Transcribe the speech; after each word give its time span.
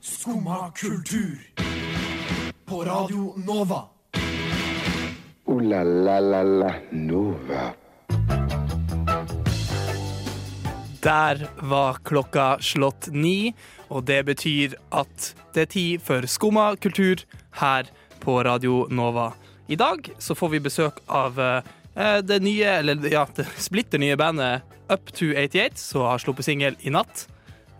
Skumma 0.00 0.70
kultur. 0.70 1.38
På 2.64 2.84
Radio 2.84 3.34
Nova. 3.36 3.82
O-la-la-la-la 5.44 6.74
Nova. 6.90 7.72
Der 11.02 11.48
var 11.62 11.98
klokka 12.04 12.58
slått 12.60 13.08
ni, 13.12 13.54
og 13.88 14.04
det 14.04 14.24
betyr 14.28 14.74
at 14.90 15.32
det 15.54 15.62
er 15.62 15.70
tid 15.72 16.02
for 16.04 16.26
Skumma 16.26 16.72
kultur 16.76 17.22
her 17.60 17.88
på 18.20 18.40
Radio 18.44 18.86
Nova. 18.90 19.30
I 19.68 19.76
dag 19.76 20.10
så 20.18 20.34
får 20.34 20.48
vi 20.48 20.64
besøk 20.64 21.00
av 21.06 21.40
eh, 21.40 21.62
det 22.24 22.40
nye, 22.42 22.78
eller 22.80 23.08
ja, 23.12 23.26
det 23.36 23.46
splitter 23.56 24.00
nye 24.02 24.16
bandet 24.16 24.62
Up 24.88 25.12
to 25.12 25.32
88, 25.36 25.76
som 25.76 26.06
har 26.08 26.20
sluppet 26.22 26.46
singel 26.48 26.76
i 26.80 26.90
natt. 26.90 27.26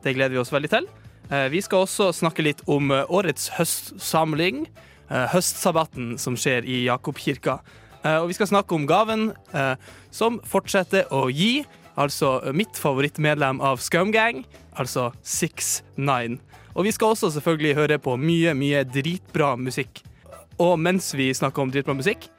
Det 0.05 0.13
gleder 0.13 0.37
vi 0.37 0.43
oss 0.43 0.53
veldig 0.53 0.71
til. 0.73 0.89
Eh, 1.31 1.49
vi 1.53 1.61
skal 1.61 1.85
også 1.85 2.09
snakke 2.17 2.45
litt 2.45 2.63
om 2.71 2.93
eh, 2.95 3.05
årets 3.13 3.51
høstsamling, 3.59 4.63
eh, 5.11 5.27
høstsabbaten 5.35 6.15
som 6.21 6.39
skjer 6.41 6.65
i 6.65 6.85
Jakobkirka. 6.87 7.61
Og 8.09 8.29
vi 8.31 8.37
skal 8.37 8.47
snakke 8.47 8.77
om 8.77 8.85
gaven 8.87 9.25
som 10.15 10.37
fortsetter 10.47 11.11
å 11.13 11.25
gi, 11.35 11.65
altså 11.99 12.37
mitt 12.55 12.79
favorittmedlem 12.79 13.59
av 13.61 13.83
Scumgang, 13.83 14.45
altså 14.79 15.09
6ix9ine. 15.27 16.39
Og 16.79 16.87
vi 16.87 16.93
skal 16.95 17.13
også 17.13 17.33
selvfølgelig 17.35 17.75
høre 17.75 17.99
på 18.01 18.15
mye, 18.23 18.55
mye 18.57 18.85
dritbra 18.87 19.51
musikk. 19.59 20.05
Og 20.63 20.79
mens 20.81 21.11
vi 21.19 21.27
snakker 21.35 21.67
om 21.67 21.75
dritbra 21.75 21.99
musikk, 21.99 22.31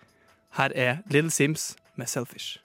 her 0.57 0.73
er 0.73 1.03
Little 1.12 1.35
Sims 1.35 1.73
med 1.99 2.08
'Selfish'. 2.08 2.58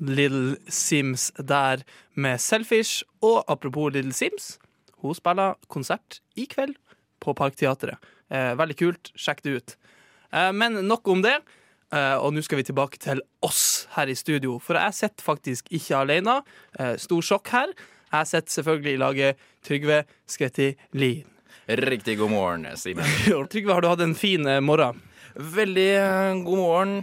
Little 0.00 0.56
Sims 0.68 1.32
der 1.38 1.84
med 2.14 2.40
Selfish. 2.40 3.04
Og 3.22 3.44
apropos 3.48 3.92
Little 3.92 4.12
Sims, 4.12 4.58
hun 5.02 5.14
spiller 5.14 5.54
konsert 5.68 6.20
i 6.36 6.44
kveld 6.44 6.74
på 7.20 7.32
Parkteatret. 7.32 7.96
Eh, 8.30 8.58
veldig 8.58 8.76
kult. 8.76 9.12
Sjekk 9.16 9.44
det 9.44 9.56
ut. 9.56 9.76
Eh, 10.32 10.52
men 10.52 10.72
nok 10.88 11.08
om 11.08 11.22
det. 11.22 11.38
Uh, 11.94 12.18
og 12.18 12.32
nå 12.34 12.42
skal 12.42 12.58
vi 12.58 12.66
tilbake 12.66 12.98
til 12.98 13.20
oss 13.46 13.86
her 13.94 14.10
i 14.10 14.16
studio. 14.18 14.56
For 14.58 14.74
jeg 14.74 14.94
sitter 14.98 15.22
faktisk 15.22 15.68
ikke 15.70 16.00
alene. 16.00 16.40
Uh, 16.74 16.96
stor 16.98 17.22
sjokk 17.22 17.52
her. 17.54 17.74
Jeg 18.16 18.30
sitter 18.30 18.54
selvfølgelig 18.58 18.92
i 18.94 19.00
laget 19.02 19.42
Trygve 19.66 20.02
Skretti 20.30 20.70
Lien. 20.96 21.26
Riktig 21.66 22.14
god 22.20 22.30
morgen, 22.30 22.66
Simen. 22.78 23.04
Trygve, 23.52 23.74
har 23.74 23.82
du 23.82 23.88
hatt 23.90 24.02
en 24.04 24.14
fin 24.16 24.46
eh, 24.46 24.60
morgen? 24.62 25.00
Veldig 25.34 25.88
eh, 25.98 26.32
god 26.46 26.60
morgen. 26.60 26.94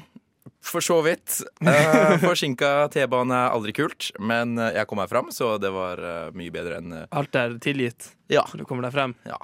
For 0.64 0.80
så 0.80 1.02
vidt. 1.04 1.42
Uh, 1.60 2.16
Forsinka 2.24 2.88
T-bane 2.94 3.36
er 3.36 3.52
aldri 3.52 3.74
kult, 3.76 4.14
men 4.24 4.56
jeg 4.62 4.88
kom 4.88 5.02
meg 5.02 5.10
fram, 5.12 5.28
så 5.36 5.58
det 5.60 5.74
var 5.76 6.00
mye 6.38 6.54
bedre 6.56 6.78
enn 6.80 6.94
Alt 7.04 7.36
er 7.36 7.58
tilgitt 7.64 8.14
Ja. 8.32 8.46
når 8.54 8.64
du 8.64 8.66
kommer 8.70 8.88
deg 8.88 8.96
frem. 8.96 9.16
ja. 9.28 9.40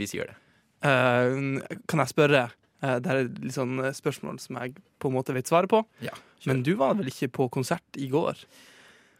Vi 0.00 0.08
sier 0.10 0.26
det. 0.32 0.38
Uh, 0.82 1.60
kan 1.86 2.00
jeg 2.02 2.10
spørre? 2.10 2.46
Uh, 2.82 2.96
det 3.04 3.12
er 3.12 3.28
litt 3.44 3.54
sånn 3.54 3.76
spørsmål 3.94 4.40
som 4.42 4.56
jeg 4.58 4.72
på 5.00 5.12
en 5.12 5.14
måte 5.14 5.36
vet 5.36 5.46
svaret 5.52 5.70
på. 5.70 5.84
Ja. 6.02 6.16
Men 6.48 6.64
du 6.66 6.72
var 6.80 6.96
vel 6.98 7.12
ikke 7.12 7.28
på 7.36 7.46
konsert 7.60 8.00
i 8.00 8.08
går? 8.10 8.40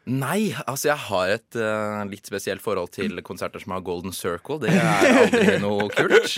Nei, 0.05 0.53
altså 0.69 0.91
jeg 0.91 1.01
har 1.07 1.31
et 1.33 1.57
uh, 1.57 2.03
litt 2.05 2.27
spesielt 2.29 2.61
forhold 2.61 2.91
til 2.93 3.17
konserter 3.25 3.61
som 3.63 3.73
har 3.73 3.85
Golden 3.85 4.13
Circle. 4.13 4.59
Det 4.61 4.73
er 4.75 5.21
aldri 5.23 5.55
noe 5.63 5.87
kult. 5.93 6.35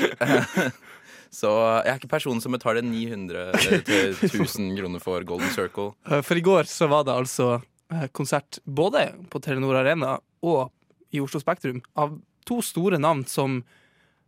Så 1.38 1.50
jeg 1.84 1.92
er 1.92 1.98
ikke 2.00 2.14
personen 2.14 2.40
som 2.40 2.54
betaler 2.56 2.86
900 2.88 3.58
til 3.84 4.14
1000 4.16 4.70
kroner 4.78 5.02
for 5.04 5.26
Golden 5.28 5.52
Circle. 5.52 5.90
Eh, 6.08 6.22
for 6.24 6.40
i 6.40 6.44
går 6.46 6.70
så 6.72 6.88
var 6.88 7.04
det 7.04 7.18
altså 7.20 7.50
eh, 7.92 8.06
konsert 8.16 8.62
både 8.64 9.10
på 9.28 9.42
Telenor 9.44 9.82
Arena 9.82 10.14
og 10.48 10.72
i 11.12 11.20
Oslo 11.20 11.42
Spektrum 11.44 11.82
av 12.00 12.16
to 12.48 12.62
store 12.64 12.96
navn 13.04 13.26
som, 13.28 13.60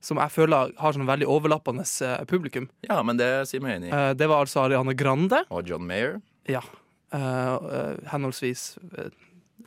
som 0.04 0.20
jeg 0.20 0.36
føler 0.36 0.76
har 0.76 0.98
sånn 0.98 1.08
veldig 1.08 1.32
overlappende 1.32 1.88
publikum. 2.28 2.68
Ja, 2.84 3.00
men 3.08 3.16
det 3.20 3.32
sier 3.48 3.64
meg 3.64 3.78
enig 3.78 3.94
i. 3.94 4.04
Det 4.20 4.28
var 4.28 4.44
altså 4.44 4.66
Ariane 4.66 4.98
Grande. 5.00 5.46
Og 5.56 5.72
John 5.72 5.88
Mayer. 5.88 6.20
Ja. 6.52 6.66
Henholdsvis 7.10 8.74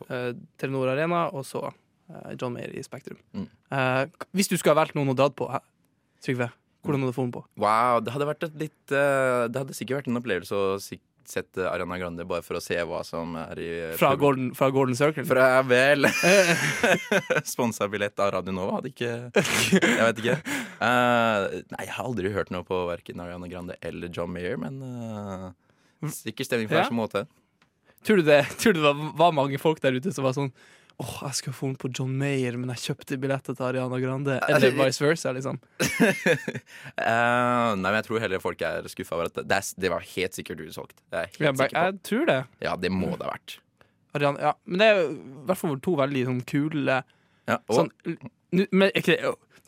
eh, 0.08 0.30
eh, 0.30 0.32
Telenor 0.60 0.92
Arena 0.94 1.26
og 1.32 1.44
så 1.48 1.66
eh, 1.68 2.32
John 2.40 2.54
Mayer 2.56 2.74
i 2.76 2.82
Spektrum. 2.86 3.18
Mm. 3.34 3.46
Eh, 3.72 4.02
hvis 4.36 4.50
du 4.50 4.56
skulle 4.56 4.74
ha 4.76 4.82
valgt 4.82 4.96
noen 4.98 5.12
å 5.12 5.16
dra 5.18 5.28
på, 5.30 5.48
eh, 5.52 5.64
Trygve, 6.22 6.50
hvordan 6.82 7.02
hadde 7.02 7.12
du 7.14 7.16
funnet 7.16 7.34
på? 7.34 7.44
Wow, 7.62 8.00
det 8.02 8.12
hadde 8.14 8.26
vært 8.28 8.44
et 8.46 8.54
litt 8.58 8.92
eh, 8.94 9.48
Det 9.50 9.58
hadde 9.62 9.74
sikkert 9.74 10.00
vært 10.02 10.10
en 10.12 10.20
opplevelse 10.20 10.54
å 10.58 10.76
sik- 10.82 11.02
sette 11.32 11.62
Ariana 11.70 11.94
Grande 12.00 12.24
bare 12.26 12.42
for 12.42 12.58
å 12.58 12.62
se 12.62 12.74
hva 12.82 13.04
som 13.06 13.36
er 13.38 13.58
i 13.62 13.68
Fra 13.96 14.12
Golden, 14.18 14.48
fra 14.58 14.70
Golden 14.74 14.96
Circle? 14.98 15.22
Fra 15.28 15.62
vel 15.62 16.06
Sponsa 17.54 17.86
billett 17.90 18.18
av 18.22 18.32
Radio 18.34 18.54
Nova 18.56 18.80
hadde 18.80 18.90
ikke 18.90 19.10
Jeg 19.30 20.02
vet 20.02 20.22
ikke. 20.22 20.36
Eh, 20.82 21.46
nei, 21.72 21.84
jeg 21.86 21.94
har 21.94 22.04
aldri 22.08 22.32
hørt 22.34 22.50
noe 22.54 22.66
på 22.66 22.80
verken 22.90 23.22
Ariana 23.22 23.50
Grande 23.50 23.76
eller 23.86 24.10
John 24.12 24.32
Mayer, 24.34 24.58
men 24.60 24.80
eh, 24.82 25.46
sikker 26.10 26.46
stemning 26.48 26.70
på 26.70 26.74
hver 26.78 26.90
sin 26.90 26.98
måte. 26.98 27.24
Tror 28.06 28.20
du 28.20 28.26
det, 28.26 28.42
tror 28.60 28.76
du 28.76 28.82
det 28.82 28.94
var, 29.18 29.34
mange 29.34 29.58
folk 29.62 29.82
der 29.82 29.96
ute 29.98 30.12
som 30.14 30.26
var 30.26 30.36
sånn 30.36 30.52
Åh, 31.00 31.14
jeg 31.24 31.38
skulle 31.38 31.56
få 31.56 31.68
den 31.70 31.78
på 31.80 31.88
John 31.96 32.12
Mayer, 32.20 32.54
men 32.60 32.70
jeg 32.74 32.82
kjøpte 32.82 33.16
billetter 33.18 33.56
til 33.56 33.64
Ariana 33.66 33.98
Grande. 33.98 34.36
Eller 34.44 34.74
vice 34.76 35.02
versa, 35.02 35.32
liksom. 35.34 35.56
uh, 35.80 35.88
nei, 37.80 37.88
men 37.88 37.96
jeg 37.96 38.06
tror 38.06 38.22
heller 38.22 38.42
folk 38.44 38.60
er 38.68 38.86
skuffa 38.92 39.16
over 39.16 39.30
at 39.32 39.40
det, 39.40 39.56
er, 39.56 39.70
det 39.82 39.90
var 39.90 40.04
helt 40.12 40.38
sikkert 40.38 40.60
utsolgt. 40.62 40.94
Jeg 41.10 41.32
helt 41.40 41.64
Jeg, 41.72 41.96
tror 42.06 42.28
det. 42.28 42.38
Ja, 42.62 42.76
det 42.78 42.92
må 42.94 43.08
det 43.16 43.24
ha 43.24 43.32
vært. 43.32 43.56
Ariana, 44.14 44.44
ja. 44.44 44.52
Men 44.68 44.84
det 44.84 44.90
er 44.92 45.02
i 45.08 45.08
hvert 45.48 45.62
fall 45.64 45.80
to 45.82 45.96
veldig 46.04 46.22
sånn 46.28 46.44
kule 46.52 47.00
Ja, 47.48 47.56
og, 47.56 47.74
sånn, 47.80 47.90
men, 48.52 48.90
ikke, 48.94 49.16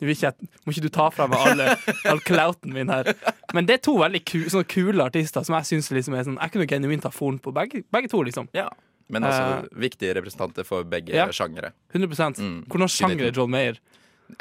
ikke 0.01 0.31
Må 0.65 0.73
ikke 0.73 0.83
du 0.85 0.89
ta 0.93 1.09
fra 1.09 1.25
meg 1.31 1.39
alle, 1.49 1.67
all 2.11 2.19
clouten 2.25 2.73
min 2.75 2.89
her. 2.91 3.07
Men 3.55 3.65
det 3.69 3.77
er 3.79 3.83
to 3.87 3.95
veldig 4.01 4.21
ku, 4.27 4.41
sånne 4.51 4.67
kule 4.69 5.05
artister 5.05 5.45
som 5.47 5.55
jeg 5.57 5.69
syns 5.71 5.91
liksom 5.95 6.17
er 6.19 6.25
sånn 6.27 6.39
Jeg 6.41 6.51
kunne 6.55 6.67
genuint 6.67 7.07
ha 7.07 7.11
forn 7.15 7.39
på 7.39 7.53
begge, 7.55 7.83
begge 7.95 8.11
to, 8.11 8.21
liksom. 8.27 8.49
ja. 8.57 8.67
Men 9.07 9.21
også 9.21 9.67
viktige 9.77 10.15
representanter 10.17 10.65
for 10.65 10.83
begge 10.89 11.13
Ja. 11.13 11.27
sjangere. 11.29 11.71
100 11.93 12.39
Mm, 12.41 12.63
Hvordan 12.65 12.89
sjanger 12.89 13.27
er 13.27 13.31
John 13.37 13.51
Mayer? 13.53 13.77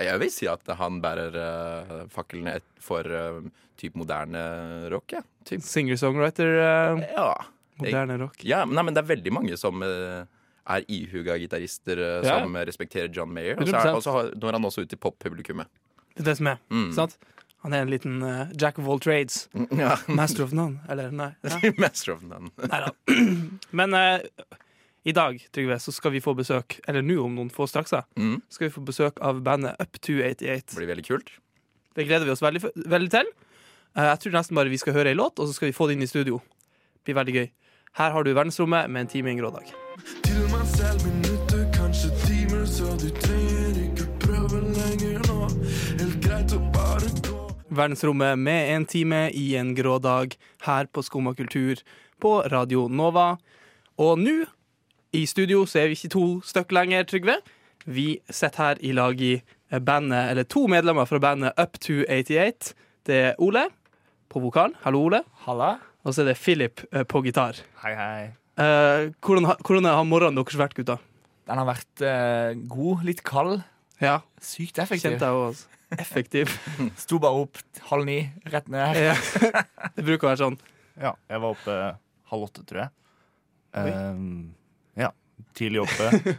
Jeg 0.00 0.18
vil 0.22 0.30
si 0.32 0.46
at 0.48 0.64
han 0.78 1.02
bærer 1.04 1.34
uh, 1.36 2.06
fakkelen 2.08 2.48
for 2.80 3.04
uh, 3.04 3.42
typ 3.76 3.94
moderne 4.00 4.88
rock, 4.90 5.12
ja. 5.12 5.20
Singer-songwriter, 5.44 6.48
Uh, 6.96 7.02
Ja. 7.12 7.34
moderne 7.78 8.16
rock. 8.18 8.36
ja 8.42 8.64
men, 8.64 8.74
nei, 8.76 8.82
men 8.88 8.94
det 8.94 9.02
er 9.04 9.10
veldig 9.16 9.32
mange 9.34 9.56
som 9.58 9.82
eh, 9.82 10.24
er 10.66 10.84
ihuga 10.88 11.36
gitarister 11.38 11.98
eh, 11.98 12.24
Ja. 12.28 12.40
som 12.40 12.54
respekterer 12.56 13.08
John 13.12 13.32
Mayer. 13.34 13.56
Og 13.60 13.66
så 13.68 13.76
er- 13.76 13.92
100%. 13.94 14.06
og 14.34 14.34
når 14.40 14.52
han 14.52 14.64
også 14.64 14.82
ut 14.82 14.88
til 14.88 14.98
poppublikummet. 14.98 15.66
Det 16.16 16.20
er 16.22 16.30
det 16.30 16.36
som 16.38 16.46
er. 16.46 16.58
Mm. 16.70 16.92
Sant? 16.94 17.16
Han 17.64 17.72
er 17.72 17.80
en 17.82 17.88
liten 17.90 18.22
uh, 18.22 18.46
jack 18.60 18.78
of 18.78 18.86
all 18.88 19.00
trades. 19.00 19.48
Ja. 19.72 19.96
Master 20.08 20.44
of 20.44 20.52
none. 20.52 20.80
Eller 20.88 21.10
nei. 21.10 21.30
Ja. 21.44 21.72
Master 21.78 22.12
of 22.12 22.22
None. 22.22 22.50
Neida. 22.70 22.92
Men 23.72 23.94
uh, 23.94 24.18
i 25.04 25.12
dag, 25.12 25.40
Trygve, 25.52 25.78
så 25.80 25.92
skal 25.92 26.12
vi 26.12 26.20
få 26.20 26.34
besøk, 26.36 26.78
eller 26.88 27.02
nå 27.04 27.16
om 27.24 27.34
noen 27.36 27.50
få 27.52 27.66
straks, 27.68 27.92
Mm. 28.16 28.40
skal 28.48 28.68
vi 28.68 28.72
få 28.74 28.84
besøk 28.84 29.18
av 29.20 29.42
bandet 29.44 29.76
Up 29.80 29.98
to 30.00 30.12
88. 30.22 30.70
Det 30.72 30.76
blir 30.76 30.88
veldig 30.94 31.04
kult. 31.08 31.30
Det 31.94 32.06
gleder 32.08 32.24
vi 32.24 32.32
oss 32.32 32.40
veldig, 32.42 32.62
veldig 32.88 33.10
til. 33.10 33.26
Uh, 33.96 34.04
jeg 34.12 34.20
tror 34.24 34.32
nesten 34.38 34.54
bare 34.56 34.68
vi 34.72 34.78
skal 34.80 34.94
høre 34.96 35.10
en 35.12 35.16
låt, 35.20 35.38
og 35.38 35.48
så 35.48 35.54
skal 35.54 35.68
vi 35.68 35.76
få 35.76 35.88
det 35.88 35.96
inn 35.98 36.02
i 36.04 36.10
studio. 36.10 36.40
Det 37.04 37.12
blir 37.12 37.20
veldig 37.20 37.34
gøy. 37.40 37.50
Her 37.94 38.10
har 38.16 38.22
du 38.24 38.32
Verdensrommet 38.34 38.88
med 38.90 39.00
en 39.06 39.12
time 39.12 39.28
i 39.30 39.36
en 39.36 39.38
grå 39.44 39.52
dag. 39.54 40.53
Selv 40.84 41.04
minutter, 41.06 41.62
kanskje 41.72 42.10
timer, 42.26 42.64
så 42.68 42.90
du 43.00 43.06
trenger 43.16 43.76
ikke 43.80 44.04
prøve 44.20 44.58
lenger 44.60 45.22
nå. 45.30 45.46
Helt 45.96 46.18
greit 46.20 46.52
å 46.52 46.58
bare 46.74 47.08
gå. 47.24 47.38
Verdensrommet 47.72 48.36
med 48.36 48.72
en 48.74 48.84
time 48.84 49.20
i 49.32 49.46
en 49.56 49.70
grå 49.78 49.94
dag 50.04 50.36
her 50.66 50.90
på 50.92 51.04
Skumma 51.06 51.32
kultur 51.38 51.80
på 52.20 52.34
Radio 52.52 52.84
Nova. 52.92 53.38
Og 53.96 54.20
nå, 54.20 54.36
i 55.16 55.24
studio, 55.30 55.64
så 55.64 55.86
er 55.86 55.88
vi 55.88 55.96
ikke 55.96 56.12
to 56.18 56.26
stykk 56.44 56.76
lenger, 56.76 57.08
Trygve. 57.08 57.38
Vi 57.88 58.20
sitter 58.28 58.66
her 58.66 58.84
i 58.84 58.92
lag 58.92 59.24
i 59.24 59.32
bandet, 59.80 60.34
eller 60.34 60.44
to 60.44 60.66
medlemmer 60.68 61.08
fra 61.08 61.22
bandet 61.30 61.56
Up 61.56 61.80
to 61.80 62.02
88. 62.04 62.74
Det 63.08 63.20
er 63.30 63.36
Ole 63.40 63.70
på 64.28 64.44
vokal. 64.44 64.76
Hallo, 64.84 65.06
Ole. 65.08 65.24
Halla. 65.48 65.78
Og 66.04 66.12
så 66.12 66.26
er 66.26 66.34
det 66.34 66.40
Philip 66.44 66.84
eh, 66.92 67.08
på 67.08 67.24
gitar. 67.24 67.64
Hei, 67.80 67.96
hei. 67.96 68.34
Eh, 68.54 69.10
hvordan, 69.24 69.48
hvordan 69.66 69.88
har 69.90 70.04
morgenen 70.06 70.38
deres 70.38 70.58
vært, 70.58 70.76
gutta? 70.78 70.98
Den 71.44 71.60
har 71.60 71.66
vært 71.68 72.02
uh, 72.06 72.54
god, 72.70 73.02
litt 73.04 73.22
kald. 73.26 73.58
Ja, 74.00 74.20
Sykt 74.42 74.78
effektiv. 74.80 75.10
kjente 75.10 75.28
jeg 75.28 75.40
også. 75.48 75.70
Effektiv. 76.02 76.52
Sto 76.98 77.20
bare 77.22 77.44
opp 77.44 77.58
halv 77.90 78.06
ni, 78.08 78.16
rett 78.50 78.70
ned. 78.72 78.96
Ja. 78.98 79.12
Det 79.94 80.02
bruker 80.06 80.26
å 80.26 80.30
være 80.32 80.40
sånn. 80.40 80.56
Ja, 80.98 81.12
jeg 81.30 81.42
var 81.42 81.54
oppe 81.54 81.76
halv 82.32 82.46
åtte, 82.48 82.64
tror 82.66 82.80
jeg. 82.84 82.94
Ehm, 83.78 84.54
ja, 84.98 85.10
tidlig 85.54 85.84
oppe. 85.84 86.34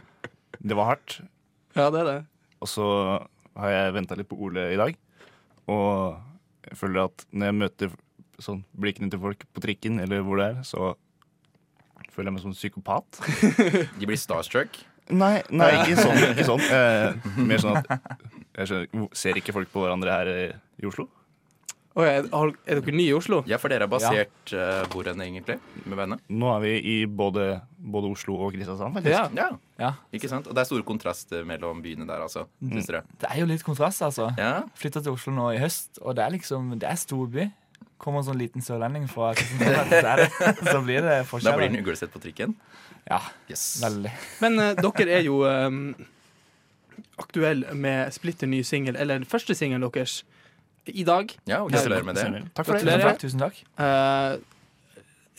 Det 0.58 0.76
var 0.76 0.90
hardt. 0.90 1.18
Ja, 1.76 1.88
det 1.92 2.02
er 2.02 2.08
det. 2.10 2.18
Og 2.64 2.68
så 2.68 2.86
har 3.56 3.72
jeg 3.72 3.94
venta 3.96 4.18
litt 4.18 4.28
på 4.28 4.38
Ole 4.48 4.66
i 4.74 4.78
dag. 4.80 4.96
Og 5.72 6.18
jeg 6.66 6.78
føler 6.80 7.06
at 7.06 7.26
når 7.30 7.50
jeg 7.50 7.58
møter 7.62 7.96
sånn 8.42 8.62
blikkene 8.76 9.08
til 9.12 9.22
folk 9.22 9.46
på 9.56 9.64
trikken 9.64 10.00
eller 10.02 10.24
hvor 10.26 10.40
det 10.42 10.50
er, 10.50 10.62
så 10.68 10.92
føler 12.16 12.30
jeg 12.32 12.36
meg 12.38 12.44
som 12.46 12.52
en 12.54 12.58
psykopat. 12.58 13.20
De 14.00 14.08
blir 14.08 14.20
starstruck. 14.20 14.80
Nei, 15.14 15.36
nei 15.54 15.68
ikke 15.84 16.00
sånn. 16.02 16.18
Ikke 16.32 16.48
sånn. 16.48 16.64
Eh, 16.66 17.28
mer 17.46 17.62
sånn 17.62 17.76
at 17.78 17.92
jeg 18.56 18.70
skjønner, 18.72 19.04
Ser 19.14 19.38
ikke 19.38 19.54
folk 19.54 19.70
på 19.70 19.84
hverandre 19.84 20.16
her 20.16 20.32
eh, 20.32 20.56
i 20.82 20.88
Oslo? 20.88 21.06
Oh, 21.96 22.04
er, 22.04 22.26
er 22.28 22.80
dere 22.82 22.92
nye 22.92 23.08
i 23.08 23.14
Oslo? 23.16 23.38
Ja, 23.48 23.56
for 23.56 23.72
dere 23.72 23.86
er 23.86 23.88
basert 23.88 24.50
eh, 24.52 24.82
hvor 24.92 25.06
enn 25.08 25.22
egentlig? 25.24 25.54
Med 25.88 25.96
venner? 25.96 26.18
Nå 26.28 26.50
er 26.52 26.58
vi 26.60 26.72
i 26.92 26.96
både, 27.08 27.46
både 27.80 28.10
Oslo 28.12 28.34
og 28.44 28.50
Kristiansand, 28.52 28.92
faktisk. 28.98 29.14
Ja. 29.14 29.30
Ja, 29.38 29.46
Ja. 29.80 29.92
ikke 30.12 30.28
sant? 30.28 30.50
Og 30.50 30.56
det 30.58 30.60
er 30.60 30.68
store 30.68 30.84
kontraster 30.84 31.46
mellom 31.48 31.80
byene 31.84 32.04
der, 32.08 32.20
altså. 32.26 32.44
Dere? 32.60 33.00
Det 33.22 33.30
er 33.30 33.40
jo 33.40 33.46
litt 33.48 33.64
kontrast, 33.64 34.04
altså. 34.04 34.28
Ja? 34.36 34.58
Flytta 34.76 35.00
til 35.06 35.16
Oslo 35.16 35.32
nå 35.38 35.46
i 35.54 35.62
høst, 35.62 36.02
og 36.02 36.18
det 36.18 36.26
er 36.26 36.34
liksom 36.36 36.74
Det 36.82 36.90
er 36.90 37.00
storby. 37.00 37.46
Kommer 38.02 38.20
en 38.20 38.26
sånn 38.28 38.38
liten 38.40 38.62
sørlending 38.64 39.06
fra 39.08 39.30
Kristiansand, 39.38 40.26
så, 40.72 40.80
blir 40.84 41.00
det, 41.06 41.14
forskjell. 41.30 41.52
Da 41.52 41.56
blir 41.56 41.70
den 41.72 41.80
uglesett 41.80 42.12
på 42.12 42.20
trikken? 42.20 42.52
Ja, 43.08 43.20
Yes. 43.48 43.64
veldig. 43.84 44.10
Men 44.42 44.58
uh, 44.60 44.72
dere 44.76 45.14
er 45.20 45.22
jo 45.24 45.38
um, 45.46 45.94
aktuell 47.22 47.64
med 47.76 48.12
splitter 48.12 48.50
ny 48.50 48.60
singel, 48.66 48.96
eller 49.00 49.20
den 49.22 49.28
første 49.28 49.54
singelen 49.56 49.86
deres, 49.94 50.20
i 50.86 51.02
dag. 51.08 51.32
Ja, 51.50 51.62
og 51.64 51.72
gratulerer 51.72 52.04
med 52.06 52.14
det. 52.20 52.42
Takk 52.54 52.68
for 52.68 52.78
det. 52.78 52.84
Tusen 52.84 53.02
takk. 53.02 53.18
Tusen 53.18 53.40
takk. 53.42 53.56
Eh, 53.82 54.36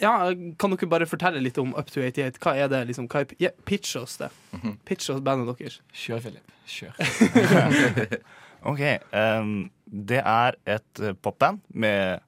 ja, 0.02 0.12
kan 0.60 0.74
dere 0.74 0.90
bare 0.92 1.08
fortelle 1.08 1.40
litt 1.40 1.56
om 1.62 1.72
Up 1.80 1.88
to 1.94 2.02
88? 2.04 2.42
Hva 2.44 2.52
er 2.60 2.68
det 2.74 2.82
liksom? 2.90 3.08
Hva 3.08 3.22
er, 3.24 3.32
ja, 3.40 3.54
pitch 3.66 3.96
oss 3.96 4.18
det. 4.20 4.28
Mhm. 4.58 4.76
Pitch 4.86 5.08
oss 5.14 5.22
bandet 5.24 5.54
deres. 5.62 5.80
Kjør, 5.96 6.20
Philip. 6.26 6.52
Kjør. 6.68 8.18
Ok, 8.68 8.82
Um, 9.14 9.70
det 9.86 10.18
er 10.20 10.56
et 10.68 11.00
eh, 11.00 11.14
popband 11.24 11.62
med 11.70 12.20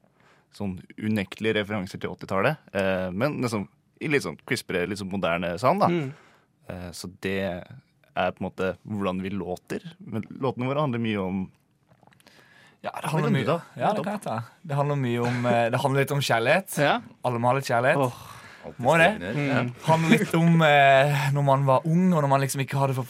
sånn 0.56 0.78
unektelige 0.98 1.60
referanser 1.62 2.00
til 2.02 2.10
80-tallet. 2.16 2.58
eh, 2.74 3.10
men 3.12 3.40
liksom, 3.44 3.68
i 4.02 4.08
litt 4.08 4.24
sånn 4.26 4.38
crispere, 4.48 4.88
litt 4.88 5.00
sånn 5.02 5.12
moderne 5.12 5.54
sound. 5.62 5.82
da. 5.84 5.88
Mm. 5.92 6.10
Eh, 6.70 6.90
så 6.96 7.10
det 7.22 7.38
er 8.16 8.32
på 8.36 8.42
en 8.44 8.48
måte 8.50 8.74
hvordan 8.88 9.22
vi 9.22 9.30
låter. 9.30 9.84
Men 10.00 10.24
låtene 10.42 10.68
våre 10.70 10.82
handler 10.86 11.00
mye 11.04 11.20
om 11.22 11.46
Ja, 12.82 12.94
det 13.02 13.10
handler 13.12 13.32
mye? 13.36 13.56
Ja, 13.76 13.92
det 13.94 14.04
kan 14.06 14.14
jeg 14.16 14.22
ta. 14.24 14.38
Det 14.64 14.76
handler 14.80 14.96
mye 14.96 15.20
om 15.28 15.46
eh, 15.46 15.66
Det 15.74 15.80
handler 15.84 16.06
litt 16.06 16.12
om 16.16 16.22
kjærlighet. 16.24 16.78
Ja. 16.80 16.94
Alle 17.28 17.40
må 17.44 17.50
ha 17.52 17.58
litt 17.58 17.68
kjærlighet. 17.68 17.98
Oh, 18.00 18.74
Må 18.80 18.96
det? 19.00 19.10
Mm. 19.20 19.74
Handler 19.84 20.14
litt 20.18 20.34
om 20.36 20.62
eh, 20.64 21.26
når 21.36 21.44
man 21.48 21.66
var 21.68 21.86
ung, 21.88 22.14
og 22.14 22.22
når 22.24 22.30
man 22.32 22.42
liksom 22.44 22.64
ikke 22.64 22.80
hadde 22.80 22.96
for, 23.02 23.08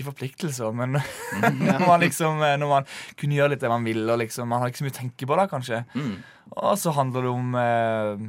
ikke 0.00 0.10
forpliktelser, 0.10 0.72
men 0.74 0.96
når 1.60 1.86
man 1.86 2.00
liksom 2.02 2.40
eh, 2.42 2.56
Når 2.60 2.70
man 2.74 2.90
kunne 3.20 3.36
gjøre 3.36 3.54
litt 3.54 3.62
det 3.62 3.70
man 3.72 3.84
ville, 3.86 4.08
og 4.10 4.18
liksom 4.24 4.48
Man 4.50 4.64
har 4.64 4.72
ikke 4.72 4.80
så 4.82 4.88
mye 4.88 4.96
å 4.96 5.00
tenke 5.00 5.28
på 5.28 5.36
da, 5.38 5.46
kanskje. 5.50 5.84
Mm. 5.94 6.14
Og 6.56 6.74
så 6.80 6.92
handler 6.96 7.26
det 7.28 7.32
om 7.36 7.56
eh, 7.60 8.28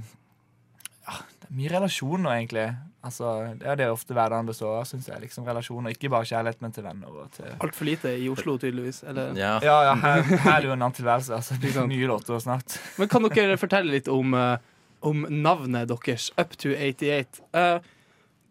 Ja, 1.07 1.19
det 1.41 1.50
er 1.50 1.57
mye 1.57 1.71
relasjoner, 1.73 2.33
egentlig. 2.38 2.68
Altså, 3.01 3.31
Det 3.57 3.65
er 3.65 3.79
det 3.79 3.88
ofte 3.89 4.13
hverdagen 4.13 4.45
består 4.45 4.75
av, 4.81 4.83
syns 4.85 5.07
jeg. 5.09 5.18
liksom 5.23 5.47
Relasjoner. 5.47 5.95
Ikke 5.95 6.12
bare 6.13 6.27
kjærlighet, 6.29 6.59
men 6.62 6.75
til 6.75 6.85
venner 6.85 7.15
og 7.23 7.31
til 7.33 7.47
Altfor 7.57 7.88
lite 7.89 8.12
i 8.21 8.27
Oslo, 8.29 8.57
tydeligvis. 8.62 9.01
Eller? 9.09 9.31
Ja. 9.39 9.56
Ja, 9.65 9.77
ja, 9.89 9.95
her, 10.03 10.21
her 10.45 10.51
er 10.53 10.59
det 10.62 10.69
jo 10.69 10.75
en 10.75 10.83
annen 10.83 10.97
tilværelse. 11.00 11.33
Altså, 11.39 11.57
det 11.57 11.71
blir 11.74 11.89
nye 11.89 12.12
låter 12.12 12.44
snart. 12.44 12.77
Men 13.01 13.09
kan 13.09 13.25
dere 13.25 13.57
fortelle 13.57 13.95
litt 13.95 14.12
om, 14.12 14.35
eh, 14.38 14.57
om 15.01 15.25
navnet 15.33 15.89
deres, 15.89 16.29
Up 16.38 16.53
to 16.62 16.75
88? 16.77 17.41
Eh, 17.57 17.89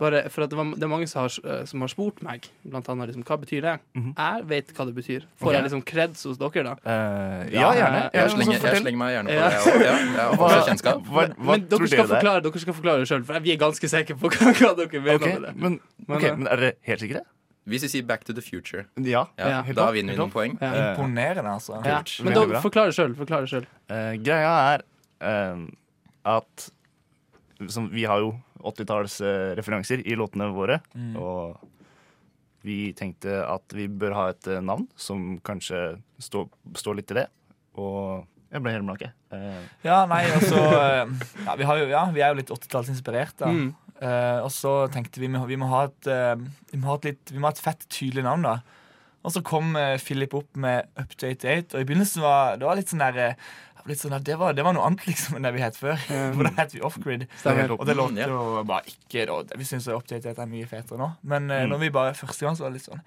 bare 0.00 0.22
for 0.32 0.44
at 0.46 0.52
det, 0.52 0.56
var, 0.58 0.70
det 0.74 0.86
er 0.86 0.90
mange 0.90 1.06
som 1.10 1.22
har, 1.22 1.34
eh, 1.44 1.62
som 1.68 1.84
har 1.84 1.90
spurt 1.92 2.20
meg, 2.24 2.46
blant 2.64 2.88
annet 2.92 3.10
liksom, 3.10 3.24
hva 3.28 3.36
betyr 3.42 3.64
det? 3.66 3.74
Mhm. 3.98 4.12
Jeg 4.16 4.46
vet 4.50 4.72
hva 4.76 4.86
det 4.88 4.94
betyr. 4.96 5.26
Får 5.40 5.46
okay. 5.50 5.56
jeg 5.58 5.66
liksom 5.68 5.82
kreds 5.92 6.22
hos 6.28 6.40
dere, 6.40 6.64
da? 6.70 6.74
Uh, 6.84 7.50
Ja, 7.52 7.72
gjerne. 7.76 8.02
Jeg 8.16 8.30
slenger, 8.34 8.60
jeg 8.64 8.82
slenger 8.84 9.00
meg 9.02 9.12
gjerne 9.16 9.28
på 9.28 9.34
Ja. 9.36 9.48
det. 9.48 9.50
Jeg, 9.50 9.60
også. 9.60 9.84
ja, 9.84 9.96
jeg 10.16 10.38
har 10.44 10.64
kjennskap. 10.70 11.02
Hva, 11.10 11.26
hva 11.36 11.50
men 11.52 11.66
dere 11.70 11.90
skal, 11.92 12.08
forklare, 12.14 12.44
dere 12.46 12.64
skal 12.64 12.78
forklare 12.80 13.04
det 13.04 13.10
sjøl, 13.12 13.26
for 13.28 13.44
vi 13.44 13.52
er 13.52 13.60
ganske 13.60 13.92
sikre 13.94 14.16
på 14.20 14.32
hva, 14.34 14.54
hva 14.60 14.72
dere 14.80 15.04
mener 15.04 15.20
Ok, 15.20 15.28
med 15.28 15.46
det. 15.48 15.52
men, 15.56 15.78
okay, 16.08 16.30
eh, 16.30 16.40
men 16.40 16.48
er 16.50 16.64
dere 16.64 16.72
helt 16.90 17.04
sikre? 17.06 17.22
Hvis 17.70 17.84
vi 17.84 17.88
sier 17.92 18.04
Back 18.08 18.24
to 18.24 18.32
the 18.32 18.42
Future, 18.42 18.86
Ja. 18.96 19.26
ja, 19.38 19.48
Ja. 19.48 19.62
Da 19.62 19.88
opp, 19.88 19.94
vinner 19.94 20.16
vi 20.16 20.18
noen 20.18 20.32
poeng. 20.32 20.56
Ja. 20.60 20.94
Imponerende, 20.94 21.50
altså. 21.52 21.76
Ja. 21.84 22.00
Men 22.24 22.34
da, 22.34 22.60
forklar 22.64 22.88
det 22.88 22.96
sjøl. 22.96 23.14
Forklar 23.18 23.44
det 23.44 23.50
sjøl. 23.52 23.66
Eh, 23.92 24.14
greia 24.24 24.54
er 24.74 24.82
uh, 25.20 25.66
at 26.24 26.70
som, 27.68 27.90
Vi 27.92 28.04
har 28.08 28.18
jo 28.24 28.32
80-tallsreferanser 28.66 30.02
i 30.06 30.16
låtene 30.18 30.50
våre. 30.54 30.80
Mm. 30.94 31.14
Og 31.20 31.60
vi 32.66 32.90
tenkte 32.96 33.40
at 33.46 33.72
vi 33.76 33.86
bør 33.88 34.16
ha 34.18 34.26
et 34.34 34.50
eh, 34.50 34.60
navn 34.64 34.86
som 35.00 35.38
kanskje 35.46 36.00
står 36.20 36.48
stå 36.76 36.94
litt 36.96 37.08
til 37.08 37.22
det. 37.22 37.28
Og 37.80 38.26
jeg 38.50 38.64
ble 38.64 38.74
helt 38.74 38.86
blank, 38.88 39.04
jeg. 39.06 39.14
Eh, 39.32 39.62
Ja, 39.86 40.02
nei, 40.10 40.24
altså 40.34 40.58
eh, 40.58 41.14
ja, 41.46 41.54
vi, 41.56 41.68
har 41.68 41.80
jo, 41.80 41.86
ja, 41.92 42.02
vi 42.12 42.24
er 42.24 42.34
jo 42.34 42.40
litt 42.40 42.52
80-tallsinspirert, 42.52 43.36
da. 43.40 43.52
Mm. 43.54 43.70
Eh, 44.00 44.38
og 44.42 44.50
så 44.52 44.74
tenkte 44.92 45.20
vi 45.20 45.28
vi 45.28 45.34
må, 45.36 45.44
vi 45.48 45.58
må 45.60 45.68
ha 45.70 45.84
et 45.90 46.08
eh, 46.08 46.34
vi, 46.72 46.80
må 46.80 46.90
ha 46.90 46.98
et 47.00 47.10
litt, 47.12 47.32
vi 47.32 47.40
må 47.40 47.48
ha 47.48 47.54
et 47.54 47.62
fett, 47.62 47.84
tydelig 47.92 48.24
navn, 48.26 48.46
da. 48.48 48.58
Og 49.24 49.32
så 49.34 49.42
kom 49.44 49.74
eh, 49.76 49.98
Philip 50.00 50.32
opp 50.34 50.56
med 50.56 50.86
Up 50.96 51.10
to 51.20 51.26
88, 51.28 51.74
og 51.74 51.80
i 51.82 51.84
begynnelsen 51.88 52.22
var 52.24 52.56
det 52.56 52.64
var 52.68 52.78
litt 52.78 52.88
sånn 52.88 53.02
der 53.04 53.18
eh, 53.24 53.34
litt 53.88 54.00
sånn 54.00 54.14
det, 54.24 54.36
var, 54.40 54.52
det 54.56 54.64
var 54.64 54.72
noe 54.76 54.84
annet 54.86 55.06
liksom 55.10 55.36
enn 55.38 55.44
det 55.48 55.52
vi 55.56 55.62
het 55.64 55.76
før. 55.76 55.96
For 56.36 56.46
da 56.48 56.52
het 56.58 56.74
vi 56.76 56.80
Offgrid. 56.84 57.26
Og 57.76 57.84
det 57.88 57.96
låter 57.96 58.28
Mm, 58.28 58.32
jo 58.32 58.62
bare 58.68 58.84
ikke. 58.92 59.26
Vi 59.56 59.64
syns 59.68 59.88
Update 59.92 60.30
8 60.34 60.42
er 60.44 60.50
mye 60.52 60.68
fetere 60.68 60.98
nå. 61.00 61.10
Men 61.22 61.50
eh, 61.50 61.64
Mm. 61.64 61.72
når 61.74 61.78
vi 61.84 61.90
bare 61.96 62.14
første 62.14 62.44
gang 62.46 62.56
så 62.56 62.64
var 62.64 62.72
det 62.72 62.80
litt 62.80 62.88
sånn 62.90 63.02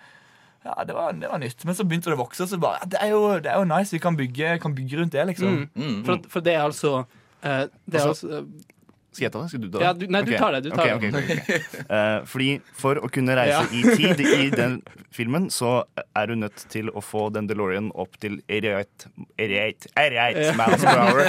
ja, 0.64 0.78
det 0.88 0.94
var, 0.96 1.12
det 1.20 1.28
var 1.28 1.42
nytt. 1.44 1.66
Men 1.68 1.76
så 1.76 1.84
begynte 1.84 2.08
det 2.08 2.16
å 2.16 2.22
vokse, 2.22 2.46
og 2.46 2.48
så 2.54 2.58
bare 2.62 2.78
ja, 2.80 2.86
det, 2.94 3.00
er 3.04 3.10
jo, 3.12 3.24
det 3.44 3.50
er 3.52 3.58
jo 3.60 3.66
nice. 3.68 3.92
Vi 3.92 4.00
kan 4.00 4.16
bygge, 4.16 4.54
kan 4.64 4.72
bygge 4.78 4.96
rundt 5.02 5.12
det, 5.12 5.26
liksom. 5.34 5.58
Mm. 5.76 5.82
Mm. 5.84 5.98
For, 6.08 6.22
for 6.32 6.46
det 6.46 6.54
er 6.56 6.62
altså 6.64 6.94
det 7.44 8.00
er 8.00 8.06
Altså- 8.08 8.14
altså, 8.14 8.46
skal 9.14 9.26
jeg 9.28 9.34
ta 9.34 9.42
det? 9.44 9.50
Skal 9.54 9.62
du 9.64 9.68
ta 9.70 9.78
det? 9.78 9.86
Ja, 9.86 9.94
du- 9.94 10.06
nei, 10.12 10.22
du 10.28 10.32
tar 10.38 10.56
det, 10.56 10.62
du 10.66 10.70
tar 10.74 10.92
okay, 10.96 11.10
okay, 11.10 11.12
ok, 11.14 11.32
ok. 11.38 11.88
Eh, 11.94 12.20
fordi 12.30 12.50
for 12.80 13.00
å 13.04 13.10
kunne 13.14 13.36
reise 13.38 13.60
Ja. 13.60 13.64
i 13.72 13.96
tid 13.98 14.22
i 14.26 14.50
den 14.54 14.80
filmen, 15.14 15.50
så 15.54 15.84
er 16.16 16.32
du 16.32 16.36
nødt 16.40 16.66
til 16.74 16.90
å 16.90 17.04
få 17.04 17.28
den 17.34 17.48
DeLorean 17.50 17.92
opp 17.94 18.18
til 18.24 18.40
88, 18.50 19.10
88, 19.38 19.92
88 19.98 20.56
miles 20.60 20.88
per 20.88 21.04
hour. 21.04 21.22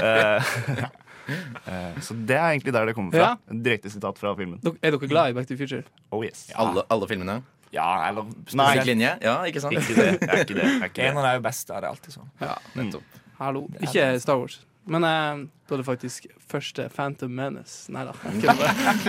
Uh, 0.00 0.90
eh, 1.70 2.00
så 2.04 2.16
det 2.16 2.36
er 2.36 2.50
egentlig 2.50 2.74
der 2.76 2.90
det 2.90 2.96
kommer 2.98 3.16
fra. 3.16 3.30
Ja. 3.32 3.60
Direkte 3.68 3.92
sitat 3.92 4.20
fra 4.20 4.34
filmen. 4.38 4.60
Er 4.82 4.92
dere 4.96 5.10
glad 5.10 5.32
i 5.32 5.38
Back 5.38 5.48
to 5.48 5.54
the 5.54 5.60
Future? 5.62 5.84
Oh 6.10 6.24
yes. 6.26 6.48
Alle, 6.54 6.84
alle 6.90 7.08
filmene. 7.10 7.40
Ja, 7.70 8.08
eller. 8.08 8.26
Lik 8.50 8.86
linje? 8.88 9.14
Ja, 9.22 9.36
ikke 9.46 9.62
sant? 9.62 9.78
Ikke 9.78 9.94
det. 9.94 10.08
det 10.20 10.28
er 10.28 10.42
ikke 10.42 10.56
det. 10.58 10.64
det, 10.64 10.72
er 10.74 10.88
ikke 10.90 10.98
det. 10.98 11.06
Eneren 11.12 11.28
er 11.28 11.38
jo 11.38 11.44
best, 11.46 11.70
er 11.70 11.84
Det 11.84 11.92
alltid 11.94 12.16
sånn. 12.16 12.32
Ja, 12.42 12.56
Nettopp. 12.74 13.20
hallo. 13.38 13.68
Ikke. 13.80 14.10
Star 14.22 14.42
Wars. 14.42 14.58
Men 14.86 15.04
eh, 15.04 15.46
da 15.68 15.74
er 15.76 15.82
det 15.82 15.86
faktisk 15.86 16.26
første 16.50 16.88
Phantom 16.94 17.30
Menace. 17.36 17.90
Nei 17.92 18.04
da. 18.08 18.14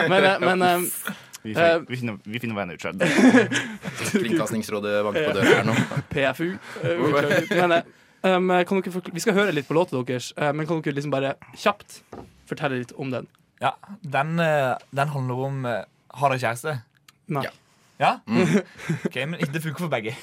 Men, 0.10 0.24
eh, 0.24 0.40
men 0.44 0.62
eh, 0.62 0.88
Vi, 1.42 1.56
Eh, 1.56 1.56
finner, 1.58 1.86
vi, 1.90 1.98
finner, 1.98 2.18
vi 2.30 2.40
finner 2.40 2.56
veien 2.60 2.72
ut 2.76 2.82
selv. 2.84 3.02
Kringkastingsrådet 4.12 5.00
banker 5.08 5.28
på 5.32 5.38
døra 5.40 5.56
her 5.58 5.66
nå. 5.66 5.76
PFU. 6.14 6.50
eh, 6.84 7.02
beklager. 7.02 7.48
Men 7.58 7.72
eh, 7.80 8.36
um, 8.36 8.52
kan 8.68 8.82
dere 8.84 8.94
forkl- 8.94 9.16
Vi 9.16 9.24
skal 9.24 9.34
høre 9.40 9.56
litt 9.56 9.68
på 9.70 9.74
låta 9.78 9.98
deres, 10.06 10.32
eh, 10.38 10.52
men 10.54 10.68
kan 10.70 10.82
dere 10.86 10.94
liksom 11.00 11.14
bare 11.14 11.34
kjapt 11.58 12.02
fortelle 12.50 12.82
litt 12.84 12.94
om 13.00 13.10
den? 13.14 13.26
Ja, 13.62 13.74
den, 14.04 14.36
eh, 14.42 14.76
den 14.92 15.12
handler 15.16 15.42
om 15.48 15.66
eh, 15.70 15.82
Har 16.20 16.34
dere 16.36 16.44
kjæreste? 16.44 16.76
Nei. 17.32 17.46
Ja. 17.48 17.52
Ja? 18.02 18.16
Ok, 19.06 19.18
men 19.30 19.38
det 19.54 19.62
funker 19.62 19.84
for 19.84 19.92
begge. 19.94 20.16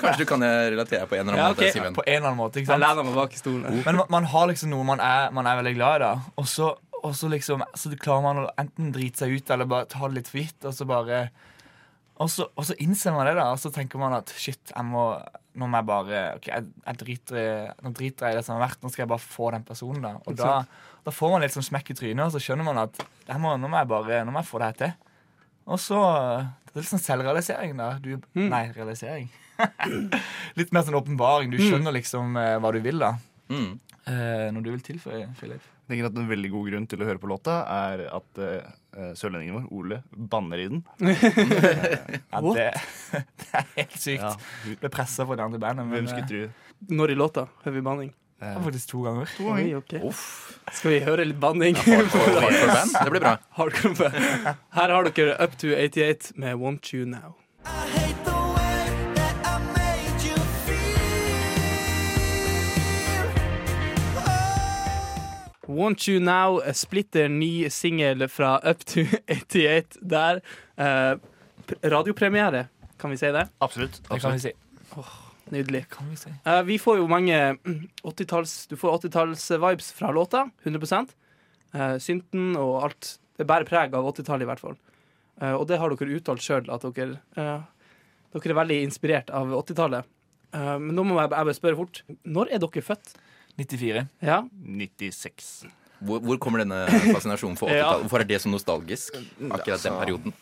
Kanskje 0.00 0.22
du 0.22 0.26
kan 0.28 0.42
relatere 0.42 1.06
på 1.10 1.18
en 1.18 1.26
eller 1.26 1.34
annen 1.36 1.42
Ja, 1.42 1.48
måte, 1.52 1.66
ok. 1.68 1.74
Simen. 1.76 1.96
På 1.98 2.04
en 2.06 2.16
eller 2.16 2.30
annen 2.30 2.40
måte. 2.40 2.62
ikke 2.62 2.72
Jeg 2.72 2.82
lærer 2.82 3.04
meg 3.06 3.18
bak 3.18 3.36
i 3.36 3.40
stolen. 3.40 3.80
Men 3.84 4.00
man, 4.00 4.06
man 4.16 4.28
har 4.32 4.48
liksom 4.50 4.72
noe 4.72 4.86
man 4.88 5.02
er, 5.04 5.28
man 5.36 5.48
er 5.50 5.60
veldig 5.60 5.74
glad 5.76 5.98
i, 5.98 6.04
da. 6.06 6.12
Og 6.40 6.48
så, 6.50 6.70
og 7.02 7.12
så 7.18 7.28
liksom 7.32 7.64
Så 7.76 7.92
klarer 8.00 8.24
man 8.24 8.44
å 8.44 8.48
enten 8.58 8.94
drite 8.96 9.24
seg 9.24 9.36
ut 9.36 9.52
eller 9.52 9.68
bare 9.68 9.90
ta 9.92 10.08
det 10.08 10.22
litt 10.22 10.32
for 10.32 10.40
gitt. 10.40 10.58
Og 10.64 10.74
så 10.76 10.88
bare 10.88 11.26
og 12.16 12.30
så, 12.32 12.46
og 12.56 12.64
så 12.64 12.72
innser 12.80 13.12
man 13.12 13.26
det, 13.28 13.34
da. 13.36 13.50
Og 13.52 13.60
så 13.60 13.68
tenker 13.74 14.00
man 14.00 14.14
at 14.16 14.32
shit, 14.40 14.62
jeg 14.72 14.88
må 14.88 15.10
Nå 15.56 15.64
må 15.72 15.78
jeg 15.80 15.86
bare 15.88 16.18
ok, 16.36 16.46
jeg, 16.50 16.64
jeg 16.84 16.98
driter, 17.00 17.68
Nå 17.84 17.90
driter 17.96 18.26
jeg 18.28 18.34
i 18.34 18.38
det 18.38 18.44
som 18.44 18.56
har 18.58 18.66
vært. 18.66 18.80
Nå 18.84 18.90
skal 18.92 19.04
jeg 19.06 19.10
bare 19.12 19.24
få 19.24 19.50
den 19.54 19.64
personen, 19.68 20.02
da. 20.04 20.14
Og 20.28 20.36
da, 20.36 20.54
da 21.04 21.12
får 21.12 21.32
man 21.32 21.44
litt 21.44 21.54
sånn 21.54 21.64
smekk 21.64 21.92
i 21.92 21.96
trynet, 21.96 22.24
og 22.26 22.32
så 22.34 22.40
skjønner 22.44 22.66
man 22.66 22.80
at 22.86 23.00
jeg 23.00 23.40
må, 23.40 23.54
nå 23.60 23.68
må 23.72 23.80
jeg 23.80 23.88
bare 23.92 24.18
Nå 24.24 24.32
må 24.34 24.40
jeg 24.42 24.48
få 24.50 24.60
det 24.60 24.68
her 24.68 24.80
til. 24.82 25.05
Og 25.66 25.80
så 25.82 25.98
Det 26.70 26.80
er 26.80 26.84
litt 26.84 26.92
sånn 26.92 27.02
selvrealisering, 27.02 27.76
da. 27.78 27.90
Du, 28.02 28.10
Mm. 28.36 28.50
Nei, 28.52 28.64
realisering. 28.76 29.30
litt 30.58 30.72
mer 30.72 30.84
sånn 30.84 30.98
åpenbaring. 30.98 31.50
Du 31.50 31.56
skjønner 31.56 31.94
liksom 31.96 32.36
eh, 32.36 32.58
hva 32.60 32.72
du 32.74 32.80
vil, 32.84 32.98
da. 33.00 33.14
Mm. 33.48 33.78
Eh, 34.06 34.48
når 34.52 34.62
du 34.66 34.70
vil 34.74 34.84
tilføye, 34.84 35.30
Philip? 35.40 35.64
Jeg 35.86 35.92
tenker 35.94 36.08
at 36.10 36.18
En 36.18 36.28
veldig 36.28 36.50
god 36.50 36.68
grunn 36.68 36.86
til 36.90 37.02
å 37.02 37.06
høre 37.06 37.20
på 37.22 37.28
låta 37.30 37.60
er 37.70 38.00
at 38.10 38.40
uh, 38.42 39.12
sørlendingen 39.14 39.54
vår, 39.54 39.66
Ole, 39.70 39.98
banner 40.10 40.58
i 40.58 40.68
den. 40.72 40.80
Ja, 42.32 42.40
What? 42.42 42.58
det, 42.58 42.68
det 43.40 43.50
er 43.54 43.68
helt 43.76 43.98
sykt. 44.02 44.24
Ja, 44.26 44.76
ble 44.82 44.90
pressa 44.92 45.24
på 45.28 45.36
det 45.38 45.44
andre 45.46 45.60
bandet. 45.62 45.86
Men 45.86 46.00
Hvem 46.00 46.08
skulle 46.10 46.26
eh, 46.26 46.50
tro 46.50 46.96
Når 46.98 47.14
i 47.14 47.18
låta 47.22 47.46
hører 47.62 47.76
vi 47.78 47.84
banning? 47.86 48.10
Det 48.40 48.48
er 48.48 48.62
faktisk 48.62 48.88
to 48.88 49.02
ganger. 49.02 49.30
Oi, 49.40 49.74
okay. 49.74 50.00
Uff. 50.04 50.58
Skal 50.76 50.90
vi 50.90 50.98
høre 51.06 51.24
litt 51.24 51.38
banning? 51.40 51.76
Hardcore 51.76 52.34
hardcore 52.36 52.68
band. 52.68 52.92
Det 53.04 53.10
blir 53.14 53.24
bra. 53.24 53.36
Hardcore 53.56 53.94
band. 53.96 54.60
Her 54.76 54.92
har 54.92 55.08
dere 55.08 55.36
Up 55.40 55.56
to 55.56 55.72
88 55.72 56.32
med 56.36 56.60
Want 56.60 56.92
You 56.92 57.06
Now. 57.08 57.36
Want 65.66 66.08
You 66.08 66.20
Now, 66.20 66.60
eh, 66.60 66.72
splitter 66.72 67.28
ny 67.28 67.70
singel 67.70 68.28
fra 68.28 68.60
Up 68.70 68.84
to 68.84 69.06
88 69.28 69.96
der. 70.00 70.40
Eh, 70.76 71.16
radiopremiere, 71.82 72.66
kan 73.00 73.10
vi 73.10 73.16
si 73.16 73.32
det? 73.32 73.48
Absolutt. 73.60 74.02
Det 74.10 74.20
kan 74.20 74.32
vi 74.32 74.38
si. 74.38 74.52
Nydelig. 75.54 75.84
Kan 75.92 76.10
vi 76.10 76.18
si. 76.20 76.32
Eh, 76.44 76.62
vi 76.66 76.78
får 76.82 76.98
jo 77.00 77.06
mange 77.10 77.36
mm, 77.68 77.84
80-talls 78.02 78.56
Du 78.72 78.76
får 78.80 78.98
80-talls-vibes 79.02 79.92
fra 79.94 80.10
låta. 80.14 80.48
100 80.64 81.06
uh, 81.76 81.96
Synten 82.02 82.56
og 82.58 82.82
alt. 82.88 83.12
Det 83.36 83.46
bærer 83.46 83.68
preg 83.68 83.94
av 83.94 84.08
80-tallet, 84.10 84.46
i 84.46 84.50
hvert 84.50 84.64
fall. 84.64 84.76
Uh, 85.42 85.54
og 85.54 85.66
det 85.68 85.78
har 85.80 85.92
dere 85.92 86.18
uttalt 86.18 86.44
sjøl, 86.44 86.68
at 86.72 86.84
dere, 86.96 87.18
eh, 87.36 87.64
dere 88.32 88.52
er 88.54 88.60
veldig 88.62 88.78
inspirert 88.86 89.32
av 89.34 89.52
80-tallet. 89.58 90.08
Eh, 90.56 90.76
men 90.80 90.94
nå 90.96 91.04
må 91.06 91.18
jeg, 91.18 91.28
jeg 91.28 91.48
bare 91.48 91.56
spørre 91.58 91.80
fort. 91.80 92.02
Når 92.24 92.54
er 92.54 92.62
dere 92.62 92.84
født? 92.84 93.12
94. 93.56 94.06
Ja, 94.24 94.42
96. 94.52 95.50
Hvor, 96.06 96.20
hvor 96.24 96.40
kommer 96.40 96.60
denne 96.60 96.82
fascinasjonen 96.88 97.58
for 97.60 97.70
80-tallet? 97.72 98.06
Hvorfor 98.06 98.24
er 98.24 98.30
det 98.30 98.40
så 98.44 98.52
nostalgisk? 98.52 99.20
Akkurat 99.50 99.84
den 99.84 100.00
perioden. 100.00 100.36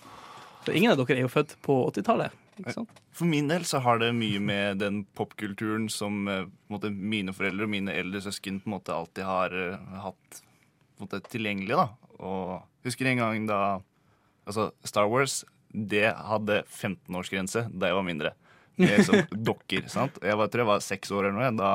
for 0.64 0.73
ingen 0.75 0.94
av 0.94 1.00
dere 1.00 1.18
er 1.18 1.26
jo 1.26 1.32
født 1.32 1.56
på 1.64 1.78
80-tallet. 1.90 2.40
Sant? 2.70 3.00
For 3.14 3.26
min 3.28 3.49
del 3.50 3.64
så 3.66 3.80
har 3.82 3.99
det 4.02 4.12
mye 4.16 4.40
med 4.42 4.78
den 4.82 5.02
popkulturen 5.18 5.88
som 5.92 6.28
eh, 6.30 6.46
måte, 6.70 6.90
mine 6.90 7.34
foreldre 7.34 7.66
og 7.66 7.73
mine 7.73 7.94
eldre 7.94 8.23
søsken 8.25 8.61
på 8.62 8.70
en 8.70 8.76
måte 8.76 8.94
alltid 8.94 9.26
har 9.26 9.56
eh, 9.58 9.96
hatt 10.04 10.40
måte, 11.02 11.20
tilgjengelig. 11.32 11.75
da. 11.75 12.14
Og 12.23 12.87
husker 12.87 13.11
en 13.11 13.23
gang 13.23 13.49
da 13.50 13.61
altså 14.44 14.70
Star 14.87 15.11
Wars 15.11 15.42
det 15.75 16.06
hadde 16.14 16.62
15-årsgrense 16.70 17.66
da 17.75 17.90
jeg 17.90 17.99
var 17.99 18.06
mindre. 18.06 18.34
Med 18.78 19.02
som 19.06 19.18
dokker. 19.50 19.88
sant? 19.90 20.18
Jeg 20.23 20.38
var, 20.38 20.50
tror 20.50 20.64
jeg 20.64 20.70
var 20.70 20.87
seks 20.87 21.11
år 21.14 21.28
eller 21.28 21.40
noe 21.40 21.50
da 21.58 21.73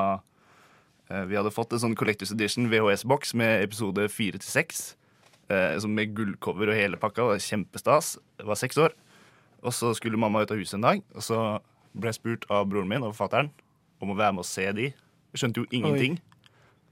eh, 1.11 1.25
vi 1.27 1.39
hadde 1.39 1.53
fått 1.55 1.75
en 1.75 1.83
sånn 1.83 1.97
Collectors 1.99 2.31
Edition 2.35 2.69
VHS-boks 2.71 3.35
med 3.39 3.65
episode 3.67 4.07
fire 4.13 4.39
til 4.39 4.47
seks. 4.47 4.81
Eh, 5.51 5.75
med 5.91 6.15
gullcover 6.15 6.71
og 6.71 6.79
hele 6.79 6.99
pakka. 7.01 7.25
Det 7.25 7.29
var 7.33 7.45
kjempestas. 7.49 8.15
Jeg 8.39 8.47
var 8.47 8.59
seks 8.63 8.79
år. 8.87 8.95
Og 9.63 9.73
så 9.75 9.91
skulle 9.97 10.19
mamma 10.19 10.41
ut 10.45 10.51
av 10.53 10.59
huset 10.61 10.77
en 10.77 10.85
dag, 10.85 11.01
og 11.15 11.23
så 11.25 11.39
ble 11.97 12.11
jeg 12.13 12.19
spurt 12.19 12.45
av 12.53 12.67
broren 12.69 12.87
min 12.87 13.03
og 13.03 13.15
fatter'n 13.17 13.49
om 13.99 14.13
å 14.13 14.15
være 14.15 14.37
med 14.37 14.45
og 14.45 14.47
se 14.47 14.63
de. 14.77 14.85
Jeg 15.33 15.41
skjønte 15.41 15.63
jo 15.63 15.67
ingenting, 15.75 16.15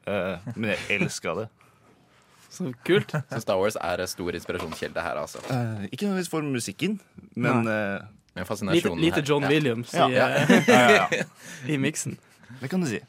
uh, 0.09 0.43
men 0.55 0.73
jeg 0.73 0.99
elska 0.99 1.35
det. 1.39 1.47
Så 2.57 2.71
kult. 2.87 3.11
Så 3.29 3.39
Star 3.43 3.59
Wars 3.59 3.75
er 3.79 4.01
en 4.03 4.07
stor 4.09 4.35
inspirasjonskilde 4.39 5.03
her, 5.03 5.19
altså. 5.19 5.39
Uh, 5.51 5.83
ikke 5.91 6.07
nødvendigvis 6.07 6.31
for 6.31 6.41
musikken, 6.47 6.99
men 7.35 7.67
uh, 7.67 8.03
Med 8.37 8.43
Lite, 8.43 8.47
fascinasjonen 8.51 9.01
lite. 9.01 9.23
John 9.25 9.43
her. 9.43 9.49
Williams 9.49 9.93
Ja. 9.93 10.07
i, 10.07 10.13
Ja. 10.13 10.27
ja, 10.37 10.59
ja, 10.67 11.07
ja. 11.11 11.23
i 11.73 11.77
miksen. 11.81 12.17
Det 12.61 12.69
kan 12.69 12.81
du 12.83 12.87
si. 12.89 12.99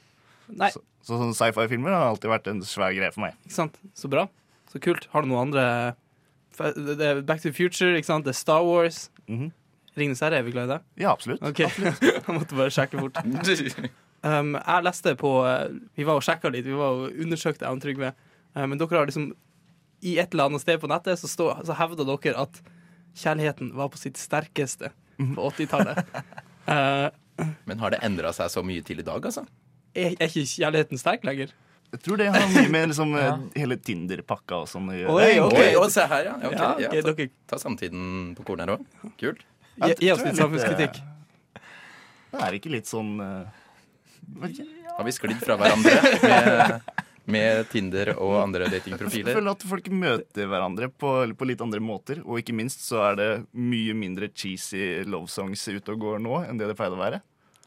Nei, 0.49 0.71
Så, 0.73 0.81
så 1.05 1.19
sci-fi-filmer 1.37 1.93
har 1.93 2.07
alltid 2.09 2.31
vært 2.33 2.47
en 2.49 2.63
svær 2.65 2.95
greie 2.97 3.11
for 3.13 3.27
meg. 3.27 3.35
ikke 3.45 3.55
sant? 3.59 3.77
Så 3.95 4.09
bra. 4.09 4.27
Så 4.73 4.81
kult. 4.81 5.07
Har 5.13 5.23
du 5.25 5.29
noen 5.31 5.49
andre 5.51 5.67
Det 6.59 7.07
er 7.07 7.23
Back 7.23 7.43
to 7.43 7.49
the 7.49 7.55
Future, 7.55 7.97
ikke 7.97 8.09
sant? 8.11 8.27
Det 8.27 8.35
er 8.35 8.39
Star 8.39 8.65
Wars. 8.67 9.11
Mm 9.29 9.39
-hmm. 9.39 9.51
Ringnes 9.99 10.21
herre, 10.21 10.39
er 10.39 10.43
vi 10.43 10.51
glad 10.51 10.65
i 10.65 10.73
det? 10.73 10.81
Ja, 10.97 11.13
absolutt. 11.13 11.43
Ok, 11.43 11.59
Jeg 11.59 12.23
måtte 12.29 12.57
bare 12.57 12.71
sjekke 12.71 12.99
fort. 12.99 13.19
Um, 14.23 14.57
jeg 14.67 14.83
leste 14.83 15.15
på 15.15 15.47
eh, 15.47 15.69
Vi 15.95 16.03
var 16.03 16.15
og 16.19 16.25
sjekka 16.27 16.51
litt, 16.51 16.67
vi 16.67 16.73
var 16.75 16.91
og 16.91 17.13
undersøkte 17.23 17.65
jeg 17.65 17.71
og 17.71 17.83
Trygve. 17.83 18.13
Eh, 18.57 18.67
men 18.67 18.79
dere 18.79 18.99
har 18.99 19.07
liksom 19.07 19.37
I 20.03 20.19
et 20.19 20.35
eller 20.35 20.45
annet 20.45 20.61
sted 20.61 20.81
på 20.81 20.91
nettet 20.91 21.19
så, 21.19 21.29
stå, 21.29 21.47
så 21.65 21.73
hevda 21.79 22.03
dere 22.05 22.35
at 22.35 22.59
kjærligheten 23.15 23.71
var 23.77 23.89
på 23.89 23.97
sitt 23.97 24.19
sterkeste 24.19 24.91
på 25.19 25.51
80-tallet. 25.51 26.03
uh, 26.67 27.11
Men 27.69 27.79
har 27.79 27.91
det 27.91 28.03
endra 28.03 28.33
seg 28.33 28.51
så 28.51 28.63
mye 28.63 28.83
til 28.83 28.99
i 28.99 29.07
dag, 29.07 29.25
altså? 29.25 29.47
er, 29.99 30.15
er 30.19 30.29
ikke 30.29 30.47
kjærligheten 30.47 31.01
sterk 31.01 31.25
lenger? 31.27 31.55
Jeg 31.95 32.03
tror 32.05 32.19
det 32.21 32.27
har 32.35 32.49
mye 32.53 32.69
med 32.73 32.91
liksom, 32.91 33.15
Ja. 33.23 33.37
hele 33.57 33.77
Tinder-pakka 33.81 34.59
og 34.63 34.69
sånn 34.69 34.91
å 34.93 34.97
gjøre. 34.97 35.15
Oi, 35.15 35.29
er. 35.39 35.77
Oi, 35.81 35.89
se 35.95 36.05
her, 36.11 36.27
ja. 36.29 36.35
Okay, 36.37 36.59
Ja, 36.59 36.69
ja, 36.85 36.91
ta, 37.03 37.13
dere, 37.15 37.29
ta 37.49 37.59
samtiden 37.63 38.35
på 38.37 38.45
kornet 38.51 38.69
her 38.69 38.75
òg. 38.77 39.13
Kult. 39.21 39.41
gi, 39.79 40.11
oss 40.13 40.25
litt 40.27 40.37
samfunnskritikk. 40.37 40.99
eh, 41.01 41.63
Det 42.35 42.43
er 42.45 42.57
ikke 42.59 42.73
litt 42.75 42.91
sånn 42.91 43.15
uh... 43.23 43.47
Har 44.99 45.07
vi 45.07 45.13
sklidd 45.15 45.39
fra 45.41 45.55
hverandre 45.57 45.95
med, 46.21 46.91
med 47.33 47.69
Tinder 47.73 48.11
og 48.19 48.35
andre 48.43 48.67
datingprofiler? 48.69 49.31
Jeg 49.31 49.39
føler 49.39 49.55
at 49.55 49.65
folk 49.71 49.89
møter 49.95 50.51
hverandre 50.51 50.91
på, 50.93 51.13
på 51.39 51.49
litt 51.49 51.63
andre 51.65 51.81
måter. 51.81 52.21
Og 52.27 52.43
ikke 52.43 52.53
minst 52.59 52.83
så 52.85 53.01
er 53.13 53.17
det 53.17 53.29
mye 53.57 53.95
mindre 53.97 54.29
cheesy 54.35 55.05
love 55.09 55.31
songs 55.33 55.65
ute 55.71 55.95
og 55.95 56.03
går 56.05 56.21
nå 56.25 56.43
enn 56.45 56.61
det 56.61 56.69
det 56.69 56.77
pleide 56.77 56.99
å 56.99 57.01
være. 57.01 57.23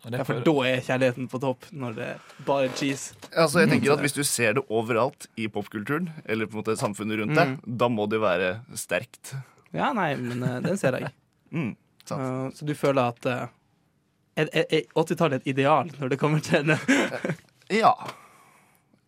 Ja, 0.09 0.23
for 0.25 0.41
da 0.41 0.53
er 0.65 0.79
kjærligheten 0.81 1.27
på 1.29 1.39
topp, 1.41 1.67
når 1.77 1.93
det 1.97 2.05
er 2.15 2.21
bare 2.47 2.69
cheese. 2.73 3.13
Altså 3.37 3.61
jeg 3.61 3.69
tenker 3.69 3.93
at 3.93 4.01
Hvis 4.01 4.15
du 4.17 4.23
ser 4.25 4.55
det 4.57 4.63
overalt 4.73 5.27
i 5.37 5.45
popkulturen, 5.51 6.09
eller 6.25 6.49
på 6.49 6.57
en 6.57 6.61
måte 6.63 6.75
samfunnet 6.79 7.21
rundt 7.21 7.37
deg, 7.37 7.53
da 7.65 7.89
må 7.91 8.07
det 8.09 8.21
være 8.23 8.55
sterkt. 8.73 9.35
Ja, 9.75 9.91
nei, 9.93 10.15
men 10.17 10.41
uh, 10.41 10.57
den 10.63 10.79
ser 10.81 10.97
jeg. 10.99 11.11
Mm, 11.51 11.73
sant. 12.07 12.21
Uh, 12.23 12.45
så 12.55 12.63
du 12.63 12.71
føler 12.79 13.09
at 13.11 13.25
uh, 13.27 13.41
er, 14.39 14.47
er, 14.55 14.63
er 14.71 14.85
80-tallet 14.95 15.41
et 15.41 15.49
ideal 15.51 15.89
når 15.97 16.13
det 16.13 16.17
kommer 16.21 16.39
til 16.39 16.63
det? 16.69 16.77
Ja. 17.83 17.91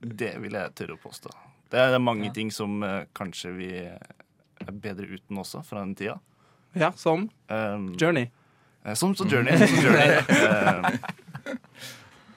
Det 0.04 0.34
vil 0.44 0.58
jeg 0.60 0.74
tørre 0.76 0.98
å 0.98 1.00
påstå. 1.00 1.32
Det 1.72 1.80
er, 1.80 1.94
det 1.94 2.02
er 2.02 2.04
mange 2.04 2.34
ting 2.36 2.52
som 2.52 2.84
kanskje 3.16 3.54
vi 3.56 3.70
er 3.80 4.76
bedre 4.84 5.08
uten 5.08 5.40
også, 5.40 5.64
fra 5.64 5.86
den 5.86 5.96
tida. 5.96 6.18
Ja, 6.76 6.92
som 7.00 7.30
Um, 7.48 7.94
Journey. 7.96 8.28
Eh, 8.86 8.94
som, 9.00 9.16
som 9.16 9.30
Journey. 9.32 9.58
Som 9.58 9.84
journey. 9.84 10.10
Eh, 11.44 11.58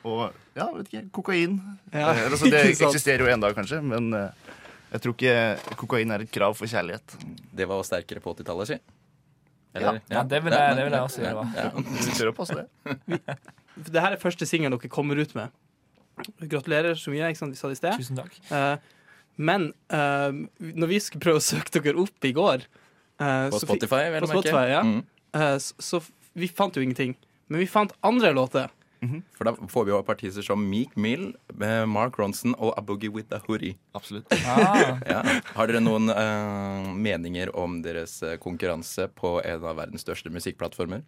og 0.07 0.35
ja, 0.55 0.69
vet 0.76 0.87
ikke, 0.93 1.00
kokain. 1.19 1.57
Ja, 1.91 2.12
Eh, 2.15 2.26
altså, 2.31 2.47
det 2.50 2.61
eksisterer 2.76 3.25
jo 3.25 3.31
ennå, 3.33 3.49
kanskje, 3.57 3.81
men 3.83 4.12
eh, 4.15 4.53
jeg 4.93 5.03
tror 5.03 5.15
ikke 5.17 5.76
kokain 5.81 6.15
er 6.15 6.23
et 6.23 6.31
krav 6.35 6.55
for 6.59 6.71
kjærlighet. 6.71 7.17
Det 7.59 7.67
var 7.67 7.83
sterkere 7.87 8.23
på 8.23 8.35
80-tallet, 8.37 8.71
si. 8.71 8.79
Ja, 9.76 9.93
det 10.25 10.38
vil 10.47 10.55
jeg- 10.55 10.76
det 10.79 10.85
vil 10.87 10.95
jeg 10.95 11.03
også 11.03 11.21
gjøre. 11.21 11.33
det 11.33 11.37
var. 11.37 11.49
Ja. 11.59 12.31
Å 12.31 12.37
passe 12.38 12.55
det. 12.57 13.19
Det 13.91 14.00
her 14.07 14.15
er 14.15 14.23
første 14.23 14.47
singelen 14.49 14.79
dere 14.79 14.88
kommer 14.95 15.19
ut 15.21 15.35
med. 15.37 15.50
Gratulerer 16.41 16.95
så 16.97 17.11
mye, 17.12 17.26
ikke 17.29 17.43
sant, 17.43 17.53
vi 17.53 17.59
sa 17.61 17.69
det 17.69 17.76
i 17.76 17.81
sted. 17.83 17.99
Tusen 18.00 18.17
takk. 18.23 18.38
Eh, 18.49 18.76
men 19.37 19.67
eh, 19.93 20.38
når 20.71 20.88
vi 20.95 21.00
skulle 21.05 21.21
prøve 21.26 21.43
å 21.43 21.45
søke 21.45 21.75
dere 21.83 21.99
opp 22.00 22.25
i 22.25 22.33
går 22.33 22.62
eh, 22.65 23.50
På 23.53 23.61
Spotify, 23.61 24.07
vel 24.15 24.25
å 24.25 24.31
merke. 24.31 24.38
Spotify, 24.38 24.65
ja. 24.71 24.81
Mm. 24.87 25.03
eh, 25.35 25.59
så, 25.61 26.00
vi 26.37 26.49
fant 26.52 26.76
jo 26.76 26.85
ingenting. 26.85 27.16
Men 27.49 27.62
vi 27.62 27.69
fant 27.71 27.95
andre 28.05 28.33
låter. 28.37 28.73
For 29.37 29.45
da 29.45 29.52
får 29.69 29.85
vi 29.85 29.93
jo 29.93 29.99
partiser 30.07 30.43
som 30.43 30.62
Meek 30.71 30.97
Mill, 30.97 31.28
eh, 31.61 31.85
Mark 31.87 32.19
Ronson 32.19 32.55
og 32.59 32.73
A 32.78 32.83
Boogie 32.83 33.12
With 33.12 33.35
A 33.35 33.40
Hoodie. 33.47 33.76
Absolutt. 33.95 34.33
Ah, 34.47 34.99
Ja. 35.07 35.21
Har 35.55 35.69
dere 35.71 35.83
noen 35.85 36.11
uh, 36.11 36.88
meninger 36.97 37.52
om 37.57 37.81
deres 37.85 38.19
eh, 38.23 38.38
konkurranse 38.43 39.09
på 39.14 39.37
en 39.45 39.64
av 39.64 39.78
verdens 39.78 40.07
største 40.07 40.33
musikkplattformer? 40.33 41.05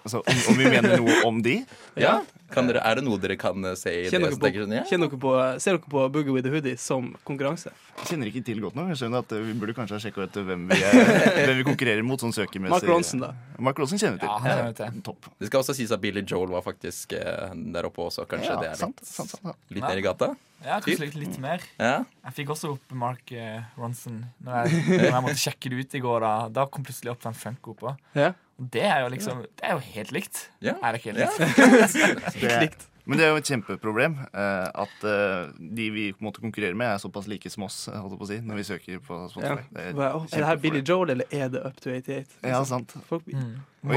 Altså, 0.00 0.22
om, 0.24 0.38
om 0.52 0.56
vi 0.60 0.68
mener 0.72 0.96
noe 1.00 1.16
om 1.28 1.40
de? 1.44 1.58
Ja. 2.00 2.20
Kan 2.50 2.66
dere, 2.66 2.80
er 2.82 2.98
det 2.98 3.04
noe 3.06 3.18
dere 3.22 3.36
kan 3.38 3.62
eh, 3.68 3.76
se 3.78 3.92
i 3.92 3.98
det? 4.06 4.10
Kjenner 4.14 4.32
som 4.34 4.40
dere 4.42 4.64
sånn, 4.64 4.72
på, 4.72 4.78
ja? 4.80 4.84
kjenner 4.88 5.10
dere 5.12 5.20
på, 5.22 5.34
ser 5.62 5.76
dere 5.76 5.92
på 5.92 6.04
Boogie 6.16 6.34
with 6.34 6.48
a 6.48 6.52
Hoodie 6.54 6.80
som 6.80 7.12
konkurranse? 7.28 7.70
Jeg 8.00 8.08
kjenner 8.08 8.30
ikke 8.30 8.42
til 8.48 8.62
godt 8.64 8.78
nok. 8.78 8.88
Jeg 8.90 9.00
skjønner 9.02 9.22
at 9.22 9.34
eh, 9.36 9.44
Vi 9.44 9.54
burde 9.60 9.76
kanskje 9.76 9.98
ha 9.98 10.02
sjekka 10.02 10.24
ut 10.26 10.40
hvem 10.48 10.64
vi, 10.72 10.80
er, 10.88 10.98
hvem 11.46 11.60
vi 11.60 11.66
konkurrerer 11.68 12.06
mot. 12.06 12.18
sånn 12.20 12.34
søkemessig. 12.34 12.74
Mark 12.74 12.88
Ronson, 12.90 13.22
da. 13.22 13.30
Mark 13.70 13.78
Ronson 13.84 14.00
kjenner 14.02 14.18
vi 14.18 14.24
til. 14.24 14.32
Ja, 14.32 14.40
han 14.42 14.58
kjenner 14.58 14.78
til. 14.80 15.00
Topp. 15.06 15.30
Det 15.38 15.52
skal 15.52 15.62
også 15.62 15.76
sies 15.78 15.94
at 15.94 16.02
Billy 16.02 16.24
Joel 16.26 16.50
var 16.56 16.64
faktisk 16.66 17.14
eh, 17.20 17.54
der 17.76 17.88
oppe 17.92 18.08
også. 18.08 18.26
Kanskje 18.30 18.50
Ja, 18.56 18.60
det 18.64 18.72
er 18.72 18.80
sant, 18.82 18.98
litt, 18.98 19.12
sant, 19.14 19.36
sant, 19.36 19.46
sant. 19.52 19.66
litt 19.70 19.86
ned 19.86 20.02
i 20.02 20.06
gata? 20.08 20.32
Ja, 20.60 20.76
kanskje 20.84 21.06
litt, 21.06 21.16
litt 21.22 21.38
mer. 21.40 21.62
Ja. 21.80 22.02
Jeg 22.26 22.36
fikk 22.42 22.50
også 22.52 22.74
opp 22.74 22.92
Mark 22.98 23.30
eh, 23.32 23.62
Ronson 23.80 24.18
når 24.44 24.66
jeg, 24.66 24.82
når 24.90 25.06
jeg 25.06 25.24
måtte 25.24 25.40
sjekke 25.46 25.70
det 25.72 25.84
ut 25.86 25.96
i 25.96 26.02
går. 26.04 26.26
Da, 26.26 26.34
da 26.58 26.66
kom 26.68 26.84
plutselig 26.84 27.14
opp 27.14 27.22
den 27.24 27.38
Funko 27.38 27.78
på. 27.78 27.94
Ja. 28.18 28.34
Det 28.60 28.82
er 28.84 29.00
jo 29.06 29.08
liksom 29.14 29.42
Det 29.56 29.64
er 29.64 29.72
jo 29.78 29.82
helt 29.94 30.12
likt. 30.12 30.46
Ja. 30.60 30.74
Er 30.84 30.92
det 30.92 31.00
ikke 31.00 31.16
helt 31.16 32.42
Ja. 32.44 32.60
likt? 32.66 32.86
Men 33.08 33.18
det 33.18 33.24
er 33.26 33.30
jo 33.32 33.38
et 33.40 33.48
kjempeproblem 33.48 34.12
eh, 34.28 34.66
at 34.82 35.04
eh, 35.08 35.48
de 35.58 35.86
vi 35.90 36.02
på 36.12 36.20
en 36.20 36.26
måte 36.28 36.42
konkurrerer 36.44 36.76
med, 36.78 36.86
er 36.92 36.98
såpass 37.02 37.26
like 37.26 37.48
som 37.50 37.64
oss 37.66 37.78
holdt 37.90 38.12
jeg 38.12 38.18
på 38.20 38.26
å 38.26 38.28
si, 38.28 38.36
når 38.46 38.60
vi 38.60 38.64
søker 38.68 39.00
på 39.02 39.16
Ja. 39.16 39.28
Spotify. 39.32 39.64
Det 39.72 39.86
er 39.88 39.96
wow. 39.98 40.26
Er 40.28 40.36
det 40.36 40.46
her 40.50 40.60
Billy 40.62 40.82
Joel, 40.86 41.10
eller 41.16 41.32
er 41.34 41.48
det 41.50 41.62
Up 41.66 41.80
to 41.80 41.90
88? 41.90 42.36
Ja, 42.44 42.60
sant. 42.68 42.94
Folk, 43.08 43.24
Mm. 43.26 43.56
Og 43.82 43.96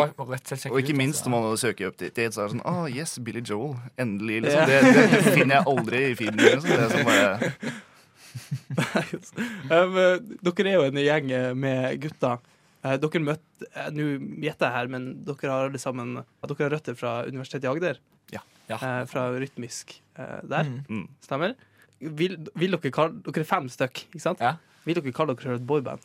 Og 0.71 0.79
ikke 0.79 0.95
minst 0.95 1.19
altså. 1.19 1.29
når 1.29 1.41
man 1.49 1.57
søker 1.59 1.87
Up 1.91 1.97
to 1.99 2.05
88, 2.07 2.33
så 2.33 2.41
er 2.41 2.47
det 2.47 2.55
sånn 2.55 2.65
ah 2.65 2.87
yes, 2.87 3.19
Billy 3.19 3.41
Joel. 3.43 3.75
Endelig, 3.99 4.41
liksom. 4.47 4.65
Det, 4.71 4.81
det, 4.81 4.93
det 5.11 5.33
finner 5.35 5.55
jeg 5.59 5.65
aldri 5.67 5.99
i 6.07 6.15
feeden. 6.15 6.39
Liksom. 6.39 6.69
Det 6.69 6.79
er 6.79 6.89
sånn 6.95 7.05
bare 7.11 7.27
um, 9.83 9.97
eh, 9.99 10.17
dere 10.47 10.69
er 10.71 10.73
jo 10.79 10.85
en 10.87 10.99
gjeng 11.03 11.29
med 11.59 11.99
gutter. 12.01 12.39
Eh, 12.83 12.97
dere 12.99 13.21
møtte 13.23 13.67
eh, 13.71 13.91
Nå 13.95 14.07
gjetter 14.43 14.67
jeg 14.67 14.75
her, 14.75 14.89
men 14.91 15.05
dere 15.27 15.51
har 15.51 15.69
alle 15.69 15.79
sammen 15.81 16.17
Dere 16.19 16.59
har 16.65 16.73
røtter 16.75 16.97
fra 16.99 17.13
Universitetet 17.29 17.67
i 17.67 17.71
Agder. 17.71 18.01
Ja. 18.33 18.43
Ja. 18.67 18.79
Eh, 18.79 19.03
fra 19.09 19.29
rytmisk 19.31 19.95
eh, 20.17 20.41
der. 20.43 20.67
Mm. 20.67 20.81
mm. 20.89 21.07
Stemmer? 21.23 21.55
Vil, 22.03 22.35
vil 22.59 22.75
dere 22.75 22.93
kalle 22.95 23.23
Dere 23.23 23.45
er 23.45 23.47
fem 23.47 23.71
stykk, 23.71 24.05
ikke 24.11 24.25
sant? 24.25 24.43
Ja. 24.43 24.57
Vil 24.83 24.99
dere 24.99 25.15
kalle 25.15 25.35
dere 25.35 25.47
selv 25.47 25.61
et 25.61 25.67
boyband? 25.67 26.03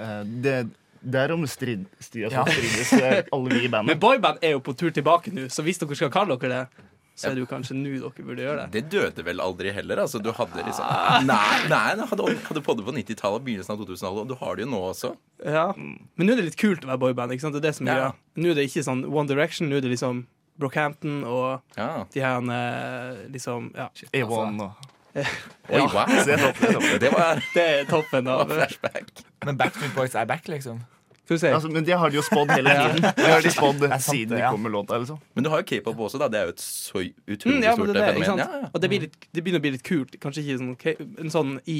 Eh, 0.00 0.22
det, 0.44 0.56
det 1.00 1.24
er 1.24 1.34
om 1.34 1.44
strid, 1.48 1.88
strid, 2.00 2.28
altså, 2.28 2.44
Ja. 2.44 2.44
strides 2.52 3.32
alle 3.32 3.56
vi 3.56 3.66
i 3.66 3.72
Men 3.72 4.00
boyband 4.00 4.44
er 4.44 4.56
jo 4.56 4.64
på 4.64 4.76
tur 4.76 4.92
tilbake 4.92 5.32
nå, 5.32 5.48
så 5.48 5.64
hvis 5.64 5.80
dere 5.80 5.96
skal 5.96 6.12
kalle 6.12 6.36
dere 6.36 6.52
det 6.52 6.88
så 7.14 7.28
er 7.30 7.34
det 7.36 7.42
jo 7.44 7.48
kanskje 7.50 7.74
nå 7.76 7.90
dere 8.00 8.24
burde 8.26 8.42
gjøre 8.44 8.62
det. 8.62 8.68
Det 8.72 8.82
døde 8.94 9.24
vel 9.26 9.40
aldri 9.44 9.72
heller. 9.76 10.00
Altså, 10.04 10.18
du 10.22 10.30
hadde 10.32 10.64
liksom 10.64 10.86
Nei, 11.28 11.68
nei 11.68 11.94
du 11.98 12.04
hadde, 12.08 12.28
hadde 12.48 12.62
på 12.64 12.76
det 12.78 12.84
på 12.86 12.94
90-tallet 12.96 13.40
og 13.40 13.44
begynnelsen 13.46 13.74
av 13.74 13.82
2000-tallet, 13.84 14.22
og 14.24 14.28
du 14.32 14.36
har 14.40 14.56
det 14.56 14.64
jo 14.66 14.70
nå 14.72 14.80
også. 14.90 15.10
Ja. 15.44 15.66
Men 15.76 16.26
nå 16.26 16.32
er 16.32 16.40
det 16.40 16.46
litt 16.50 16.60
kult 16.60 16.86
å 16.86 16.92
være 16.92 17.02
boyband. 17.04 17.34
ikke 17.36 17.44
sant? 17.46 17.54
Det 17.58 17.62
er 17.64 17.68
det 17.68 17.74
som 17.76 17.86
Ja. 17.86 17.94
greia. 17.98 18.14
Nå 18.36 18.50
er 18.50 18.54
det 18.60 18.64
ikke 18.70 18.86
sånn 18.88 19.04
One 19.12 19.28
Direction, 19.28 19.68
nå 19.68 19.76
er 19.76 19.84
det 19.84 19.92
liksom 19.92 20.24
Brockhampton 20.58 21.24
og 21.24 21.60
Ja. 21.76 22.04
de 22.12 22.20
her 22.20 22.38
eh, 22.38 23.28
liksom 23.32 23.72
Ja. 23.76 23.88
A1 24.12 24.60
og 24.60 24.88
Oi, 25.12 25.80
wow. 25.92 26.06
Det 26.24 26.32
er 26.32 26.40
toppen, 26.40 26.98
Det 27.00 27.10
var 27.12 27.42
Det 27.54 27.62
er 27.68 27.84
toppen 27.84 28.28
av 28.32 28.46
flashback. 28.48 29.10
Men 29.44 29.58
Backstreet 29.60 29.92
Boys 29.94 30.14
er 30.16 30.24
back, 30.24 30.48
liksom. 30.48 30.80
Altså, 31.30 31.68
men 31.70 31.84
det 31.86 31.94
har 31.96 32.10
de 32.10 32.18
jo 32.18 32.22
spådd 32.26 32.50
hele 32.50 32.72
tiden. 32.82 33.04
Det 33.16 33.28
har 33.30 33.42
de 33.42 33.50
spådd 33.54 33.84
siden 34.02 34.28
de 34.28 34.34
det, 34.34 34.40
ja. 34.42 34.50
kom 34.50 34.62
med 34.62 34.72
låta. 34.72 34.98
Liksom. 34.98 35.20
Men 35.34 35.44
du 35.44 35.50
har 35.52 35.62
jo 35.62 35.66
k-pop 35.68 36.00
også, 36.06 36.18
da. 36.18 36.28
Det 36.28 36.40
er 36.40 36.48
jo 36.48 36.54
et 36.56 36.64
så 36.64 37.02
utrolig 37.02 37.58
Mm, 37.58 37.62
ja, 37.64 37.74
stort 37.76 37.92
det, 37.94 38.06
fenomen. 38.06 38.42
Ja, 38.42 38.48
ja. 38.62 38.70
Og 38.72 38.82
det, 38.82 38.90
blir 38.90 39.04
litt, 39.06 39.16
det 39.30 39.44
begynner 39.44 39.62
å 39.62 39.66
bli 39.66 39.72
litt 39.76 39.84
kult. 39.86 40.16
Kanskje 40.22 40.42
ikke 40.42 40.58
sånn, 40.58 41.14
en 41.22 41.32
sånn 41.32 41.54
i 41.70 41.78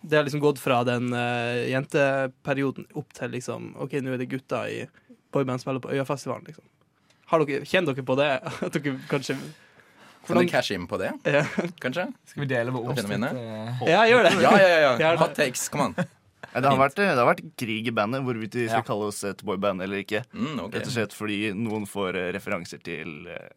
Det 0.00 0.16
har 0.16 0.24
liksom 0.24 0.40
gått 0.40 0.60
fra 0.60 0.78
den 0.88 1.10
uh, 1.12 1.60
jenteperioden 1.68 2.86
opp 2.96 3.10
til 3.16 3.34
liksom 3.34 3.74
OK, 3.84 3.98
nå 4.00 4.14
er 4.14 4.22
det 4.22 4.30
gutta 4.30 4.62
i 4.72 4.86
boyband 5.32 5.60
spiller 5.60 5.82
på 5.84 5.90
Øyafestivalen, 5.92 6.46
liksom. 6.48 6.64
Har 7.32 7.44
dere, 7.44 7.66
kjenner 7.68 7.94
dere 7.94 8.06
på 8.08 8.16
det? 8.20 8.30
At 8.66 8.78
dere 8.78 8.96
kanskje 9.10 9.36
Kan 10.26 10.40
du 10.40 10.48
cashe 10.48 10.76
inn 10.76 10.86
på 10.88 11.00
det, 11.00 11.12
kanskje? 11.80 12.10
Skal 12.28 12.44
vi 12.44 12.48
dele 12.48 12.72
med 12.72 12.80
oss? 12.92 13.04
ja 13.88 14.06
gjør 14.08 14.28
det. 14.28 14.32
Ja, 14.44 14.56
ja, 14.60 14.80
ja. 14.84 14.96
ja. 15.00 15.12
Hot 15.20 15.36
takes, 15.36 15.68
come 15.68 15.90
on. 15.90 16.10
Det 16.54 16.64
har, 16.66 16.76
vært, 16.80 16.96
det 16.98 17.06
har 17.14 17.28
vært 17.28 17.42
krig 17.60 17.86
i 17.86 17.94
bandet, 17.94 18.24
hvorvidt 18.26 18.54
vi 18.58 18.66
skal 18.66 18.80
Ja. 18.82 18.86
kalle 18.86 19.06
oss 19.12 19.22
et 19.24 19.42
boyband 19.46 19.82
eller 19.86 20.02
ikke. 20.02 20.24
Mm, 20.34 20.58
okay. 20.66 20.78
Rett 20.80 20.86
og 20.90 20.94
slett 20.96 21.14
fordi 21.14 21.40
noen 21.54 21.86
får 21.86 22.16
eh, 22.18 22.30
referanser 22.34 22.82
til 22.82 23.26
eh, 23.30 23.50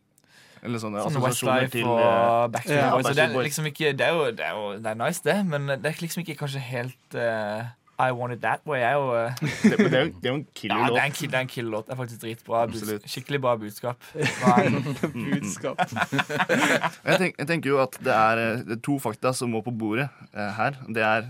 Eller 0.64 0.80
sånne 0.80 1.02
Sånn 1.04 1.18
assosiasjoner 1.20 1.72
til 1.74 1.88
og 1.90 2.00
eh, 2.00 2.48
Backstreet 2.54 2.80
Ja, 2.84 2.92
Boys. 2.94 3.08
Så 3.10 3.14
det 3.18 3.24
er 3.26 3.34
liksom 3.50 3.66
ikke 3.74 3.94
Det 3.98 4.06
er 4.06 4.14
jo, 4.14 4.28
det 4.32 4.46
er 4.46 4.54
jo 4.60 4.68
det 4.80 4.92
er 4.94 5.00
nice, 5.02 5.24
det, 5.26 5.40
men 5.50 5.66
det 5.74 5.90
er 5.90 5.98
liksom 6.06 6.22
ikke 6.24 6.38
kanskje 6.40 6.62
helt 6.70 7.18
uh, 7.18 7.66
I 8.00 8.08
Want 8.16 8.34
It 8.38 8.42
That 8.46 8.64
Way 8.70 8.80
er 8.82 8.94
jo 8.96 9.10
uh, 9.12 9.36
det, 9.42 9.76
det 9.78 9.94
er 9.94 10.06
jo 10.08 10.14
det 10.22 10.30
er 10.30 10.32
jo 10.32 10.38
en 10.38 10.46
Ja, 10.46 10.54
killer 10.56 10.76
det 10.76 10.86
er 10.86 10.94
låt. 10.94 10.98
Ja, 10.98 11.28
det 11.28 11.36
er 11.36 11.42
en 11.44 11.52
kill-låt. 11.52 11.86
Det 11.90 11.94
er 11.94 12.00
faktisk 12.00 12.22
dritbra. 12.24 12.62
Absolutt. 12.70 13.06
Skikkelig 13.12 13.42
bra 13.44 13.54
budskap. 13.62 14.08
Er- 14.16 14.80
Budskap. 15.14 15.84
Jeg, 15.84 17.18
tenk, 17.22 17.38
jeg 17.38 17.48
tenker 17.52 17.70
jo 17.74 17.78
at 17.84 17.98
det 18.04 18.14
er, 18.16 18.42
eh, 18.42 18.64
det 18.66 18.78
er 18.80 18.82
to 18.88 18.96
fakta 19.04 19.34
som 19.38 19.52
må 19.54 19.62
på 19.66 19.72
bordet 19.76 20.08
uh, 20.34 20.50
her. 20.58 20.80
Det 20.90 21.04
er 21.06 21.30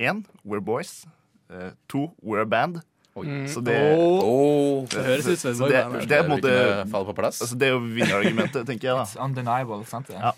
én 0.00 0.24
We're 0.44 0.60
boys. 0.60 1.06
eh, 1.50 1.70
to 1.88 2.10
We're 2.22 2.42
a 2.42 2.44
band. 2.46 2.80
Så 3.14 3.60
det, 3.62 3.76
Åh, 3.94 4.86
det 4.90 5.04
høres 5.06 5.26
ut 5.28 5.38
som 5.38 5.50
et 5.52 5.56
så 5.56 5.68
det, 5.70 5.84
boyband. 5.84 6.08
det 6.08 6.16
er 6.16 6.22
på 6.22 6.24
en 6.24 6.32
måte 6.34 6.90
faller 6.90 7.06
på 7.06 7.14
plass. 7.14 7.40
altså, 7.42 7.54
Det 7.58 7.68
er 7.68 7.72
jo 7.76 7.78
vinnerargumentet, 7.78 8.66
tenker 8.70 8.88
jeg. 8.88 8.96
da 8.96 9.04
It's 9.04 9.14
undeniable, 9.24 9.84
sant? 9.86 10.08
Ja. 10.10 10.32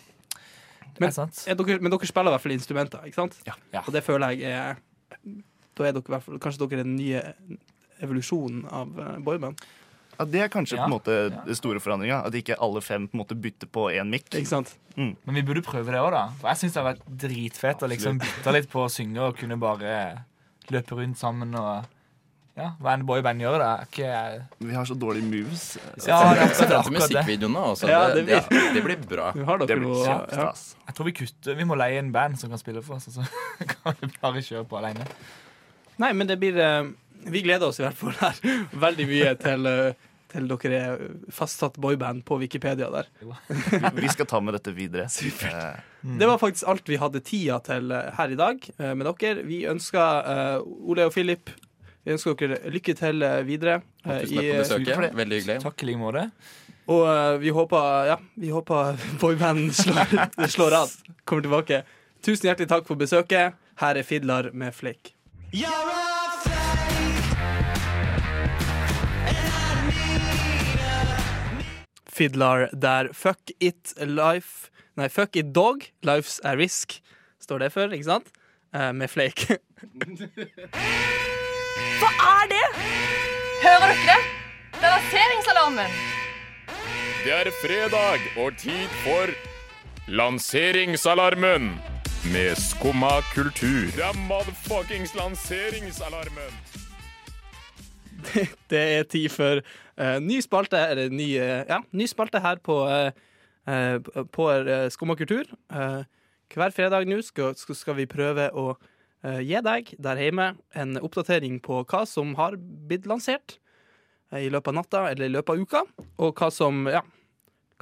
Men- 1.00 1.08
er 1.08 1.12
sant. 1.16 1.40
Er 1.48 1.54
dere, 1.56 1.78
men 1.80 1.90
dere 1.92 2.06
spiller 2.06 2.30
i 2.30 2.34
hvert 2.36 2.42
fall 2.44 2.52
instrumenter, 2.52 3.00
ikke 3.08 3.14
sant? 3.14 3.38
Ja. 3.46 3.54
Ja. 3.72 3.80
Og 3.86 3.92
det 3.96 4.04
føler 4.04 4.28
jeg 4.36 4.52
er 4.52 4.76
Da 5.76 5.84
er 5.88 5.92
dere 5.96 6.04
i 6.04 6.12
hvert 6.12 6.22
fall 6.24 6.38
Kanskje 6.38 6.68
dere 6.68 6.80
er 6.80 6.84
den 6.84 6.96
nye 6.96 7.22
evolusjonen 8.02 8.66
av 8.68 8.92
eh, 9.00 9.18
boyband. 9.24 9.56
Ja, 10.18 10.24
Det 10.24 10.40
er 10.40 10.48
kanskje 10.48 10.76
Ja. 10.76 10.84
på 10.84 10.90
en 10.90 10.94
måte 10.98 11.44
det 11.46 11.56
store 11.58 11.80
forandringa. 11.80 12.24
At 12.26 12.32
ikke 12.34 12.56
alle 12.60 12.80
fem 12.80 13.08
på 13.08 13.14
en 13.18 13.20
måte 13.24 13.34
bytter 13.40 13.66
på 13.68 13.88
én 13.92 14.08
mic. 14.08 14.24
Ikke 14.32 14.46
sant? 14.46 14.74
Men 14.96 15.34
vi 15.34 15.42
burde 15.42 15.62
prøve 15.62 15.92
det 15.92 16.00
òg, 16.00 16.10
da. 16.12 16.28
For 16.40 16.48
jeg 16.48 16.56
syns 16.62 16.72
det 16.72 16.82
har 16.82 16.94
vært 16.94 17.04
dritfett 17.26 17.82
å 17.84 17.88
liksom 17.92 18.18
bytte 18.22 18.52
litt 18.56 18.70
på 18.72 18.84
å 18.86 18.88
synge 18.88 19.20
og 19.20 19.36
kunne 19.36 19.58
bare 19.60 20.24
løpe 20.72 20.96
rundt 20.96 21.18
sammen 21.20 21.54
og 21.54 21.84
Ja, 22.56 22.70
hva 22.80 22.94
en 22.96 23.02
boyband 23.04 23.38
gjør, 23.38 23.58
da. 23.60 23.84
Ikke 23.84 24.46
Vi 24.64 24.72
har 24.72 24.86
så 24.88 24.94
dårlige 24.96 25.28
moves. 25.28 25.76
Ja, 26.08 26.32
det 26.32 26.40
er 26.40 26.46
akkurat 26.48 26.86
det. 26.86 26.92
musikkvideoene 26.94 27.64
også. 27.68 27.86
Ja, 27.90 27.98
det, 28.14 28.22
det, 28.26 28.38
ja, 28.50 28.72
det 28.72 28.82
blir 28.82 28.96
bra. 28.96 29.26
Vi 29.36 29.44
har 29.44 29.58
Det 29.58 29.66
blir 29.76 29.84
noe 29.84 30.06
ja. 30.32 30.52
Jeg 30.88 30.94
tror 30.96 31.04
vi 31.04 31.12
kutter. 31.12 31.54
Vi 31.54 31.64
må 31.68 31.76
leie 31.76 31.98
en 32.00 32.08
band 32.12 32.38
som 32.40 32.48
kan 32.48 32.56
spille 32.58 32.80
for 32.82 32.96
oss, 32.96 33.08
og 33.08 33.18
så 33.20 33.26
kan 33.84 33.92
vi 34.00 34.08
bare 34.22 34.40
kjøre 34.40 34.64
på 34.64 34.78
alene. 34.80 35.04
Nei, 36.00 36.12
men 36.16 36.26
det 36.26 36.38
blir 36.40 36.56
eh, 36.56 36.88
Vi 37.24 37.42
gleder 37.42 37.66
oss 37.70 37.80
i 37.80 37.84
hvert 37.86 37.96
fall 37.98 38.14
her 38.20 38.38
veldig 38.86 39.06
mye 39.08 39.32
til, 39.40 39.66
eh, 39.66 39.92
til 40.32 40.48
dere 40.50 40.78
er 40.78 41.04
fastsatt 41.32 41.78
boyband 41.80 42.24
på 42.28 42.38
Wikipedia 42.42 42.88
der. 42.92 43.08
Vi- 44.00 44.08
skal 44.12 44.26
ta 44.30 44.40
med 44.40 44.54
dette 44.58 44.72
videre. 44.76 45.06
Eh, 45.06 45.80
Det 46.18 46.26
var 46.28 46.38
faktisk 46.38 46.68
alt 46.70 46.86
vi 46.88 46.96
hadde 47.02 47.20
tida 47.26 47.58
til 47.66 47.90
eh, 47.92 48.10
her 48.18 48.30
i 48.30 48.36
dag 48.38 48.60
med 48.78 49.06
dere. 49.08 49.42
Vi 49.46 49.64
ønsker 49.66 50.60
Ole 50.64 51.06
og 51.08 51.12
Philip 51.16 51.50
Vi 52.06 52.12
ønsker 52.14 52.36
dere 52.38 52.70
lykke 52.70 52.94
til 52.94 53.24
videre. 53.48 53.80
Tusen 54.04 54.36
takk 54.36 54.46
for 54.46 54.62
besøket. 54.62 55.16
Veldig 55.18 55.40
hyggelig. 55.40 55.60
Takk 55.64 55.82
i 55.82 55.86
like 55.90 55.98
måte. 55.98 56.26
Og 56.86 57.02
uh, 57.02 57.34
vi 57.42 57.50
håper 57.50 58.06
Ja, 58.12 58.16
vi 58.38 58.52
håper 58.54 58.94
boyband 59.22 59.72
slår, 59.74 60.12
slår 60.46 60.76
av. 60.84 60.92
Kommer 61.26 61.42
tilbake. 61.48 61.80
Tusen 62.22 62.46
hjertelig 62.46 62.68
takk 62.70 62.86
for 62.86 62.94
besøket. 63.00 63.58
Her 63.82 63.98
er 63.98 64.06
Fidlar 64.06 64.52
med 64.54 64.70
Flake. 64.74 65.10
Fidlar 72.16 72.70
der 72.72 73.12
Fuck 73.12 73.52
it 73.60 73.92
life 74.00 74.70
Nei, 74.96 75.08
fuck 75.08 75.36
it 75.36 75.52
dog, 75.52 75.84
life's 76.02 76.40
a 76.42 76.56
risk, 76.56 77.02
står 77.38 77.58
det 77.58 77.72
for, 77.74 77.92
ikke 77.92 78.04
sant? 78.06 78.28
Eh, 78.72 78.92
med 78.96 79.10
Flake. 79.12 79.56
Hva 82.00 82.08
er 82.30 82.46
det? 82.48 82.64
Hører 83.60 83.92
dere? 83.92 84.16
Det 84.72 84.80
Det 84.80 84.86
er 84.86 84.90
lanseringsalarmen. 84.94 85.90
Det 87.24 87.32
er 87.32 87.50
fredag 87.60 88.20
og 88.40 88.56
tid 88.56 88.88
for 89.04 89.26
Lanseringsalarmen 90.08 91.80
med 92.32 92.56
Skumma 92.56 93.20
kultur. 93.34 93.92
Det 93.92 94.04
er 94.04 94.16
motherfuckings 94.28 95.14
lanseringsalarmen. 95.14 96.52
Det 98.70 98.98
er 98.98 99.02
tid 99.02 99.28
for 99.28 99.60
ny 100.20 100.40
spalte, 100.44 100.80
eller 100.92 101.08
ny, 101.12 101.30
eh, 101.40 101.64
ja, 101.68 101.80
ny 101.92 102.06
spalte 102.10 102.42
her 102.44 102.60
på, 102.64 102.82
uh, 102.84 103.98
på 104.32 104.50
uh, 104.52 105.10
og 105.10 105.18
kultur. 105.18 105.48
Eh, 105.72 106.04
hver 106.54 106.74
fredag 106.74 107.08
nå 107.08 107.18
skal, 107.26 107.56
skal 107.56 107.98
vi 107.98 108.06
prøve 108.10 108.48
å 108.54 108.70
eh, 109.26 109.42
gi 109.42 109.60
deg 109.64 109.92
der 110.02 110.22
hjemme 110.22 110.52
en 110.78 110.98
oppdatering 111.00 111.58
på 111.64 111.82
hva 111.88 112.04
som 112.08 112.34
har 112.38 112.56
blitt 112.58 113.08
lansert 113.10 113.58
eh, 114.32 114.46
i 114.46 114.50
løpet 114.52 114.72
av 114.72 114.78
natta 114.78 115.04
eller 115.10 115.26
i 115.26 115.34
løpet 115.34 115.54
av 115.54 115.62
uka, 115.62 115.82
og 116.22 116.38
hva 116.38 116.50
som, 116.54 116.86
ja, 116.92 117.02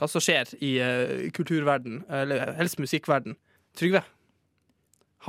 hva 0.01 0.09
som 0.11 0.23
skjer 0.25 0.57
i 0.65 0.73
uh, 0.83 1.31
kulturverden, 1.37 2.01
eller 2.11 2.57
helst 2.59 2.81
musikkverden. 2.83 3.37
Trygve, 3.79 4.01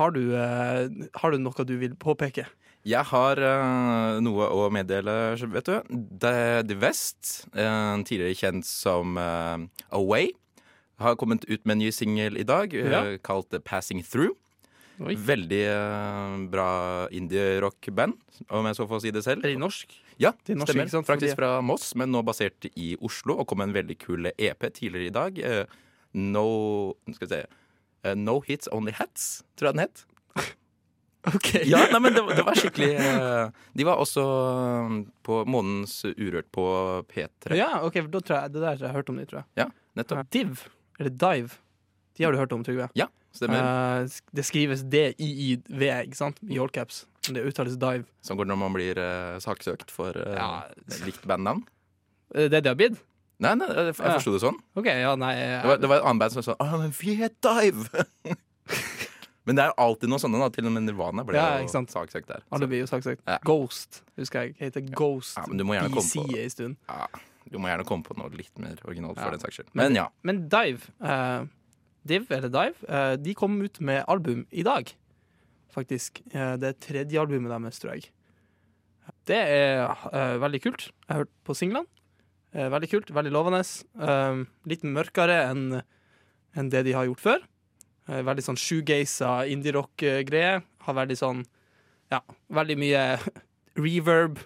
har 0.00 0.14
du, 0.16 0.22
uh, 0.34 0.88
har 1.20 1.30
du 1.30 1.38
noe 1.38 1.66
du 1.68 1.76
vil 1.78 1.94
påpeke? 1.94 2.48
Jeg 2.86 3.02
har 3.10 3.40
uh, 3.42 4.18
noe 4.22 4.46
å 4.46 4.66
meddele, 4.70 5.12
vet 5.50 5.66
du. 5.66 5.96
The, 6.22 6.62
The 6.68 6.76
West, 6.78 7.46
uh, 7.56 7.98
tidligere 8.06 8.38
kjent 8.38 8.68
som 8.68 9.18
uh, 9.18 9.58
Away, 9.96 10.30
har 11.02 11.18
kommet 11.18 11.42
ut 11.50 11.64
med 11.66 11.74
en 11.74 11.82
ny 11.82 11.90
singel 11.92 12.38
i 12.40 12.44
dag 12.46 12.72
eh, 12.72 12.86
Ja. 12.88 13.02
kalt 13.26 13.50
The 13.52 13.58
Passing 13.60 14.00
Through. 14.06 14.38
Oi. 15.04 15.12
Veldig 15.12 15.60
bra 16.48 16.68
indie-rock-band, 17.12 18.14
om 18.48 18.68
jeg 18.70 18.78
så 18.78 18.86
får 18.88 19.02
si 19.04 19.12
det 19.12 19.26
selv. 19.26 19.44
Er 19.44 19.52
det 19.52 19.60
norsk? 19.60 19.92
Ja, 20.16 20.30
er 20.32 20.56
norsk, 20.56 20.70
stemmer. 20.70 20.86
ikke 20.86 20.94
sant? 20.94 21.10
Faktisk 21.10 21.36
fra 21.36 21.50
Moss, 21.60 21.90
men 22.00 22.08
nå 22.14 22.22
basert 22.24 22.70
i 22.72 22.94
Oslo, 23.04 23.36
og 23.36 23.44
kom 23.50 23.60
med 23.60 23.74
en 23.74 23.76
veldig 23.76 23.98
kul 24.00 24.30
EP 24.32 24.64
tidligere 24.70 25.10
i 25.10 25.12
dag. 25.12 25.42
No 26.16 26.46
Skal 27.12 27.26
vi 27.26 27.32
se 27.34 28.14
No 28.16 28.38
Hits 28.46 28.72
Only 28.72 28.94
Hats, 28.96 29.42
tror 29.58 29.74
jeg 29.74 29.76
den 29.76 29.84
het. 29.84 30.06
Ok. 31.34 31.48
Ja, 31.72 31.80
nei, 31.90 32.00
men 32.04 32.14
det, 32.14 32.22
det 32.38 32.44
var 32.46 32.54
skikkelig 32.58 32.88
eh, 33.02 33.48
De 33.74 33.86
var 33.88 33.98
også 34.02 34.22
eh, 34.22 34.96
på 35.26 35.40
Månens 35.50 35.98
Urørt 36.12 36.48
på 36.54 36.66
P3. 37.10 37.56
Ja, 37.58 37.72
ok, 37.86 37.98
for 38.04 38.12
da 38.14 38.20
tror 38.22 38.38
jeg, 38.38 38.52
Det 38.54 38.62
der 38.62 38.68
har 38.76 38.84
jeg 38.88 38.94
hørt 39.00 39.10
om 39.12 39.18
de, 39.20 39.26
tror 39.30 39.40
jeg. 39.42 39.48
Ja, 39.64 39.68
nettopp. 39.98 40.30
Div, 40.34 40.62
eller 41.00 41.14
Dive, 41.24 41.58
de 42.16 42.24
har 42.24 42.32
du 42.32 42.38
hørt 42.40 42.54
om, 42.56 42.62
Trygve. 42.64 42.86
Ja, 42.96 43.08
stemmer. 43.36 43.66
Eh, 44.04 44.14
det 44.38 44.46
skrives 44.48 44.84
D-I-I-V, 44.92 45.82
ikke 46.06 46.20
sant? 46.20 46.38
I 46.46 46.60
all 46.62 46.70
caps. 46.72 47.04
Men 47.26 47.40
det 47.40 47.44
uttales 47.50 47.74
Dive. 47.82 48.06
Som 48.24 48.38
går 48.38 48.46
når 48.48 48.60
man 48.62 48.76
blir 48.76 49.02
eh, 49.02 49.36
saksøkt 49.42 49.90
for 49.92 50.16
eh, 50.16 50.38
Ja. 50.38 50.62
likt 51.04 51.26
bandnavn. 51.26 51.66
Er 52.34 52.48
det 52.52 52.62
det 52.64 52.70
har 52.72 52.78
blitt? 52.78 53.02
Nei, 53.42 53.52
nei, 53.60 53.66
jeg, 53.68 53.92
forsto 53.98 54.32
det 54.32 54.40
sånn. 54.40 54.56
OK, 54.80 54.86
ja, 54.88 55.10
nei 55.20 55.34
jeg... 55.36 55.56
Det 55.60 55.68
var, 55.68 55.80
det 55.82 55.88
var 55.90 55.98
et 56.00 56.06
annet 56.08 56.22
band 56.22 56.32
som 56.38 56.44
sa 56.46 56.54
men 56.80 56.94
vi 56.96 57.18
het 57.20 57.34
Dive! 57.44 58.06
men 59.46 59.56
det 59.58 59.62
er 59.64 59.70
jo 59.70 59.76
alltid 59.84 60.10
noe 60.10 60.18
sånne, 60.22 60.40
da. 60.42 60.48
Til 60.54 60.66
og 60.68 60.72
med 60.74 60.86
Nirvana 60.88 61.22
ble 61.26 61.38
Ja, 61.38 61.60
jo 61.62 61.70
saksøkt 61.70 62.26
der. 62.26 62.42
Alle 62.50 62.66
blir 62.70 62.82
jo 62.82 62.88
saksøkt. 62.90 63.22
Ja. 63.26 63.38
Ghost, 63.46 64.02
husker 64.18 64.46
jeg. 64.48 64.56
Heter 64.58 64.82
Ghost 64.90 65.38
Ja, 65.38 65.46
men 65.46 65.60
du 65.60 65.64
må 65.64 65.76
gjerne 65.76 65.92
komme 65.94 66.10
på- 66.10 66.38
en 66.42 66.50
stund. 66.50 66.76
Ja, 66.88 67.06
du 67.50 67.58
må 67.62 67.70
gjerne 67.70 67.86
komme 67.86 68.02
på 68.02 68.16
noe 68.18 68.30
litt 68.34 68.58
mer 68.58 68.74
originalt 68.84 69.20
for 69.20 69.30
den 69.30 69.40
saks 69.40 69.60
skyld. 69.60 69.70
Men 69.78 69.94
ja. 69.94 70.08
Men 70.26 70.48
Dive, 70.48 70.90
uh, 71.00 71.46
Div, 72.06 72.26
eller 72.30 72.50
Dive, 72.50 72.74
uh, 72.90 73.14
de 73.16 73.34
kom 73.34 73.60
ut 73.62 73.80
med 73.80 74.04
album 74.08 74.46
i 74.50 74.62
dag, 74.66 74.92
faktisk. 75.70 76.22
Uh, 76.34 76.56
det 76.56 76.80
tredje 76.80 77.20
albumet 77.20 77.50
deres, 77.54 77.78
tror 77.78 77.94
jeg. 77.94 78.10
Det 79.26 79.38
er 79.38 79.86
uh, 79.86 80.38
veldig 80.42 80.62
kult. 80.62 80.88
Jeg 81.06 81.14
har 81.14 81.22
hørt 81.24 81.34
på 81.46 81.54
singlene. 81.54 81.86
Uh, 82.54 82.66
veldig 82.72 82.90
kult, 82.90 83.10
veldig 83.14 83.32
lovende. 83.34 83.62
Uh, 83.94 84.42
litt 84.66 84.82
mørkere 84.82 85.44
enn 85.50 85.82
enn 86.56 86.70
det 86.72 86.86
de 86.86 86.94
har 86.96 87.04
gjort 87.04 87.20
før. 87.20 87.42
Eh, 88.08 88.22
veldig 88.22 88.44
sånn 88.46 88.58
shoegaza 88.60 89.46
indie-rock-greie. 89.50 90.62
Har 90.86 90.94
veldig 90.94 91.16
sånn 91.18 91.44
Ja, 92.12 92.20
veldig 92.54 92.76
mye 92.78 93.00
reverb. 93.76 94.38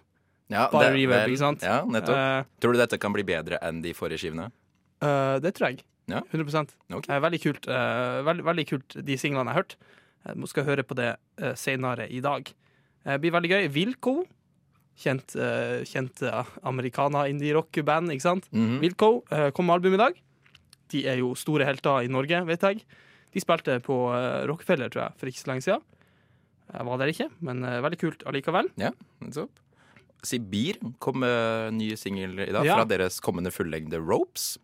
Ja, 0.51 0.69
Bare 0.73 0.89
det- 0.91 0.97
reverb, 0.97 1.29
ikke 1.29 1.39
sant? 1.43 1.63
Ja, 1.63 1.83
nettopp. 1.85 2.17
Uh, 2.17 2.49
Tror 2.59 2.73
du 2.73 2.79
dette 2.81 2.99
kan 2.99 3.13
bli 3.13 3.23
bedre 3.23 3.59
enn 3.63 3.83
de 3.85 3.93
forrige 3.95 4.19
skivene? 4.19 4.49
Uh, 5.03 5.39
det 5.39 5.55
tror 5.55 5.71
jeg. 5.71 5.85
Ja. 6.11 6.23
100 6.33 6.73
okay. 6.97 7.15
uh, 7.15 7.21
Veldig 7.23 7.41
kult. 7.43 7.69
eh, 7.69 8.23
veldig, 8.27 8.67
kult, 8.67 8.97
de 9.05 9.17
singlene 9.21 9.45
jeg 9.47 9.55
har 9.55 9.61
hørt. 9.63 9.77
Jeg 10.27 10.49
skal 10.51 10.65
høre 10.67 10.83
på 10.83 10.97
det 10.99 11.13
uh, 11.41 11.53
senere 11.55 12.09
i 12.11 12.21
dag. 12.21 12.49
Det 13.05 13.21
blir 13.23 13.33
veldig 13.33 13.51
gøy. 13.53 13.69
Wilco, 13.77 14.25
kjent, 15.01 15.37
uh, 15.37 15.85
kjent 15.89 16.21
uh, 16.27 16.45
americana-indie-rock-band, 16.69 18.11
ikke 18.13 18.27
sant? 18.27 18.49
Mhm. 18.53 18.81
Wilco 18.83 19.23
eh, 19.31 19.51
kom 19.57 19.67
med 19.71 19.79
album 19.79 19.95
i 19.97 20.03
dag. 20.03 20.19
De 20.91 21.05
er 21.09 21.21
jo 21.23 21.35
store 21.39 21.65
helter 21.69 22.03
i 22.05 22.11
Norge, 22.11 22.43
vet 22.49 22.67
jeg. 22.67 22.83
De 23.35 23.43
spilte 23.43 23.79
på 23.85 23.97
uh, 24.11 24.43
Rockefeller, 24.51 24.91
tror 24.93 25.07
jeg, 25.07 25.19
for 25.21 25.31
ikke 25.31 25.43
så 25.43 25.51
lenge 25.53 25.67
siden. 25.67 25.85
Jeg 26.71 26.87
var 26.87 27.01
der 27.01 27.11
ikke, 27.11 27.29
men 27.43 27.65
eh, 27.67 27.81
veldig 27.83 27.99
kult 27.99 28.25
allikevel. 28.31 28.71
Ja, 28.81 28.93
nettopp. 29.23 29.59
Sibir 30.27 30.77
kom 31.01 31.23
med 31.23 31.75
ny 31.79 31.95
singel 31.99 32.43
i 32.45 32.53
dag 32.53 32.67
Ja. 32.67 32.77
fra 32.77 32.85
deres 32.85 33.21
kommende 33.25 33.51
fullengde 33.51 33.99
Ropes. 33.99 34.59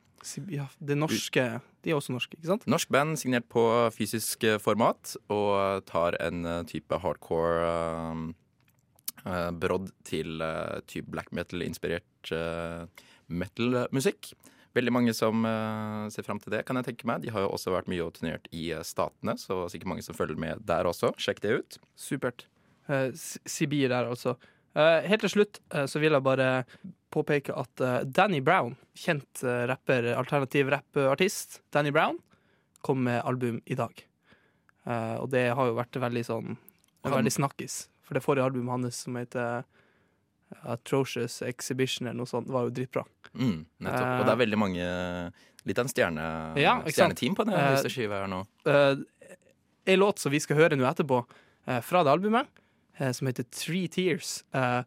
Ja, 0.50 0.66
det 0.82 0.96
norske 0.98 1.60
De 1.84 1.90
er 1.92 1.94
også 1.94 2.12
norske, 2.12 2.34
ikke 2.36 2.50
sant? 2.50 2.66
Norsk 2.66 2.90
band 2.90 3.16
signert 3.16 3.46
på 3.48 3.62
fysisk 3.94 4.42
eh, 4.44 4.58
format 4.58 5.14
og 5.30 5.84
tar 5.86 6.16
en 6.20 6.44
eh, 6.44 6.62
type 6.66 6.98
hardcore 6.98 7.62
uh, 7.62 8.24
eh, 9.24 9.50
brodd 9.54 9.92
til 10.04 10.42
uh, 10.42 10.82
type 10.90 11.06
black 11.14 11.30
metal-inspirert 11.30 12.32
uh, 12.34 12.86
metal-musikk. 13.28 14.32
Veldig 14.76 14.92
mange 14.92 15.14
som 15.16 15.44
uh, 15.48 16.06
ser 16.12 16.26
fram 16.26 16.40
til 16.42 16.52
det, 16.52 16.64
kan 16.68 16.76
jeg 16.80 16.90
tenke 16.90 17.08
meg. 17.08 17.22
De 17.24 17.30
har 17.32 17.46
jo 17.46 17.52
også 17.56 17.72
vært 17.72 17.88
mye 17.88 18.04
og 18.04 18.12
turnert 18.18 18.46
i 18.52 18.66
uh, 18.76 18.82
Statene, 18.84 19.34
så 19.40 19.62
sikkert 19.72 19.88
mange 19.94 20.04
som 20.04 20.16
følger 20.18 20.36
med 20.40 20.60
der 20.68 20.84
også. 20.90 21.14
Sjekk 21.16 21.40
det 21.46 21.54
ut. 21.62 21.78
Supert. 21.96 22.44
Uh, 22.90 23.08
Sibir 23.16 23.88
der, 23.94 24.10
altså. 24.12 24.36
Eh, 24.76 25.06
helt 25.08 25.22
til 25.24 25.30
slutt 25.32 25.56
eh, 25.72 25.86
så 25.88 25.96
vil 26.02 26.12
jeg 26.12 26.20
bare 26.20 26.46
påpeke 27.14 27.54
at 27.56 27.80
eh, 27.80 28.02
Danny 28.12 28.42
Brown, 28.44 28.74
kjent 28.92 29.40
eh, 29.40 29.62
rapper, 29.70 30.10
alternativ 30.20 30.68
rappartist, 30.74 31.62
Danny 31.72 31.88
Brown, 31.96 32.18
kom 32.84 33.00
med 33.06 33.22
album 33.24 33.62
i 33.64 33.78
dag. 33.78 34.02
Eh, 34.84 35.14
og 35.16 35.30
det 35.32 35.46
har 35.56 35.70
jo 35.70 35.78
vært 35.78 35.96
veldig 36.02 36.24
sånn 36.28 36.50
Han- 37.06 37.14
Veldig 37.14 37.32
snakkis. 37.38 37.86
For 38.04 38.18
det 38.18 38.22
forrige 38.26 38.50
albumet 38.50 38.74
hans 38.74 39.00
som 39.06 39.16
heter 39.16 39.64
Atrocious 40.62 41.40
Exhibition 41.42 42.06
eller 42.06 42.20
noe 42.22 42.30
sånt, 42.30 42.48
var 42.52 42.68
jo 42.68 42.74
dritbra. 42.76 43.02
Mm, 43.34 43.64
nettopp. 43.82 44.02
Eh, 44.06 44.18
og 44.20 44.24
det 44.28 44.32
er 44.36 44.42
veldig 44.44 44.58
mange 44.60 44.86
Litt 45.66 45.80
av 45.80 45.88
en 45.88 45.90
stjerne, 45.90 46.24
Ja, 46.62 46.76
stjerneteam 46.86 47.34
på 47.34 47.42
den 47.48 47.56
uh, 47.58 47.88
skiva 47.90 48.20
her 48.22 48.28
nå. 48.30 48.44
Uh, 48.62 49.00
en 49.90 49.98
låt 49.98 50.22
som 50.22 50.30
vi 50.30 50.38
skal 50.38 50.60
høre 50.60 50.76
nå 50.78 50.86
etterpå, 50.86 51.24
uh, 51.66 51.80
fra 51.82 52.04
det 52.06 52.12
albumet, 52.12 52.46
uh, 53.00 53.10
som 53.10 53.26
heter 53.26 53.42
Three 53.50 53.88
Tears. 53.90 54.44
eh, 54.54 54.84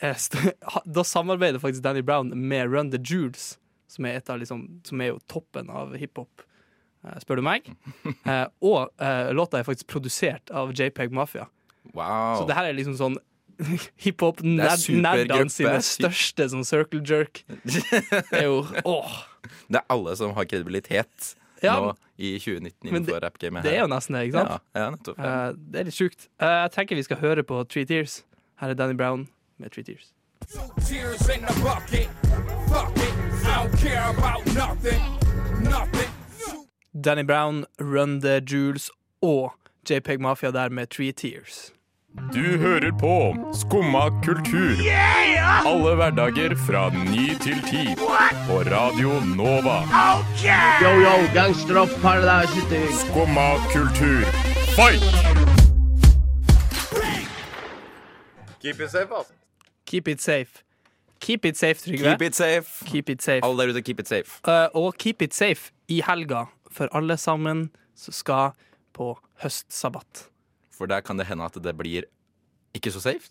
eh, 0.00 0.16
da 0.84 1.04
samarbeider 1.04 1.62
faktisk 1.62 1.82
Danny 1.86 2.02
Brown 2.02 2.34
med 2.34 2.72
Run 2.72 2.90
the 2.90 2.98
Jewels, 2.98 3.58
som 3.86 4.06
er, 4.10 4.18
et 4.18 4.30
av, 4.30 4.38
liksom, 4.42 4.66
som 4.86 5.00
er 5.00 5.12
jo 5.12 5.20
toppen 5.30 5.70
av 5.70 5.94
hiphop, 5.98 6.42
eh, 7.06 7.18
spør 7.22 7.38
du 7.38 7.46
meg. 7.46 7.70
Eh, 8.26 8.46
og 8.62 8.90
eh, 8.98 9.30
låta 9.32 9.58
er 9.58 9.64
faktisk 9.66 9.86
produsert 9.90 10.50
av 10.50 10.74
JPEG 10.74 11.14
Mafia. 11.14 11.46
Wow. 11.94 12.36
Så 12.38 12.46
det 12.46 12.54
her 12.58 12.68
er 12.68 12.74
liksom 12.76 12.94
sånn 12.98 13.14
Det 13.16 13.22
hiphop-nerdene 14.04 15.50
sine 15.52 15.80
største 15.84 16.48
sånn 16.52 16.66
circle 16.66 17.02
jerk. 17.06 17.42
Det 17.64 17.82
er 18.40 18.46
jo 18.48 18.62
åh. 18.84 19.18
Det 19.70 19.80
er 19.80 19.86
alle 19.92 20.14
som 20.18 20.34
har 20.36 20.46
kredibilitet 20.48 21.34
Ja, 21.64 21.76
nå 21.80 21.94
i 22.20 22.38
2019 22.38 22.88
innenfor 22.88 23.20
rappgamet 23.20 23.64
Det 23.64 23.72
er 23.74 23.80
jo 23.80 23.88
nesten 23.88 24.16
det, 24.16 24.26
ikke 24.28 24.42
sant? 24.42 24.50
Ja, 24.74 24.80
ja 24.82 24.90
nettopp. 24.92 25.18
Ja. 25.18 25.30
Eh, 25.48 25.54
det 25.72 25.80
er 25.80 25.86
litt 25.88 25.96
sjukt. 25.96 26.26
Uh, 26.42 26.48
jeg 26.66 26.72
tenker 26.76 27.00
vi 27.00 27.04
skal 27.06 27.20
høre 27.22 27.44
på 27.46 27.62
Three 27.64 27.88
Tears. 27.88 28.20
Her 28.60 28.74
er 28.74 28.76
Danny 28.76 28.96
Brown 28.96 29.28
med 29.56 29.72
Three 29.72 29.84
Tears. 29.84 30.12
Danny 36.92 37.24
Brown, 37.24 37.64
Run 37.80 38.20
the 38.20 38.40
Jewels 38.44 38.90
og 39.22 39.52
JPEG 39.88 40.20
Mafia 40.20 40.50
der 40.50 40.68
med 40.68 40.86
Three 40.86 41.12
Tears. 41.12 41.72
Du 42.18 42.58
hører 42.58 42.90
på 42.98 43.34
Skumma 43.54 44.08
kultur. 44.24 44.74
Alle 45.66 45.94
hverdager 45.94 46.56
fra 46.66 46.88
ny 46.90 47.28
til 47.38 47.60
ti. 47.68 47.84
På 48.48 48.56
Radio 48.66 49.12
Nova. 49.36 49.76
Yo, 50.82 50.90
yo, 51.04 51.12
gangsteropp, 51.34 51.90
paradise. 52.02 52.80
Skumma 53.04 53.46
kultur, 53.72 54.26
fight! 54.74 55.06
Keep 58.62 58.80
it 58.80 58.90
safe, 58.90 59.08
altså. 59.18 59.32
Keep 59.86 60.08
it 60.08 60.22
safe. 60.22 60.64
Keep 61.20 61.44
it 61.44 61.58
safe, 61.58 61.74
Trygve. 61.74 61.98
Keep 61.98 62.22
it 62.22 62.36
safe. 62.36 62.84
Keep 62.86 63.08
it 63.10 63.22
safe. 63.22 63.44
Alle 63.44 63.62
der 63.62 63.68
ute, 63.68 63.82
keep 63.82 64.00
it 64.00 64.08
safe. 64.08 64.40
Uh, 64.48 64.66
og 64.74 64.94
keep 64.98 65.22
it 65.22 65.34
safe 65.34 65.72
i 65.88 66.02
helga 66.06 66.44
for 66.70 66.88
alle 66.92 67.16
sammen 67.16 67.70
som 67.96 68.12
skal 68.12 68.50
på 68.94 69.18
høstsabbat. 69.42 70.29
For 70.80 70.88
der 70.88 71.04
kan 71.04 71.20
det 71.20 71.28
hende 71.28 71.44
at 71.44 71.60
det 71.60 71.76
blir 71.76 72.08
ikke 72.76 72.92
så 72.94 73.02
safe. 73.04 73.28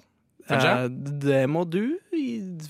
Eh, 0.49 0.85
det 1.21 1.43
må 1.49 1.63
du 1.69 1.97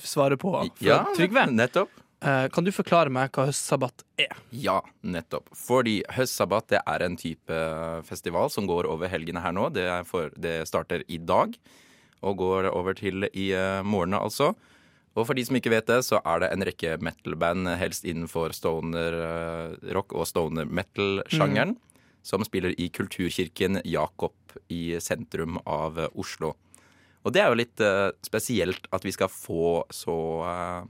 svare 0.03 0.37
på, 0.39 0.53
ja, 0.83 1.03
Trygve. 1.15 1.45
nettopp. 1.51 1.91
eh, 2.21 2.47
kan 2.51 2.65
du 2.65 2.71
forklare 2.75 3.11
meg 3.11 3.31
hva 3.35 3.47
høstsabbat 3.47 4.03
er? 4.19 4.39
Ja, 4.51 4.81
nettopp. 5.01 5.47
Fordi 5.55 6.01
Høstsabbat 6.11 6.67
det 6.73 6.81
er 6.83 7.05
en 7.05 7.15
type 7.19 7.59
festival 8.07 8.51
som 8.51 8.67
går 8.67 8.89
over 8.89 9.07
helgene 9.11 9.43
her 9.43 9.55
nå. 9.55 9.69
Det, 9.71 9.85
er 9.87 10.07
for, 10.07 10.33
det 10.35 10.67
starter 10.67 11.05
i 11.07 11.19
dag 11.19 11.55
og 12.19 12.41
går 12.41 12.67
over 12.73 12.97
til 12.99 13.29
i 13.31 13.53
uh, 13.55 13.79
morgenen, 13.87 14.19
altså. 14.19 14.51
Og 15.15 15.25
for 15.25 15.35
de 15.35 15.45
som 15.47 15.55
ikke 15.55 15.71
vet 15.71 15.87
det, 15.87 16.01
så 16.05 16.19
er 16.19 16.43
det 16.43 16.49
en 16.51 16.65
rekke 16.67 16.97
metal-band, 17.03 17.71
helst 17.79 18.03
innenfor 18.07 18.51
stoner-rock 18.55 20.11
uh, 20.11 20.19
og 20.19 20.27
stoner 20.27 20.67
metal-sjangeren, 20.67 21.77
som 22.25 22.43
spiller 22.45 22.75
i 22.79 22.89
Kulturkirken 22.93 23.81
Jakob 23.87 24.33
i 24.67 24.99
sentrum 25.01 25.59
av 25.65 25.99
eh, 25.99 26.09
Oslo. 26.19 26.53
Og 27.23 27.35
det 27.35 27.43
er 27.43 27.51
jo 27.51 27.59
litt 27.59 27.81
uh, 27.83 28.09
spesielt 28.23 28.85
at 28.95 29.03
vi 29.03 29.11
skal 29.11 29.27
få 29.31 29.83
så 29.91 30.15
uh, 30.39 30.85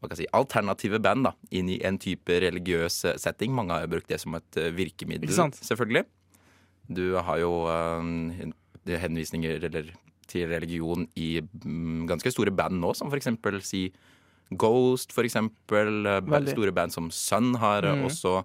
hva 0.00 0.08
kan 0.08 0.16
jeg 0.16 0.22
si, 0.22 0.30
alternative 0.34 0.98
band 1.04 1.28
da, 1.28 1.34
inn 1.54 1.68
i 1.70 1.76
en 1.86 1.98
type 2.00 2.38
religiøs 2.42 3.02
setting. 3.20 3.52
Mange 3.54 3.76
har 3.76 3.84
jo 3.84 3.92
brukt 3.92 4.08
det 4.10 4.18
som 4.18 4.34
et 4.34 4.58
virkemiddel, 4.74 5.30
selvfølgelig. 5.30 6.06
Du 6.90 7.04
har 7.22 7.38
jo 7.38 7.52
er 7.70 8.98
henvisninger 9.04 9.62
eller, 9.68 9.92
til 10.26 10.48
religion 10.50 11.06
i 11.14 11.36
mm, 11.38 12.08
ganske 12.10 12.32
store 12.34 12.50
band 12.50 12.80
nå, 12.82 12.90
som 12.98 13.12
for 13.12 13.20
eksempel 13.20 13.60
si 13.62 13.92
Ghost, 14.50 15.14
for 15.14 15.22
eksempel. 15.24 16.02
Veldig. 16.26 16.56
Store 16.56 16.74
band 16.74 16.92
som 16.92 17.06
Sun 17.14 17.54
har 17.62 17.86
mm. 17.86 18.02
Også 18.10 18.40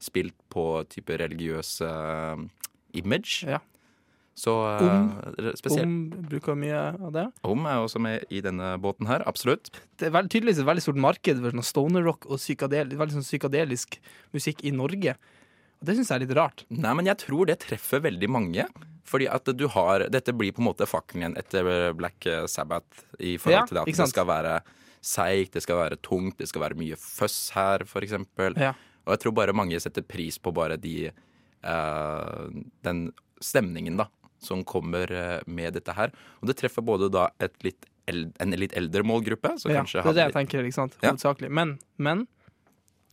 spilt 0.00 0.36
på 0.52 0.64
type 0.90 1.16
religiøs 1.20 1.74
eh, 1.86 2.44
image. 3.00 3.42
Ja. 3.46 3.58
Så 4.40 4.52
eh, 4.78 4.86
Om- 4.86 5.50
spesielt 5.58 5.84
Om 5.84 5.96
bruker 6.30 6.56
mye 6.56 6.78
av 6.96 7.10
det. 7.12 7.26
Om 7.44 7.66
er 7.68 7.82
også 7.82 8.00
med 8.00 8.24
i 8.32 8.40
denne 8.44 8.72
båten 8.80 9.06
her, 9.10 9.24
absolutt. 9.28 9.68
Det 10.00 10.08
er 10.08 10.14
veldig, 10.14 10.32
tydeligvis 10.32 10.62
et 10.62 10.68
veldig 10.70 10.84
stort 10.86 11.00
marked 11.04 11.42
for 11.42 11.52
sånn 11.58 11.66
stoner 11.68 12.06
rock 12.06 12.24
og 12.30 12.40
psykadel, 12.40 12.94
veldig 12.96 13.18
sånn 13.18 13.26
psykadelisk 13.26 13.98
musikk 14.32 14.64
i 14.64 14.72
Norge. 14.72 15.16
Og 15.80 15.88
det 15.88 15.96
syns 15.98 16.10
jeg 16.12 16.20
er 16.20 16.24
litt 16.26 16.36
rart. 16.36 16.64
Nei, 16.72 16.94
men 16.96 17.08
jeg 17.08 17.20
tror 17.26 17.48
det 17.48 17.58
treffer 17.66 18.00
veldig 18.04 18.28
mange. 18.32 18.66
Fordi 19.10 19.26
at 19.32 19.48
du 19.58 19.64
har 19.74 20.04
Dette 20.12 20.30
blir 20.36 20.52
på 20.54 20.60
en 20.62 20.68
måte 20.68 20.86
fakkelen 20.86 21.24
igjen 21.24 21.38
etter 21.40 21.92
Black 21.98 22.24
Sabbath 22.52 23.00
i 23.18 23.34
forhold 23.40 23.56
Ja, 23.56 23.64
til 23.66 23.78
det 23.80 23.82
at 23.82 23.96
det 24.04 24.10
skal 24.12 24.28
være 24.28 24.52
seigt, 25.02 25.52
det 25.56 25.62
skal 25.64 25.80
være 25.80 25.96
tungt, 26.04 26.36
det 26.38 26.46
skal 26.48 26.62
være 26.62 26.76
mye 26.78 26.96
føss 27.00 27.38
her, 27.56 27.82
for 27.88 28.04
eksempel. 28.06 28.54
Ja. 28.60 28.74
Og 29.10 29.16
jeg 29.16 29.24
tror 29.26 29.34
bare 29.40 29.56
mange 29.56 29.80
setter 29.82 30.06
pris 30.06 30.38
på 30.38 30.52
bare 30.54 30.78
de 30.80 31.10
eh, 31.10 32.48
Den 32.86 33.10
stemningen, 33.42 33.96
da, 34.00 34.06
som 34.40 34.62
kommer 34.68 35.10
eh, 35.12 35.38
med 35.50 35.74
dette 35.78 35.94
her. 35.96 36.12
Og 36.40 36.50
det 36.50 36.58
treffer 36.60 36.84
både 36.84 37.10
da 37.12 37.28
et 37.42 37.54
litt 37.64 37.86
eld, 38.10 38.34
en 38.42 38.52
litt 38.58 38.74
eldre 38.76 39.02
målgruppe, 39.06 39.54
så 39.60 39.70
Ja, 39.72 39.82
det 39.84 39.94
er 40.02 40.12
det 40.12 40.20
jeg 40.24 40.28
litt- 40.30 40.36
tenker, 40.36 40.64
ikke 40.68 40.76
sant? 40.76 40.96
Ja. 41.02 41.10
Hovedsakelig. 41.14 41.50
Men, 41.50 41.78
men, 41.96 42.26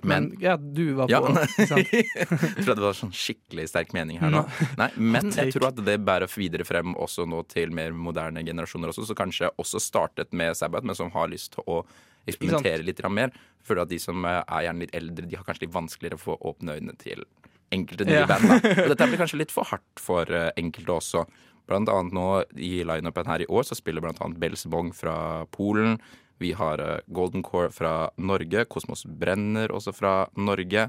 Men- 0.03 0.27
men 0.29 0.37
Ja, 0.39 0.57
du 0.57 0.93
var 0.93 1.09
Ja, 1.09 1.21
på 1.21 1.33
sant? 1.65 1.87
jeg 1.93 2.27
trodde 2.27 2.75
det 2.75 2.85
var 2.85 2.93
sånn 2.99 3.13
skikkelig 3.17 3.69
sterk 3.71 3.93
mening 3.97 4.19
her 4.21 4.29
nå. 4.29 4.43
Nei, 4.77 4.89
men 4.97 5.31
jeg 5.39 5.53
tror 5.55 5.69
at 5.71 5.79
det 5.87 5.95
bærer 6.05 6.29
videre 6.29 6.65
frem 6.67 6.93
også 6.95 7.25
nå 7.25 7.39
til 7.49 7.71
mer 7.73 7.91
moderne 7.97 8.43
generasjoner 8.45 8.91
også, 8.93 9.07
så 9.09 9.15
kanskje 9.17 9.49
også 9.57 9.81
startet 9.81 10.33
med 10.37 10.53
Sabbath, 10.59 10.85
men 10.85 10.95
som 10.95 11.09
har 11.15 11.27
lyst 11.31 11.55
til 11.55 11.63
å 11.65 11.79
eksperimentere 12.27 12.83
litt 12.85 13.01
mer. 13.09 13.31
Føler 13.63 13.81
at 13.85 13.89
de 13.89 13.99
som 13.99 14.25
eh, 14.25 14.43
er 14.47 14.67
gjerne 14.67 14.79
litt 14.85 14.95
eldre, 14.95 15.27
de 15.27 15.35
har 15.39 15.43
kanskje 15.47 15.65
litt 15.67 15.73
vanskeligere 15.75 16.19
for 16.21 16.37
å 16.37 16.53
åpne 16.53 16.77
øynene 16.77 16.97
til 17.01 17.25
enkelte 17.71 18.05
nye 18.07 18.21
Ja. 18.21 18.25
band. 18.29 18.51
Og 18.85 18.89
dette 18.93 19.07
blir 19.09 19.17
kanskje 19.19 19.41
litt 19.41 19.51
for 19.51 19.67
hardt 19.67 19.99
for 19.99 20.29
eh, 20.31 20.51
enkelte 20.57 20.93
også. 20.99 21.25
Blant 21.67 21.89
annet 21.91 22.13
nå 22.15 22.27
i 22.55 22.83
lineupen 22.87 23.27
her 23.27 23.41
i 23.43 23.49
år 23.51 23.65
så 23.67 23.75
spiller 23.75 24.01
blant 24.05 24.21
annet 24.23 24.39
Belsebong 24.39 24.93
fra 24.95 25.45
Polen. 25.51 25.97
Vi 26.39 26.53
har 26.55 26.79
eh, 26.79 26.99
Golden 27.11 27.43
Core 27.43 27.71
fra 27.75 28.09
Norge. 28.17 28.63
Kosmos 28.71 29.03
Brenner 29.05 29.73
også 29.75 29.91
fra 29.93 30.27
Norge. 30.37 30.87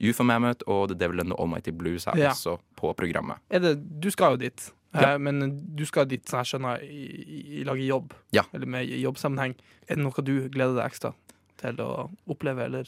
UFO 0.00 0.24
Mammoth 0.26 0.64
og 0.66 0.88
The 0.90 0.96
Devil 0.98 1.20
and 1.20 1.30
the 1.30 1.36
Almighty 1.38 1.70
Blues 1.70 2.06
er 2.10 2.16
Ja. 2.18 2.30
også 2.32 2.56
på 2.74 2.94
programmet. 2.98 3.36
Er 3.50 3.60
det, 3.60 3.74
du 4.00 4.08
skal 4.10 4.32
jo 4.34 4.40
dit, 4.48 4.64
Ja. 4.94 5.12
eh, 5.14 5.18
men 5.18 5.40
du 5.76 5.84
skal 5.86 6.06
dit 6.06 6.24
sånn 6.30 6.42
jeg 6.44 6.52
skjønner, 6.54 6.82
i, 6.86 7.04
i, 7.24 7.38
i 7.60 7.64
lag 7.68 7.78
i 7.82 7.86
jobb. 7.90 8.12
Ja. 8.36 8.44
Eller 8.54 8.66
med 8.66 8.86
i 8.88 9.00
jobbsammenheng. 9.02 9.54
Er 9.88 9.96
det 9.98 10.04
noe 10.06 10.22
du 10.26 10.34
gleder 10.48 10.76
deg 10.80 10.86
ekstra 10.90 11.14
til 11.60 11.80
å 11.82 12.10
oppleve, 12.30 12.64
eller 12.70 12.84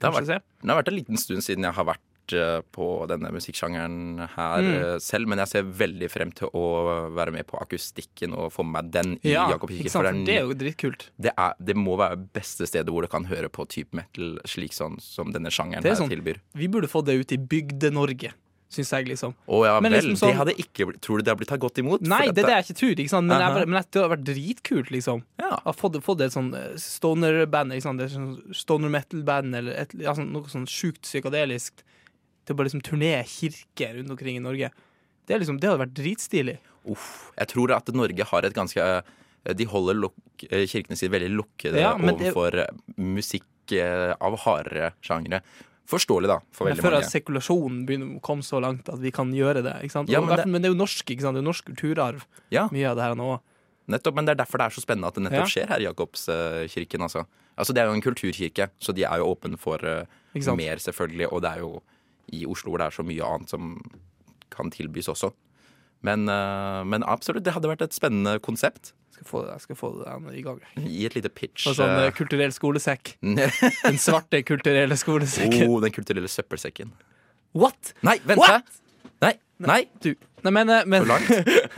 Det 0.00 0.10
har, 0.10 0.12
vært, 0.20 0.42
det 0.60 0.68
har 0.70 0.82
vært 0.82 0.88
en 0.92 0.98
liten 0.98 1.16
stund 1.20 1.42
siden 1.46 1.64
jeg 1.64 1.72
har 1.76 1.84
vært 1.88 2.32
eh, 2.34 2.60
på 2.72 2.86
denne 3.08 3.28
musikksjangeren 3.32 4.26
her 4.34 4.62
Mm. 4.64 4.70
eh, 4.74 4.98
selv, 4.98 5.28
men 5.28 5.38
jeg 5.38 5.48
ser 5.48 5.62
veldig 5.64 6.08
frem 6.10 6.30
til 6.32 6.48
å 6.56 6.62
være 7.14 7.32
med 7.32 7.46
på 7.46 7.58
akustikken 7.60 8.32
og 8.34 8.50
få 8.52 8.64
med 8.64 8.72
meg 8.78 8.90
den 8.92 9.12
i 9.22 9.32
Ja, 9.34 9.46
Jakob 9.52 9.70
Kirke. 9.70 9.90
For 9.92 10.02
det 10.10 10.36
er 10.38 10.44
jo 10.48 10.54
dritkult. 10.56 11.10
det, 11.20 11.32
er, 11.36 11.52
det 11.60 11.76
må 11.76 11.96
være 12.00 12.16
beste 12.34 12.66
stedet 12.66 12.88
hvor 12.92 13.02
du 13.04 13.08
kan 13.12 13.24
høre 13.28 13.48
på 13.52 13.66
type 13.68 13.92
metal 13.96 14.38
slik 14.48 14.72
sånn 14.76 14.96
som 15.00 15.32
denne 15.32 15.52
sjangeren 15.52 15.84
er 15.84 15.92
her 15.94 16.00
sånn, 16.00 16.08
tilbyr. 16.12 16.40
Vi 16.54 16.68
burde 16.68 16.88
få 16.88 17.04
det 17.04 17.16
ut 17.20 17.32
i 17.32 17.38
Bygde-Norge, 17.38 18.32
syns 18.74 18.90
jeg, 18.92 19.06
liksom. 19.08 19.34
Å 19.48 19.60
ja 19.66 19.74
Men 19.80 19.94
vel, 19.94 20.02
liksom 20.02 20.18
sånn- 20.20 20.32
det 20.32 20.38
hadde 20.40 20.54
ikke 20.60 20.86
blitt 20.88 21.00
Tror 21.04 21.18
du 21.18 21.22
det 21.24 21.32
hadde 21.32 21.40
blitt 21.42 21.52
tatt 21.52 21.62
godt 21.62 21.80
imot? 21.82 22.02
Nei, 22.02 22.28
det 22.28 22.44
er 22.44 22.48
det 22.48 22.56
jeg 22.56 22.64
ikke 22.66 22.78
tror. 22.80 22.94
Ikke? 23.04 23.20
Men, 23.22 23.30
uh 23.30 23.36
-huh. 23.36 23.58
jeg, 23.58 23.68
men 23.68 23.82
det 23.82 24.00
hadde 24.02 24.12
vært 24.14 24.24
dritkult, 24.24 24.90
liksom. 24.90 25.22
Ja. 25.38 25.72
Fått, 25.72 25.98
fått 26.02 26.20
et 26.20 26.32
sånn 26.32 26.54
eh, 26.54 26.76
stoner-band, 26.76 27.72
er 27.72 27.80
sånn 27.80 28.54
stoner 28.54 28.88
metal-band, 28.90 29.54
eller 29.54 29.72
et, 29.72 29.94
ja, 29.94 30.14
sånn, 30.14 30.32
noe 30.32 30.44
sånn 30.48 30.66
sjukt 30.66 31.02
psykadelisk, 31.02 31.72
til 32.44 32.54
å 32.54 32.56
bare 32.56 32.68
liksom 32.68 32.82
turnere 32.82 33.24
kirker 33.24 33.94
rundt 33.96 34.10
omkring 34.10 34.36
i 34.36 34.40
Norge. 34.40 34.70
Det, 35.26 35.38
liksom, 35.38 35.58
det 35.60 35.68
hadde 35.70 35.86
vært 35.86 35.94
dritstilig. 35.94 36.58
Uff, 36.86 37.32
jeg 37.38 37.48
tror 37.48 37.72
at 37.72 37.88
Norge 37.94 38.24
har 38.24 38.44
et 38.44 38.52
ganske 38.52 38.78
eh, 38.78 39.02
De 39.54 39.64
holder 39.64 39.94
luk, 39.94 40.14
eh, 40.50 40.66
kirkene 40.66 40.96
sine 40.96 41.12
veldig 41.12 41.30
lukkede 41.36 41.80
Ja, 41.80 41.94
overfor 41.94 42.50
det- 42.50 42.70
musikk 42.96 43.44
av 44.20 44.36
hardere 44.40 44.92
sjangre. 45.00 45.40
Forståelig, 45.86 46.28
da, 46.30 46.38
for 46.50 46.64
veldig 46.70 46.82
mange. 46.82 47.00
at 47.04 47.10
sekulasjonen 47.12 47.82
begynner 47.84 48.16
å 48.16 48.20
komme 48.24 48.42
så 48.42 48.56
langt 48.62 48.88
at 48.88 48.98
vi 49.02 49.10
kan 49.12 49.32
gjøre 49.36 49.60
det. 49.62 49.74
Ja, 50.08 50.20
men 50.20 50.36
det- 50.36 50.46
men, 50.46 50.62
det, 50.62 50.70
er 50.70 50.72
jo 50.72 50.78
norsk, 50.80 51.04
ikke 51.04 51.20
sant? 51.20 51.34
Det 51.36 51.42
er 51.42 51.44
jo 51.44 51.50
norsk 51.50 51.64
kulturarv, 51.66 52.24
Ja. 52.50 52.68
mye 52.72 52.88
av 52.88 52.96
det 52.96 53.02
her 53.04 53.14
nå. 53.14 53.40
Nettopp, 53.86 54.14
men 54.14 54.24
det 54.24 54.32
er 54.32 54.44
derfor 54.44 54.58
det 54.58 54.64
er 54.64 54.80
så 54.80 54.80
spennende 54.80 55.08
at 55.08 55.14
det 55.14 55.24
nettopp 55.24 55.44
Ja. 55.44 55.52
skjer 55.52 55.68
her 55.68 55.80
i 55.80 55.84
Jakobskirken. 55.84 57.00
Altså. 57.02 57.26
altså, 57.58 57.74
det 57.74 57.82
er 57.82 57.86
jo 57.86 57.92
en 57.92 58.00
kulturkirke, 58.00 58.70
så 58.80 58.94
de 58.94 59.04
er 59.04 59.18
jo 59.18 59.34
åpne 59.34 59.58
for 59.58 59.76
uh, 59.84 60.06
mer, 60.56 60.76
selvfølgelig. 60.76 61.30
Og 61.30 61.42
det 61.42 61.50
er 61.52 61.58
jo 61.58 61.82
i 62.32 62.46
Oslo 62.46 62.70
hvor 62.70 62.78
det 62.78 62.86
er 62.86 63.02
så 63.02 63.04
mye 63.04 63.20
annet 63.22 63.50
som 63.50 63.82
kan 64.50 64.70
tilbys 64.70 65.08
også. 65.08 65.32
Men, 66.02 66.26
uh, 66.28 66.82
men 66.84 67.02
absolutt, 67.02 67.42
det 67.44 67.52
hadde 67.52 67.68
vært 67.68 67.82
et 67.82 67.92
spennende 67.92 68.40
konsept. 68.40 68.92
Skal 69.14 69.26
få 69.28 69.42
det, 69.44 69.52
jeg 69.54 69.62
skal 69.62 69.78
få 69.78 69.90
det 69.94 70.04
der 70.10 70.34
i 70.34 70.42
gang. 70.42 70.60
Gi 70.82 71.04
et 71.06 71.14
lite 71.14 71.30
pitch. 71.30 71.68
Og 71.70 71.76
sånn 71.78 71.92
eh, 71.92 72.06
eh, 72.08 72.14
kulturell 72.16 72.54
skolesekk. 72.54 73.12
Den 73.86 74.00
svarte 74.02 74.40
kulturelle 74.46 74.96
skolesekken. 74.98 75.68
oh, 75.68 75.76
den 75.84 75.94
kulturelle 75.94 76.30
søppelsekken. 76.30 76.90
What? 77.54 77.92
Nei, 78.02 78.16
vent! 78.26 78.42
What? 78.42 78.72
Nei, 79.22 79.36
nei! 79.62 79.84
Du. 80.02 80.10
Nei, 80.42 80.52
men, 80.56 80.72
eh, 80.74 80.82
men, 80.90 81.04
For 81.06 81.12
langt. 81.12 81.30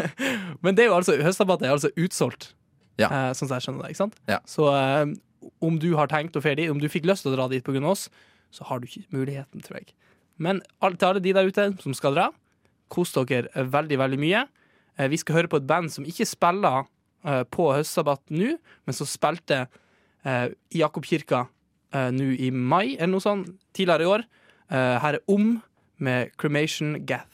men 0.65 0.79
det 0.79 0.87
er 0.87 0.91
jo 0.91 0.97
altså, 0.97 1.19
høstdebatten 1.21 1.69
er 1.69 1.77
altså 1.77 1.93
utsolgt, 2.01 2.55
Ja. 2.97 3.11
eh, 3.11 3.29
sånn 3.37 3.51
som 3.51 3.59
jeg 3.59 3.67
skjønner 3.67 3.85
det. 3.85 3.93
ikke 3.93 4.03
sant? 4.07 4.17
Ja. 4.33 4.41
Så 4.49 4.71
eh, 4.73 5.13
om 5.61 5.77
du 5.83 5.91
har 6.01 6.09
tenkt 6.11 6.39
å 6.41 6.45
ferdig, 6.45 6.71
om 6.73 6.81
du 6.81 6.89
fikk 6.89 7.05
lyst 7.09 7.27
til 7.27 7.35
å 7.35 7.37
dra 7.37 7.51
dit 7.53 7.65
pga. 7.67 7.85
oss, 7.85 8.09
så 8.51 8.65
har 8.71 8.81
du 8.81 8.89
ikke 8.89 9.05
muligheten, 9.13 9.61
tror 9.61 9.83
jeg. 9.83 9.93
Men 10.41 10.65
til 10.81 11.09
alle 11.11 11.21
de 11.21 11.37
der 11.37 11.53
ute 11.53 11.69
som 11.85 11.95
skal 11.97 12.17
dra, 12.17 12.31
kos 12.89 13.13
dere 13.13 13.69
veldig, 13.69 13.99
veldig 14.01 14.19
mye. 14.25 14.47
Eh, 14.97 15.09
vi 15.13 15.21
skal 15.21 15.43
høre 15.43 15.53
på 15.53 15.61
et 15.61 15.69
band 15.69 15.93
som 15.93 16.09
ikke 16.09 16.27
spiller 16.29 16.89
på 17.27 17.69
høstsabbat 17.75 18.23
nå, 18.31 18.55
men 18.87 18.97
som 18.97 19.09
spilte 19.09 19.65
eh, 20.27 20.51
i 20.71 20.83
Jakobkirka 20.83 21.47
eh, 21.95 22.11
nå 22.15 22.33
i 22.39 22.51
mai, 22.51 22.97
eller 22.97 23.17
noe 23.17 23.25
sånt, 23.25 23.55
tidligere 23.77 24.07
i 24.07 24.13
år. 24.17 24.27
Eh, 24.71 24.99
her 25.03 25.19
er 25.19 25.25
Om 25.31 25.57
med 25.99 26.37
Cremation 26.39 27.01
Gath. 27.07 27.33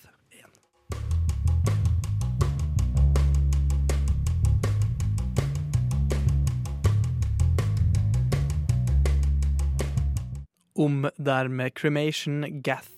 Om 10.75 11.05
der 11.19 11.49
med 11.49 11.75
Cremation 11.75 12.63
Gath 12.63 12.89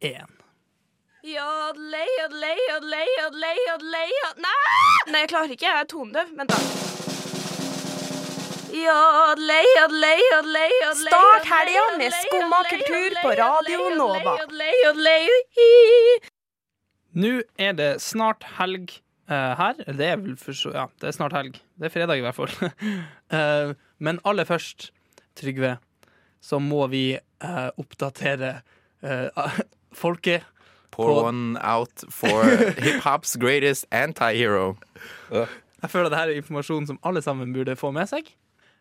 1. 0.00 0.43
Nei! 4.44 4.64
Nei, 5.08 5.22
jeg 5.22 5.30
klarer 5.30 5.54
ikke. 5.54 5.64
Jeg 5.64 5.80
er 5.80 5.88
tonedøv. 5.88 6.34
Vent, 6.36 6.52
da. 6.52 6.58
Start 11.00 11.48
helga 11.48 11.86
med 11.96 12.12
Skumma 12.18 12.60
kultur 12.68 13.16
på 13.22 13.32
Radio 13.40 13.88
Nova. 13.96 14.36
Nå 17.24 17.32
er 17.56 17.72
det 17.80 17.90
snart 18.04 18.44
helg 18.58 18.98
uh, 19.32 19.56
her. 19.64 19.80
Det 19.80 20.12
er 20.12 20.20
vel 20.20 20.36
for 20.36 20.52
så 20.60 20.76
Ja, 20.76 20.88
det 21.00 21.08
er 21.08 21.16
snart 21.22 21.40
helg. 21.40 21.56
Det 21.80 21.88
er 21.88 21.94
fredag, 21.96 22.20
i 22.20 22.26
hvert 22.26 22.36
fall. 22.36 22.52
uh, 23.32 23.72
men 23.96 24.20
aller 24.28 24.44
først, 24.44 24.90
Trygve, 25.40 25.78
så 26.44 26.60
må 26.60 26.84
vi 26.92 27.06
uh, 27.16 27.70
oppdatere 27.80 28.58
uh, 29.00 29.62
folket 30.04 30.44
Pour 30.94 31.24
one 31.26 31.58
out 31.60 32.04
for 32.10 32.44
hiphop's 32.84 33.34
greatest 33.40 33.86
anti-hero. 33.90 34.76
Jeg 35.30 35.90
føler 35.90 36.08
at 36.08 36.14
dette 36.14 36.32
er 36.36 36.40
informasjon 36.40 36.86
som 36.88 36.98
alle 37.04 37.22
sammen 37.24 37.52
burde 37.52 37.74
få 37.76 37.90
med 37.92 38.08
seg. 38.08 38.30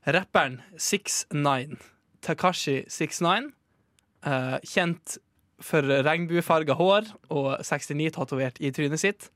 Rapperen 0.07 0.59
69, 0.77 1.77
Takashi 2.23 2.83
69, 2.91 3.49
uh, 4.27 4.57
kjent 4.67 5.17
for 5.63 5.85
regnbuefarga 6.03 6.75
hår 6.75 7.07
og 7.31 7.49
69 7.63 8.11
tatovert 8.15 8.59
i 8.59 8.71
trynet 8.75 8.99
sitt, 9.01 9.29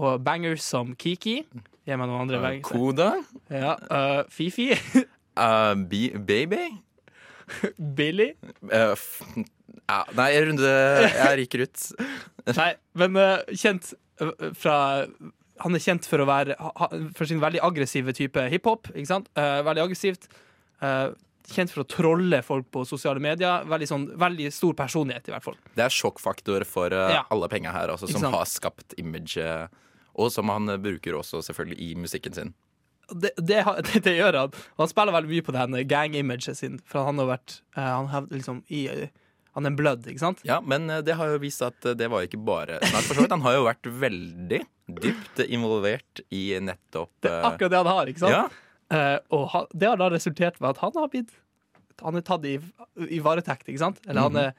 og 0.00 0.22
bangers 0.24 0.64
som 0.64 0.94
Kiki. 0.96 1.40
Gi 1.88 1.96
meg 1.96 2.08
noen 2.08 2.26
andre 2.26 2.40
Uh. 2.44 2.62
Koda? 2.64 3.10
Ja, 3.52 3.74
uh, 3.90 4.22
Fifi. 4.32 4.70
Uh, 5.36 5.74
baby? 5.80 6.68
Billy. 7.96 8.30
Uh, 8.72 8.94
ja, 9.90 10.00
nei, 10.18 10.30
runde 10.46 10.70
Jeg 10.70 11.38
ryker 11.42 11.64
ut. 11.66 11.84
Nei, 12.56 12.70
men 12.98 13.16
uh, 13.18 13.42
kjent 13.52 13.92
eh, 14.22 14.30
fra 14.56 14.76
Han 15.64 15.76
er 15.76 15.82
kjent 15.84 16.06
for 16.08 16.22
å 16.22 16.26
være 16.28 16.54
ha, 16.58 16.86
For 17.16 17.28
sin 17.28 17.42
veldig 17.42 17.60
aggressive 17.66 18.14
type 18.16 18.44
hiphop. 18.52 18.88
Ikke 18.94 19.10
sant? 19.10 19.28
Uh, 19.38 19.60
veldig 19.66 19.82
aggressivt. 19.84 20.28
Uh, 20.80 21.10
kjent 21.50 21.72
for 21.74 21.82
å 21.82 21.88
trolle 21.90 22.40
folk 22.46 22.70
på 22.72 22.84
sosiale 22.88 23.20
medier. 23.22 23.66
Veldig, 23.68 23.88
sånn, 23.90 24.08
veldig 24.20 24.48
stor 24.54 24.74
personlighet, 24.78 25.28
i 25.28 25.34
hvert 25.34 25.44
fall. 25.44 25.58
Det 25.76 25.84
er 25.84 25.94
sjokkfaktor 25.94 26.64
for 26.68 26.94
Ja. 26.94 27.24
alle 27.34 27.50
penga 27.52 27.74
her, 27.74 27.92
altså, 27.92 28.08
som 28.10 28.24
har 28.32 28.46
skapt 28.48 28.94
image. 29.02 29.36
uh, 29.36 29.66
og 30.20 30.32
som 30.34 30.48
han 30.50 30.66
bruker 30.82 31.14
også 31.18 31.42
selvfølgelig 31.46 31.78
i 31.90 31.94
musikken 31.98 32.34
sin. 32.36 32.54
Det, 33.10 33.32
det, 33.36 33.64
det, 33.90 34.02
det 34.06 34.16
gjør 34.16 34.38
han. 34.44 34.54
Og 34.78 34.84
Han 34.84 34.90
spiller 34.92 35.16
veldig 35.16 35.30
mye 35.34 35.46
på 35.46 35.54
det 35.56 35.86
gang-imaget 35.90 36.56
sin, 36.58 36.78
for 36.86 37.04
han 37.08 37.18
har 37.18 37.26
vært 37.36 37.60
Han 37.74 38.08
har 38.12 38.30
liksom 38.30 38.62
i 38.70 38.84
Han 39.58 39.66
er 39.66 39.74
blødd, 39.74 40.06
ikke 40.12 40.22
sant? 40.22 40.40
Ja, 40.46 40.60
men 40.62 40.86
uh, 40.90 41.00
det 41.02 41.16
har 41.18 41.32
jo 41.32 41.38
vist 41.42 41.62
at 41.66 41.78
uh, 41.88 41.94
det 41.98 42.06
var 42.12 42.22
ikke 42.26 42.38
bare 42.46 42.78
Nei, 42.84 43.00
for 43.02 43.14
så 43.18 43.24
vidt. 43.24 43.32
Han 43.34 43.42
har 43.46 43.56
jo 43.58 43.64
vært 43.66 43.88
veldig 44.02 44.60
dypt 45.00 45.40
involvert 45.46 46.20
i 46.34 46.44
nettopp 46.62 47.10
Det 47.22 47.30
er 47.30 47.46
akkurat 47.52 47.70
det 47.74 47.80
han 47.82 47.90
har, 47.90 48.10
ikke 48.10 48.22
sant? 48.24 48.34
Ja. 48.34 48.66
Eh, 48.90 49.18
og 49.30 49.44
han, 49.52 49.66
det 49.70 49.86
har 49.86 49.98
da 50.00 50.08
resultert 50.10 50.56
med 50.58 50.72
at 50.72 50.80
han 50.82 50.96
har 50.98 51.06
blitt 51.12 51.30
Han 52.02 52.16
er 52.18 52.24
tatt 52.26 52.46
i, 52.48 52.56
i 53.06 53.20
varetekt, 53.22 53.68
ikke 53.70 53.78
sant? 53.84 54.00
Eller 54.08 54.26
han, 54.26 54.38
er, 54.40 54.56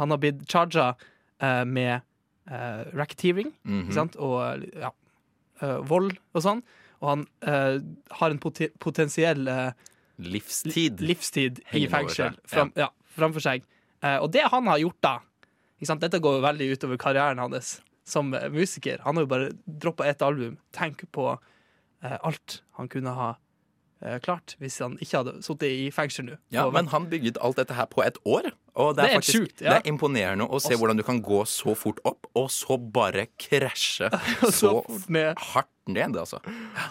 han 0.00 0.14
har 0.14 0.20
blitt 0.22 0.46
charga 0.48 0.86
eh, 1.44 1.64
med 1.68 2.00
uh, 2.48 2.86
racketeering, 2.96 3.50
Mhm. 3.66 3.82
ikke 3.84 3.98
sant? 3.98 4.16
Og 4.16 4.64
ja, 4.80 4.92
eh, 5.60 5.76
vold 5.92 6.14
og 6.32 6.44
sånn. 6.46 6.62
Og 7.02 7.08
han 7.10 7.26
eh, 7.44 7.76
har 8.20 8.32
en 8.32 8.40
pot 8.40 8.62
potensiell 8.80 9.44
eh, 9.52 9.72
livstid, 10.24 11.02
livstid 11.04 11.60
i 11.76 11.84
fengsel 11.92 12.38
fram, 12.48 12.72
ja. 12.80 12.88
framfor 13.18 13.44
seg. 13.44 13.66
Eh, 14.02 14.18
og 14.22 14.30
det 14.34 14.44
han 14.52 14.66
har 14.70 14.78
gjort 14.82 15.00
da? 15.04 15.16
Dette 16.00 16.18
går 16.24 16.38
jo 16.38 16.44
veldig 16.44 16.70
utover 16.76 16.96
karrieren 17.00 17.38
hans 17.42 17.80
som 18.06 18.32
eh, 18.34 18.48
musiker. 18.52 19.00
Han 19.04 19.16
har 19.18 19.26
jo 19.26 19.32
bare 19.32 19.50
droppa 19.66 20.06
ett 20.08 20.22
album. 20.22 20.56
Tenk 20.72 21.04
på 21.12 21.32
eh, 22.02 22.16
alt 22.22 22.62
han 22.78 22.88
kunne 22.92 23.12
ha 23.16 23.28
eh, 24.02 24.18
klart 24.24 24.54
hvis 24.62 24.78
han 24.84 24.96
ikke 25.02 25.20
hadde 25.22 25.34
sittet 25.44 25.68
i 25.72 25.90
fengsel 25.94 26.28
nå. 26.30 26.38
Ja, 26.54 26.68
men 26.72 26.88
han 26.92 27.08
bygget 27.12 27.40
alt 27.44 27.56
dette 27.60 27.76
her 27.76 27.88
på 27.92 28.04
et 28.06 28.16
år. 28.24 28.52
Og 28.76 28.92
det 28.96 29.02
er, 29.04 29.06
Det 29.06 29.10
er 29.10 29.14
faktisk 29.20 29.38
sjukt, 29.38 29.60
ja. 29.64 29.70
det 29.70 29.76
er 29.80 29.88
imponerende 29.92 30.44
å 30.48 30.58
se 30.60 30.68
Også- 30.74 30.78
hvordan 30.82 30.98
du 31.00 31.02
kan 31.02 31.22
gå 31.24 31.38
så 31.48 31.72
fort 31.76 32.00
opp, 32.04 32.26
og 32.36 32.50
så 32.52 32.76
bare 32.76 33.26
krasje 33.40 34.10
Så 34.52 34.52
så 34.52 34.72
ned. 35.08 35.38
hardt 35.52 35.72
ned, 35.88 36.16
altså. 36.20 36.42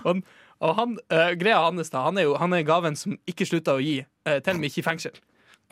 Og, 0.04 0.24
og 0.66 0.76
han, 0.80 0.98
eh, 1.14 1.36
greia 1.38 1.60
hans 1.62 1.90
da, 1.94 2.02
han 2.08 2.18
er 2.18 2.26
jo 2.26 2.36
han 2.42 2.54
er 2.58 2.64
gaven 2.66 2.96
som 2.98 3.14
ikke 3.30 3.46
slutta 3.46 3.76
å 3.78 3.84
gi, 3.84 4.00
eh, 4.26 4.40
til 4.42 4.56
og 4.56 4.60
med 4.64 4.72
ikke 4.72 4.82
i 4.82 4.88
fengsel. 4.90 5.14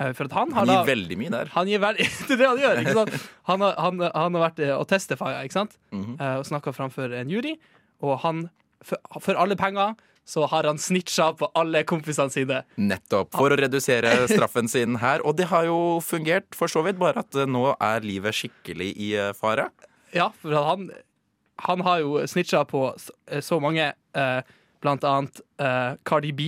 Eh, 0.02 0.14
for 0.18 0.30
han, 0.34 0.54
har 0.54 0.66
Han 0.66 0.72
gir 0.72 0.80
da, 0.80 0.86
veldig 0.88 1.18
mye 1.20 1.34
der. 1.34 1.52
Han 1.54 1.70
gir 1.70 1.84
veldig, 1.84 2.08
det 2.28 2.36
er 2.36 2.42
det 2.42 2.48
han 2.48 2.64
gjør, 2.64 2.82
ikke 2.82 2.96
sant? 3.02 3.28
Han 3.50 3.66
har, 3.66 3.76
han, 3.78 4.02
han 4.08 4.40
har 4.40 4.46
vært 4.48 4.64
eh, 4.64 4.74
og 4.78 4.88
testifia, 4.90 5.44
ikke 5.44 5.60
sant? 5.60 5.78
Mm 5.92 6.04
-hmm. 6.06 6.40
og 6.40 6.46
snakka 6.46 6.74
framfor 6.74 7.14
en 7.14 7.30
jury, 7.30 7.56
og 8.02 8.20
han, 8.20 8.50
for, 8.82 8.98
for 9.20 9.34
alle 9.34 9.56
penger, 9.56 9.96
så 10.26 10.46
har 10.48 10.64
han 10.64 10.78
snitcha 10.78 11.34
på 11.34 11.52
alle 11.54 11.84
kompisene 11.84 12.32
sine. 12.32 12.64
Nettopp. 12.76 13.36
For 13.36 13.52
å 13.52 13.60
redusere 13.60 14.28
straffen 14.32 14.68
sin 14.68 14.96
her. 14.96 15.20
Og 15.28 15.36
det 15.36 15.46
har 15.52 15.66
jo 15.66 16.00
fungert, 16.00 16.56
for 16.56 16.68
så 16.68 16.82
vidt. 16.82 16.98
Bare 16.98 17.20
at 17.20 17.36
nå 17.48 17.76
er 17.80 18.00
livet 18.00 18.34
skikkelig 18.34 18.94
i 18.96 19.10
fare. 19.36 19.68
Ja, 20.14 20.32
for 20.42 20.56
han, 20.56 20.90
han 21.68 21.82
har 21.82 22.00
jo 22.00 22.22
snitcha 22.28 22.64
på 22.70 22.94
så, 22.98 23.12
så 23.42 23.60
mange, 23.60 23.94
eh, 24.16 24.42
blant 24.84 25.04
annet 25.04 25.42
eh, 25.60 25.96
Cardi 26.06 26.32
B. 26.32 26.42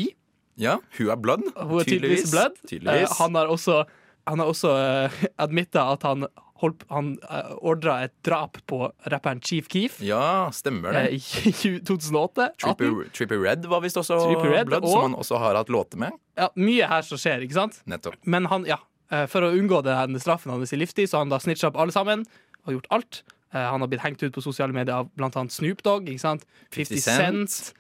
Ja, 0.58 0.78
hun 0.98 1.10
er 1.12 1.16
blood. 1.20 1.44
Hun 1.56 1.80
er 1.82 1.84
tydeligvis 1.88 2.32
blood. 2.32 2.56
Tydeligvis. 2.68 3.10
Eh, 3.12 3.16
han 3.20 3.36
har 3.36 3.48
også, 3.52 3.84
han 4.28 4.40
har 4.40 4.48
også 4.54 4.72
uh, 4.72 5.24
admitta 5.44 5.84
at 5.94 6.04
han, 6.08 6.26
holdt, 6.64 6.86
han 6.90 7.18
uh, 7.28 7.52
ordra 7.60 7.98
et 8.08 8.14
drap 8.24 8.58
på 8.66 8.80
rapperen 9.12 9.42
Chief 9.44 9.68
Keef 9.70 9.98
Ja, 10.02 10.48
stemmer 10.56 10.96
det. 10.96 11.04
eh, 11.12 11.18
i 11.20 11.80
2008. 11.84 12.48
18. 12.56 12.58
Trippie, 12.64 13.10
Trippie 13.12 13.42
Red 13.44 13.66
var 13.70 13.84
visst 13.84 14.00
også 14.00 14.18
Trippie 14.24 14.54
Redd, 14.56 14.68
blood, 14.72 14.84
og- 14.88 14.96
som 14.96 15.02
han 15.10 15.20
også 15.20 15.38
har 15.44 15.56
hatt 15.60 15.68
låter 15.70 15.98
med. 16.06 16.16
Ja, 16.40 16.50
mye 16.56 16.88
her 16.88 17.02
som 17.04 17.18
skjer, 17.22 17.44
ikke 17.46 17.60
sant? 17.60 17.82
Nettopp. 17.86 18.16
Men 18.26 18.46
han, 18.52 18.66
ja, 18.70 18.80
eh, 19.12 19.26
for 19.32 19.42
å 19.42 19.52
unngå 19.54 19.84
den 19.84 20.16
straffen 20.24 20.52
hans 20.56 20.72
i 20.74 20.80
livstid, 20.80 21.10
så 21.12 21.20
har 21.20 21.26
han 21.28 21.36
da 21.36 21.40
snitcha 21.44 21.68
opp 21.74 21.78
alle 21.84 21.92
sammen 21.96 22.24
og 22.66 22.74
gjort 22.80 22.88
alt. 22.96 23.24
Eh, 23.54 23.60
Han 23.72 23.80
har 23.84 23.88
blitt 23.88 24.02
hengt 24.02 24.24
ut 24.24 24.34
på 24.34 24.42
sosiale 24.44 24.74
medier 24.74 24.96
av 25.04 25.10
blant 25.16 25.36
annet 25.36 25.52
Snoop 25.54 25.84
Dogg, 25.84 26.08
ikke 26.10 26.20
sant? 26.24 26.44
50 26.72 26.96
50 26.96 27.02
Cent. 27.04 27.50
Cent. 27.52 27.74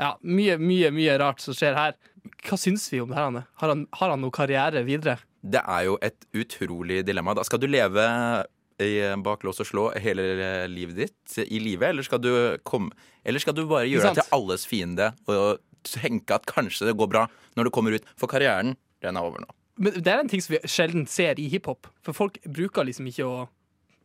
Ja, 0.00 0.14
mye, 0.24 0.56
mye, 0.58 0.88
mye 0.96 1.18
rart 1.20 1.42
som 1.44 1.52
skjer 1.54 1.74
her. 1.76 1.92
Hva 2.46 2.56
syns 2.60 2.86
vi 2.92 3.00
om 3.02 3.10
det 3.10 3.18
her? 3.18 3.42
Har 3.62 3.72
han, 3.72 3.86
har 3.96 4.14
han 4.14 4.22
noe 4.22 4.34
karriere 4.34 4.82
videre? 4.86 5.18
Det 5.40 5.60
er 5.60 5.86
jo 5.88 5.96
et 6.04 6.26
utrolig 6.36 7.00
dilemma. 7.06 7.34
Da 7.36 7.44
skal 7.46 7.62
du 7.62 7.68
leve 7.70 8.06
i 8.80 8.92
bak 9.24 9.44
lås 9.44 9.60
og 9.60 9.68
slå 9.68 9.86
hele 10.00 10.24
livet 10.72 10.96
ditt 11.02 11.38
i 11.44 11.60
live, 11.60 11.84
eller 11.90 12.06
skal 12.06 12.20
du 12.22 12.30
komme 12.64 12.94
Eller 13.24 13.42
skal 13.42 13.52
du 13.56 13.66
bare 13.68 13.88
gjøre 13.88 14.14
deg 14.14 14.22
til 14.22 14.36
alles 14.36 14.64
fiende 14.68 15.10
og 15.28 15.60
tenke 15.84 16.36
at 16.36 16.48
kanskje 16.48 16.88
det 16.88 16.96
går 16.96 17.10
bra 17.12 17.26
når 17.56 17.68
du 17.68 17.72
kommer 17.74 17.96
ut? 17.96 18.06
For 18.16 18.30
karrieren, 18.30 18.76
den 19.04 19.16
er 19.16 19.26
over 19.26 19.44
nå. 19.44 19.52
Men 19.80 19.96
det 19.96 20.12
er 20.12 20.20
en 20.20 20.28
ting 20.28 20.42
som 20.44 20.54
vi 20.54 20.60
sjelden 20.68 21.06
ser 21.08 21.40
i 21.40 21.48
hiphop. 21.52 21.88
For 22.04 22.16
folk 22.16 22.36
bruker 22.44 22.84
liksom 22.88 23.08
ikke 23.12 23.28
å 23.28 23.48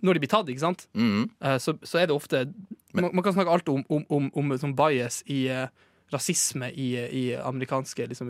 Når 0.04 0.14
de 0.14 0.20
blir 0.20 0.30
tatt, 0.30 0.50
ikke 0.52 0.60
sant, 0.60 0.88
mm 0.94 1.12
-hmm. 1.12 1.60
så, 1.60 1.74
så 1.82 1.98
er 1.98 2.06
det 2.06 2.16
ofte 2.16 2.54
man, 2.94 3.10
man 3.14 3.24
kan 3.24 3.34
snakke 3.34 3.52
alt 3.52 3.70
om, 3.70 3.84
om, 3.90 4.06
om, 4.34 4.52
om 4.64 4.76
bias 4.76 5.24
i 5.26 5.48
eh, 5.48 5.68
rasisme 6.14 6.70
i, 6.72 6.90
i 6.98 7.24
amerikanske 7.36 8.08
liksom, 8.08 8.30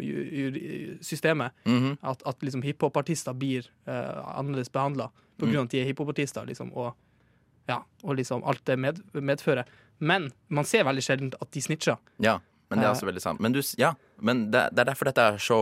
systemet. 1.01 1.51
Mhm. 1.65 1.97
At, 2.01 2.23
at 2.25 2.43
liksom 2.43 2.63
hiphop-artister 2.63 3.33
blir 3.33 3.67
uh, 3.88 4.38
annerledes 4.39 4.71
behandla 4.71 5.09
på 5.39 5.49
grunn 5.49 5.65
av 5.65 5.69
at 5.69 5.75
de 5.75 5.81
er 5.83 5.89
hiphop-artister. 5.89 6.47
Liksom, 6.47 6.71
og, 6.73 6.95
ja, 7.67 7.81
og 8.03 8.15
liksom 8.15 8.43
alt 8.47 8.63
det 8.65 8.79
med, 8.79 9.01
medfører. 9.13 9.67
Men 9.99 10.31
man 10.47 10.67
ser 10.67 10.88
veldig 10.88 11.03
sjelden 11.03 11.31
at 11.39 11.51
de 11.51 11.63
snitcher. 11.63 11.99
Ja, 12.23 12.39
men 12.69 12.79
det 12.79 12.88
er 12.88 12.93
altså 12.95 13.07
veldig 13.07 13.23
sant. 13.23 13.43
Men, 13.43 13.55
du, 13.55 13.61
ja, 13.79 13.93
men 14.19 14.49
det, 14.51 14.69
det 14.73 14.83
er 14.83 14.91
derfor 14.91 15.11
dette 15.11 15.25
er 15.33 15.41
så 15.41 15.59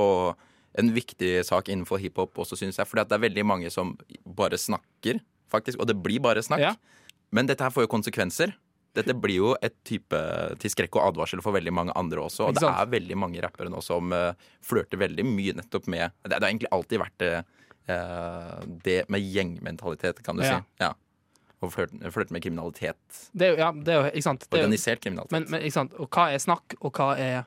en 0.80 0.90
viktig 0.94 1.36
sak 1.46 1.70
innenfor 1.70 2.02
hiphop 2.02 2.40
også, 2.42 2.58
syns 2.58 2.80
jeg. 2.80 2.90
For 2.90 3.02
det 3.02 3.14
er 3.14 3.26
veldig 3.28 3.46
mange 3.46 3.70
som 3.74 3.94
bare 4.26 4.58
snakker, 4.58 5.20
faktisk. 5.54 5.82
Og 5.82 5.90
det 5.90 5.98
blir 6.02 6.24
bare 6.24 6.42
snakk. 6.46 6.64
Ja. 6.64 6.74
Men 7.34 7.50
dette 7.50 7.66
her 7.66 7.74
får 7.74 7.88
jo 7.88 7.92
konsekvenser. 7.94 8.54
Dette 8.94 9.14
blir 9.18 9.40
jo 9.40 9.52
et 9.66 9.74
type 9.88 10.18
til 10.62 10.70
skrekk 10.70 11.00
og 11.00 11.08
advarsel 11.10 11.42
for 11.42 11.56
veldig 11.56 11.74
mange 11.74 11.94
andre 11.98 12.22
også. 12.28 12.50
Og 12.52 12.58
det 12.60 12.68
er 12.70 12.92
veldig 12.92 13.18
mange 13.18 13.42
rappere 13.42 13.72
nå 13.74 13.82
som 13.82 14.14
uh, 14.14 14.36
flørter 14.62 15.02
veldig 15.02 15.26
mye 15.26 15.56
nettopp 15.58 15.88
med 15.90 16.12
Det, 16.22 16.30
det 16.36 16.40
har 16.44 16.50
egentlig 16.52 16.70
alltid 16.76 17.02
vært 17.02 17.18
det, 17.24 17.32
eh, 17.90 18.60
det 18.86 19.00
med 19.10 19.26
gjengmentalitet, 19.26 20.22
kan 20.24 20.38
du 20.38 20.44
Ja. 20.46 20.60
si. 20.60 20.84
Ja. 20.84 20.92
Og 21.64 21.72
flørte, 21.74 22.12
flørte 22.12 22.36
med 22.36 22.44
kriminalitet. 22.44 22.98
Det 23.34 23.58
ja, 23.58 23.72
det 23.72 23.94
er 23.94 24.02
jo, 24.02 24.10
ikke 24.14 24.28
sant? 24.30 24.48
Er 24.52 24.60
Organisert 24.60 25.02
kriminalitet. 25.02 25.32
Men, 25.32 25.50
men 25.50 25.62
ikke 25.64 25.78
sant? 25.80 25.94
Og 25.98 26.10
hva 26.14 26.30
er 26.34 26.44
snakk, 26.44 26.76
og 26.82 26.92
hva 27.00 27.14
er 27.18 27.38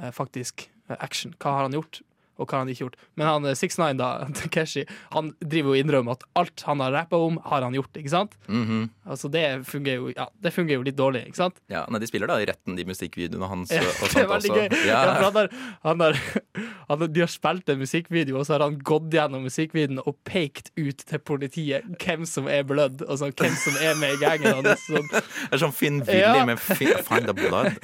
uh, 0.00 0.10
faktisk 0.10 0.66
action? 0.98 1.34
Hva 1.38 1.58
har 1.58 1.68
han 1.68 1.76
gjort, 1.78 2.00
og 2.42 2.50
hva 2.52 2.60
han 2.62 2.70
ikke 2.72 2.84
gjort? 2.86 2.96
Men 3.16 3.26
han 3.30 3.46
eh, 3.50 3.56
6ix9ine, 3.58 3.98
da, 4.00 4.10
Takeshi, 4.42 4.84
han 5.14 5.32
driver 5.40 5.72
jo 5.76 5.82
innrømmer 5.84 6.18
at 6.18 6.26
alt 6.42 6.64
han 6.68 6.82
har 6.84 6.92
rappa 6.94 7.20
om, 7.22 7.38
har 7.48 7.62
han 7.66 7.74
gjort, 7.78 7.94
ikke 8.02 8.12
sant? 8.12 8.36
Mhm. 8.50 8.90
Altså, 9.12 9.26
det 9.34 9.42
fungerer 9.66 9.98
jo, 9.98 10.12
ja, 10.14 10.28
det 10.42 10.52
fungerer 10.54 10.78
jo 10.78 10.84
litt 10.86 10.96
dårlig, 10.98 11.24
ikke 11.26 11.40
sant? 11.40 11.56
Ja, 11.72 11.80
nei, 11.90 11.98
De 12.02 12.06
spiller 12.06 12.30
da 12.30 12.36
i 12.42 12.46
retten, 12.46 12.76
de 12.78 12.84
musikkvideoene 12.86 13.48
hans. 13.50 13.72
Ja, 13.74 13.82
og 13.82 14.10
sånt 14.12 14.30
også. 14.36 14.58
Ja. 14.86 15.00
Ja, 15.02 15.14
han 15.24 15.34
har, 15.40 15.48
han 15.82 16.04
har, 16.04 16.18
han 16.90 17.02
har, 17.02 17.08
de 17.10 17.24
har 17.24 17.30
spilt 17.32 17.68
en 17.72 17.80
musikkvideo, 17.82 18.36
og 18.38 18.46
så 18.46 18.54
har 18.56 18.66
han 18.66 18.76
gått 18.86 19.08
gjennom 19.14 19.42
musikkvideoen 19.48 20.02
og 20.04 20.16
pekt 20.28 20.70
ut 20.78 21.02
til 21.08 21.22
politiet 21.26 21.88
hvem 22.02 22.22
som 22.28 22.46
er 22.50 22.62
blødd, 22.68 23.02
og 23.08 23.18
sånn, 23.20 23.34
hvem 23.38 23.56
som 23.58 23.76
er 23.82 23.98
med 24.00 24.14
i 24.16 24.20
gangen 24.22 24.60
hans. 24.62 24.86
Sånn. 24.86 25.08
Det 25.12 25.22
er 25.58 25.62
sånn 25.64 25.74
Finn 25.74 26.00
Willy 26.06 26.20
Ja. 26.22 26.44
med 26.48 26.60
fi- 26.62 26.94
Find 27.06 27.26
the 27.26 27.34
Blood. 27.34 27.74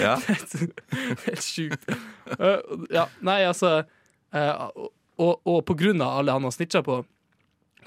Ja. 0.00 0.16
Helt 0.18 1.42
sjukt. 1.44 1.86
Eh, 2.38 2.76
ja, 2.94 3.06
nei, 3.24 3.40
altså 3.48 3.70
uh, 4.34 4.68
og, 5.18 5.40
og 5.48 5.62
på 5.66 5.74
grunn 5.78 6.02
av 6.04 6.20
alle 6.20 6.34
han 6.36 6.44
har 6.46 6.54
snitcha 6.54 6.82
på, 6.86 7.00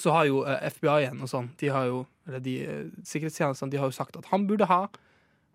så 0.02 0.14
har 0.16 0.28
jo 0.30 0.42
uh, 0.48 0.58
FBI-en 0.72 1.22
og 1.22 1.30
sånn, 1.32 1.52
de 1.62 1.70
har 1.72 1.88
jo 1.90 2.06
Eller 2.28 2.42
de 2.46 2.56
uh, 2.66 2.82
sikkerhetstjenestene, 3.08 3.72
de 3.74 3.80
har 3.82 3.90
jo 3.90 3.96
sagt 3.96 4.18
at 4.20 4.28
han 4.30 4.44
burde 4.50 4.68
ha 4.70 4.84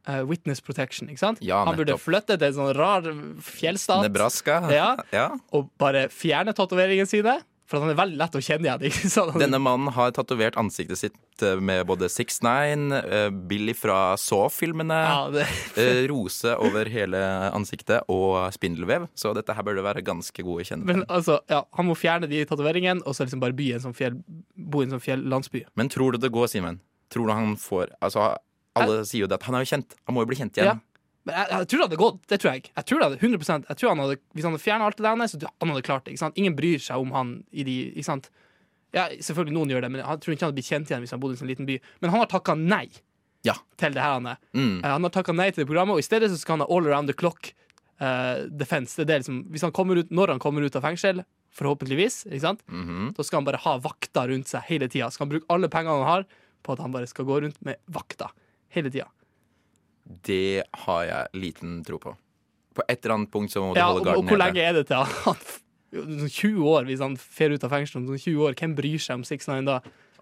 eh, 0.06 0.22
witness 0.26 0.60
protection, 0.60 1.08
ikke 1.10 1.22
sant? 1.22 1.42
Ja, 1.46 1.60
han 1.66 1.76
burde 1.78 1.94
flytte 2.00 2.34
til 2.38 2.48
en 2.48 2.56
sånn 2.56 2.72
rar 2.76 3.06
fjellstat. 3.42 4.02
Nebraska. 4.06 4.58
Ja, 4.74 4.88
Ja. 5.14 5.28
og 5.54 5.70
bare 5.78 6.08
fjerne 6.12 6.54
tatoveringene 6.56 7.06
sine. 7.10 7.36
For 7.66 7.82
han 7.82 7.90
er 7.90 7.98
veldig 7.98 8.18
lett 8.20 8.36
å 8.38 8.42
kjenne 8.42 8.68
igjen. 8.68 9.38
Denne 9.42 9.58
mannen 9.62 9.90
har 9.96 10.12
tatovert 10.14 10.58
ansiktet 10.60 11.00
sitt 11.00 11.42
eh, 11.42 11.58
med 11.58 11.82
både 11.88 12.08
6ix9ine, 12.12 13.00
eh, 13.02 13.28
Billy 13.50 13.74
fra 13.76 14.14
Saw-filmene, 14.20 14.98
Ja, 15.02 15.46
eh, 15.82 16.04
rose 16.10 16.54
over 16.62 16.90
hele 16.92 17.20
ansiktet 17.50 18.06
og 18.12 18.38
spindelvev. 18.54 19.08
Så 19.18 19.34
dette 19.36 19.56
her 19.56 19.66
burde 19.66 19.84
være 19.86 20.04
ganske 20.06 20.46
gode 20.46 20.78
Men 20.86 21.04
altså, 21.08 21.40
ja, 21.50 21.64
han 21.76 21.90
må 21.90 21.98
fjerne 21.98 22.30
de 22.30 22.44
tatoveringene, 22.46 23.02
og 23.04 23.16
så 23.18 23.26
liksom 23.26 23.42
bare 23.42 23.56
by 23.56 23.70
i 23.72 23.76
en 23.78 23.86
sånn 23.88 23.96
fjell, 23.98 24.20
bo 24.54 24.82
i 24.82 24.86
en 24.86 24.96
sånn 24.96 25.02
fjellandsby. 25.02 25.66
Men 25.74 25.90
tror 25.92 26.14
du 26.14 26.22
det 26.22 26.30
går, 26.34 26.50
Simen? 26.52 26.80
Tror 27.12 27.28
du 27.28 27.34
han 27.34 27.54
får 27.60 27.92
Altså, 28.02 28.32
alle 28.76 29.02
sier 29.06 29.24
jo 29.24 29.30
det 29.30 29.38
at 29.38 29.46
han 29.46 29.56
er 29.56 29.64
jo 29.64 29.74
kjent. 29.74 29.94
Han 30.06 30.16
må 30.16 30.22
jo 30.24 30.30
bli 30.30 30.38
kjent 30.38 30.58
igjen. 30.58 30.76
Ja. 30.78 30.95
Men 31.26 31.34
jeg, 31.34 31.46
jeg 31.50 31.68
tror 31.68 31.80
det 31.80 31.86
hadde 31.88 31.98
gått. 32.00 32.18
Det 32.30 32.38
tror 32.40 32.52
jeg. 32.54 32.68
Jeg 32.70 32.86
tror 32.88 33.00
det 33.02 33.06
hadde 33.10 33.20
100% 33.26 33.68
jeg 33.70 33.78
tror 33.80 33.90
han 33.92 34.02
hadde, 34.04 34.16
Hvis 34.36 34.46
han 34.46 34.54
hadde 34.54 34.62
fjernet 34.62 34.86
alt 34.86 35.00
det 35.00 35.06
der, 35.06 35.30
så 35.32 35.40
han 35.60 35.72
hadde 35.74 35.86
klart 35.88 36.06
det. 36.06 36.14
Ingen 36.38 36.54
bryr 36.58 36.82
seg 36.82 37.02
om 37.02 37.10
han 37.16 37.32
i 37.50 37.64
de 37.66 37.76
ikke 37.96 38.06
sant? 38.06 38.30
Ja, 38.94 39.08
Selvfølgelig 39.10 39.56
noen 39.58 39.72
gjør 39.74 39.82
det, 39.84 39.90
men 39.92 40.00
jeg 40.04 40.22
tror 40.22 40.32
ikke 40.36 40.44
han 40.46 40.52
hadde 40.52 40.60
blitt 40.60 40.70
kjent 40.70 40.92
igjen 40.92 41.02
hvis 41.04 41.12
han 41.16 41.20
bodde 41.20 41.34
i 41.34 41.36
en 41.36 41.42
sånn 41.42 41.50
liten 41.50 41.66
by. 41.68 41.80
Men 42.00 42.14
han 42.14 42.22
har 42.22 42.30
takka 42.30 42.54
nei 42.56 42.86
Ja. 43.44 43.54
til 43.76 43.92
det 43.94 44.02
her. 44.02 44.14
Han. 44.20 44.30
Mm. 44.54 44.78
Eh, 44.84 44.90
han 44.90 45.02
har 45.02 45.10
takka 45.14 45.34
nei 45.34 45.50
til 45.50 45.64
det 45.64 45.68
programmet, 45.68 45.98
og 45.98 46.02
i 46.02 46.06
stedet 46.06 46.30
så 46.30 46.38
skal 46.38 46.56
han 46.56 46.64
ha 46.66 46.70
all 46.72 46.86
around 46.86 47.10
the 47.10 47.14
clock 47.18 47.52
uh, 48.00 48.46
defense. 48.50 48.94
Det 48.96 49.06
det 49.10 49.20
liksom, 49.24 49.42
hvis 49.50 49.66
han 49.66 49.74
kommer 49.74 49.98
ut, 50.00 50.10
når 50.14 50.34
han 50.36 50.42
kommer 50.42 50.62
ut 50.62 50.78
av 50.78 50.86
fengsel, 50.86 51.24
forhåpentligvis, 51.56 52.26
ikke 52.30 52.42
sant? 52.42 52.62
Mhm. 52.68 53.14
da 53.16 53.24
skal 53.24 53.40
han 53.40 53.46
bare 53.48 53.60
ha 53.64 53.76
vakter 53.80 54.28
rundt 54.28 54.48
seg 54.50 54.62
hele 54.68 54.88
tida. 54.92 55.10
Skal 55.10 55.26
han 55.26 55.34
bruke 55.34 55.48
alle 55.52 55.68
pengene 55.72 55.98
han 56.04 56.08
har 56.08 56.26
på 56.62 56.72
at 56.74 56.82
han 56.84 56.92
bare 56.92 57.06
skal 57.08 57.24
gå 57.28 57.40
rundt 57.42 57.60
med 57.64 57.76
vakter 57.88 58.28
hele 58.76 58.90
tida. 58.90 59.06
Det 60.06 60.62
har 60.86 61.04
jeg 61.04 61.42
liten 61.42 61.80
tro 61.86 61.98
på. 62.02 62.14
På 62.76 62.84
et 62.88 63.00
eller 63.02 63.14
annet 63.16 63.30
punkt 63.32 63.52
så 63.52 63.62
må 63.64 63.74
du 63.74 63.80
Ja, 63.80 63.86
holde 63.90 64.02
og, 64.02 64.06
garden 64.06 64.24
og 64.24 64.30
hvor 64.30 64.40
lenge 64.42 64.62
er 64.62 64.76
det 64.76 64.86
til 64.90 65.00
han 65.00 65.38
Sånn 65.96 66.28
20 66.28 66.66
år, 66.68 66.84
hvis 66.84 67.00
han 67.00 67.14
fer 67.16 67.54
ut 67.54 67.62
av 67.64 67.70
fengsel 67.72 68.02
om 68.02 68.08
sånn 68.10 68.18
20 68.20 68.42
år, 68.44 68.56
hvem 68.58 68.74
bryr 68.76 69.00
seg 69.00 69.20
om 69.20 69.22
6ix9ine 69.24 69.68
da? 69.70 69.76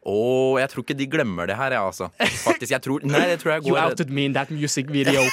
Å, 0.04 0.16
jeg 0.60 0.70
tror 0.70 0.84
ikke 0.84 0.96
de 1.00 1.06
glemmer 1.10 1.48
det 1.48 1.56
her, 1.56 1.72
jeg, 1.72 1.80
altså. 1.80 2.10
Faktisk, 2.44 2.70
jeg 2.74 2.82
tror 2.84 3.06
Nei, 3.08 3.22
det 3.32 3.38
tror 3.40 3.54
jeg 3.54 3.62
går 3.64 3.70
You 3.72 3.78
outed 3.80 4.12
me 4.12 4.26
in 4.28 4.36
that 4.36 4.52
music 4.52 4.92
video. 4.92 5.24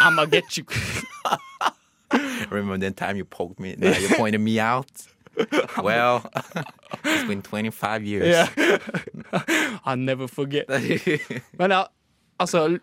I'ma 0.00 0.24
get 0.30 0.56
you. 0.56 0.64
Remember 2.50 2.78
the 2.78 2.90
time 2.94 3.16
you 3.18 3.24
poked 3.24 3.60
me? 3.60 3.74
Now 3.76 3.98
you 3.98 4.08
pointed 4.16 4.40
me 4.40 4.58
out? 4.60 4.90
Well, 5.82 6.24
it's 7.04 7.28
been 7.28 7.42
25 7.42 8.04
years. 8.04 8.26
Yeah. 8.26 8.48
I 9.84 9.94
never 9.96 10.28
forget. 10.28 10.66
Men 11.58 11.70
ja, 11.70 11.84
altså 12.38 12.78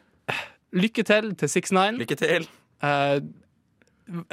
Lykke 0.74 1.04
til 1.04 1.36
til 1.36 1.46
6ix9ine. 1.48 1.98
Lykke 1.98 2.16
til. 2.16 2.48
Eh, 2.84 3.22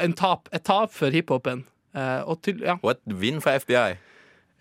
en 0.05 0.13
tap, 0.13 0.49
et 0.55 0.63
tap 0.63 0.93
for 0.95 1.11
hiphopen. 1.11 1.65
Eh, 1.97 2.23
og 2.29 2.43
til, 2.43 2.59
ja. 2.63 2.75
Og 2.83 2.91
et 2.91 2.99
vinn 3.21 3.41
for 3.41 3.51
FBI. 3.59 3.95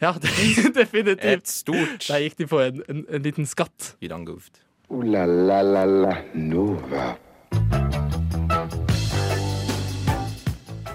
ja, 0.02 0.12
det- 0.22 0.76
definitivt. 0.76 1.26
Et 1.26 1.48
stort 1.50 2.08
Der 2.08 2.20
gikk 2.20 2.38
de 2.38 2.48
på 2.48 2.60
en, 2.60 2.82
en, 2.90 3.06
en 3.10 3.22
liten 3.22 3.46
skatt. 3.46 3.96
You 4.02 4.10
done 4.10 4.26
goofed. 4.26 4.62
Ooh 4.90 5.02
la 5.04 5.26
la 5.26 5.62
la 5.62 5.86
la 5.86 6.16
Nova. 6.34 7.16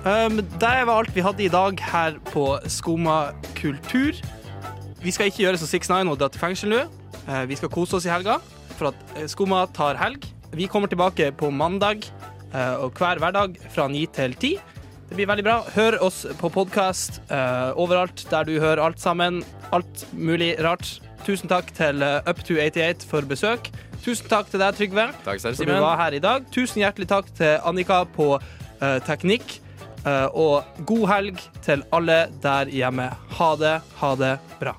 Um, 0.06 0.36
det 0.36 0.86
var 0.86 0.98
alt 0.98 1.14
vi 1.16 1.20
hadde 1.20 1.42
i 1.44 1.48
dag 1.48 1.80
her 1.92 2.18
på 2.32 2.58
Skumma 2.66 3.32
kultur. 3.56 4.12
Vi 5.02 5.10
skal 5.10 5.26
ikke 5.26 5.36
gjøre 5.42 5.58
som 5.58 5.68
6ix9ine 5.68 6.10
og 6.10 6.18
dra 6.20 6.28
til 6.28 6.40
fengsel 6.40 6.70
nå. 6.70 6.80
Uh, 7.28 7.42
vi 7.48 7.56
skal 7.58 7.68
kose 7.68 7.96
oss 7.98 8.06
i 8.06 8.12
helga, 8.12 8.38
for 8.78 8.92
at 8.92 8.94
Skoma 9.14 9.26
Skumma 9.28 9.66
tar 9.74 9.98
helg. 10.00 10.24
Vi 10.52 10.68
kommer 10.70 10.88
tilbake 10.88 11.32
på 11.36 11.50
mandag 11.50 12.06
eh, 12.52 12.74
og 12.78 12.96
hver 12.98 13.20
hverdag 13.20 13.58
fra 13.74 13.88
9 13.88 14.06
til 14.16 14.36
10. 14.36 14.54
Det 15.08 15.16
blir 15.16 15.28
veldig 15.28 15.44
bra. 15.46 15.58
Hør 15.72 15.98
oss 16.04 16.24
på 16.36 16.50
podkast 16.52 17.22
overalt 17.80 18.26
der 18.28 18.44
du 18.44 18.58
hører 18.60 18.82
alt 18.84 19.00
sammen. 19.00 19.40
Alt 19.72 20.04
mulig 20.12 20.54
rart. 20.64 20.98
Tusen 21.26 21.50
takk 21.50 21.68
til 21.76 22.02
eh, 22.04 22.22
Up288 22.30 23.04
for 23.10 23.26
besøk. 23.28 23.70
Tusen 24.04 24.30
takk 24.30 24.48
til 24.48 24.62
deg, 24.62 24.76
Trygve, 24.78 25.08
Takk, 25.26 25.42
selv, 25.42 25.58
for 25.58 25.68
du 25.68 25.74
var 25.82 25.98
her 26.00 26.16
i 26.16 26.22
dag. 26.22 26.46
Tusen 26.54 26.80
hjertelig 26.80 27.10
takk 27.10 27.28
til 27.36 27.58
Annika 27.66 28.04
på 28.14 28.36
uh, 28.38 28.98
teknikk. 29.04 29.58
Uh, 30.06 30.30
og 30.32 30.84
god 30.88 31.06
helg 31.10 31.46
til 31.66 31.82
alle 31.92 32.22
der 32.40 32.70
hjemme. 32.72 33.10
Ha 33.40 33.54
det, 33.60 33.78
ha 34.00 34.14
det 34.16 34.36
bra. 34.62 34.78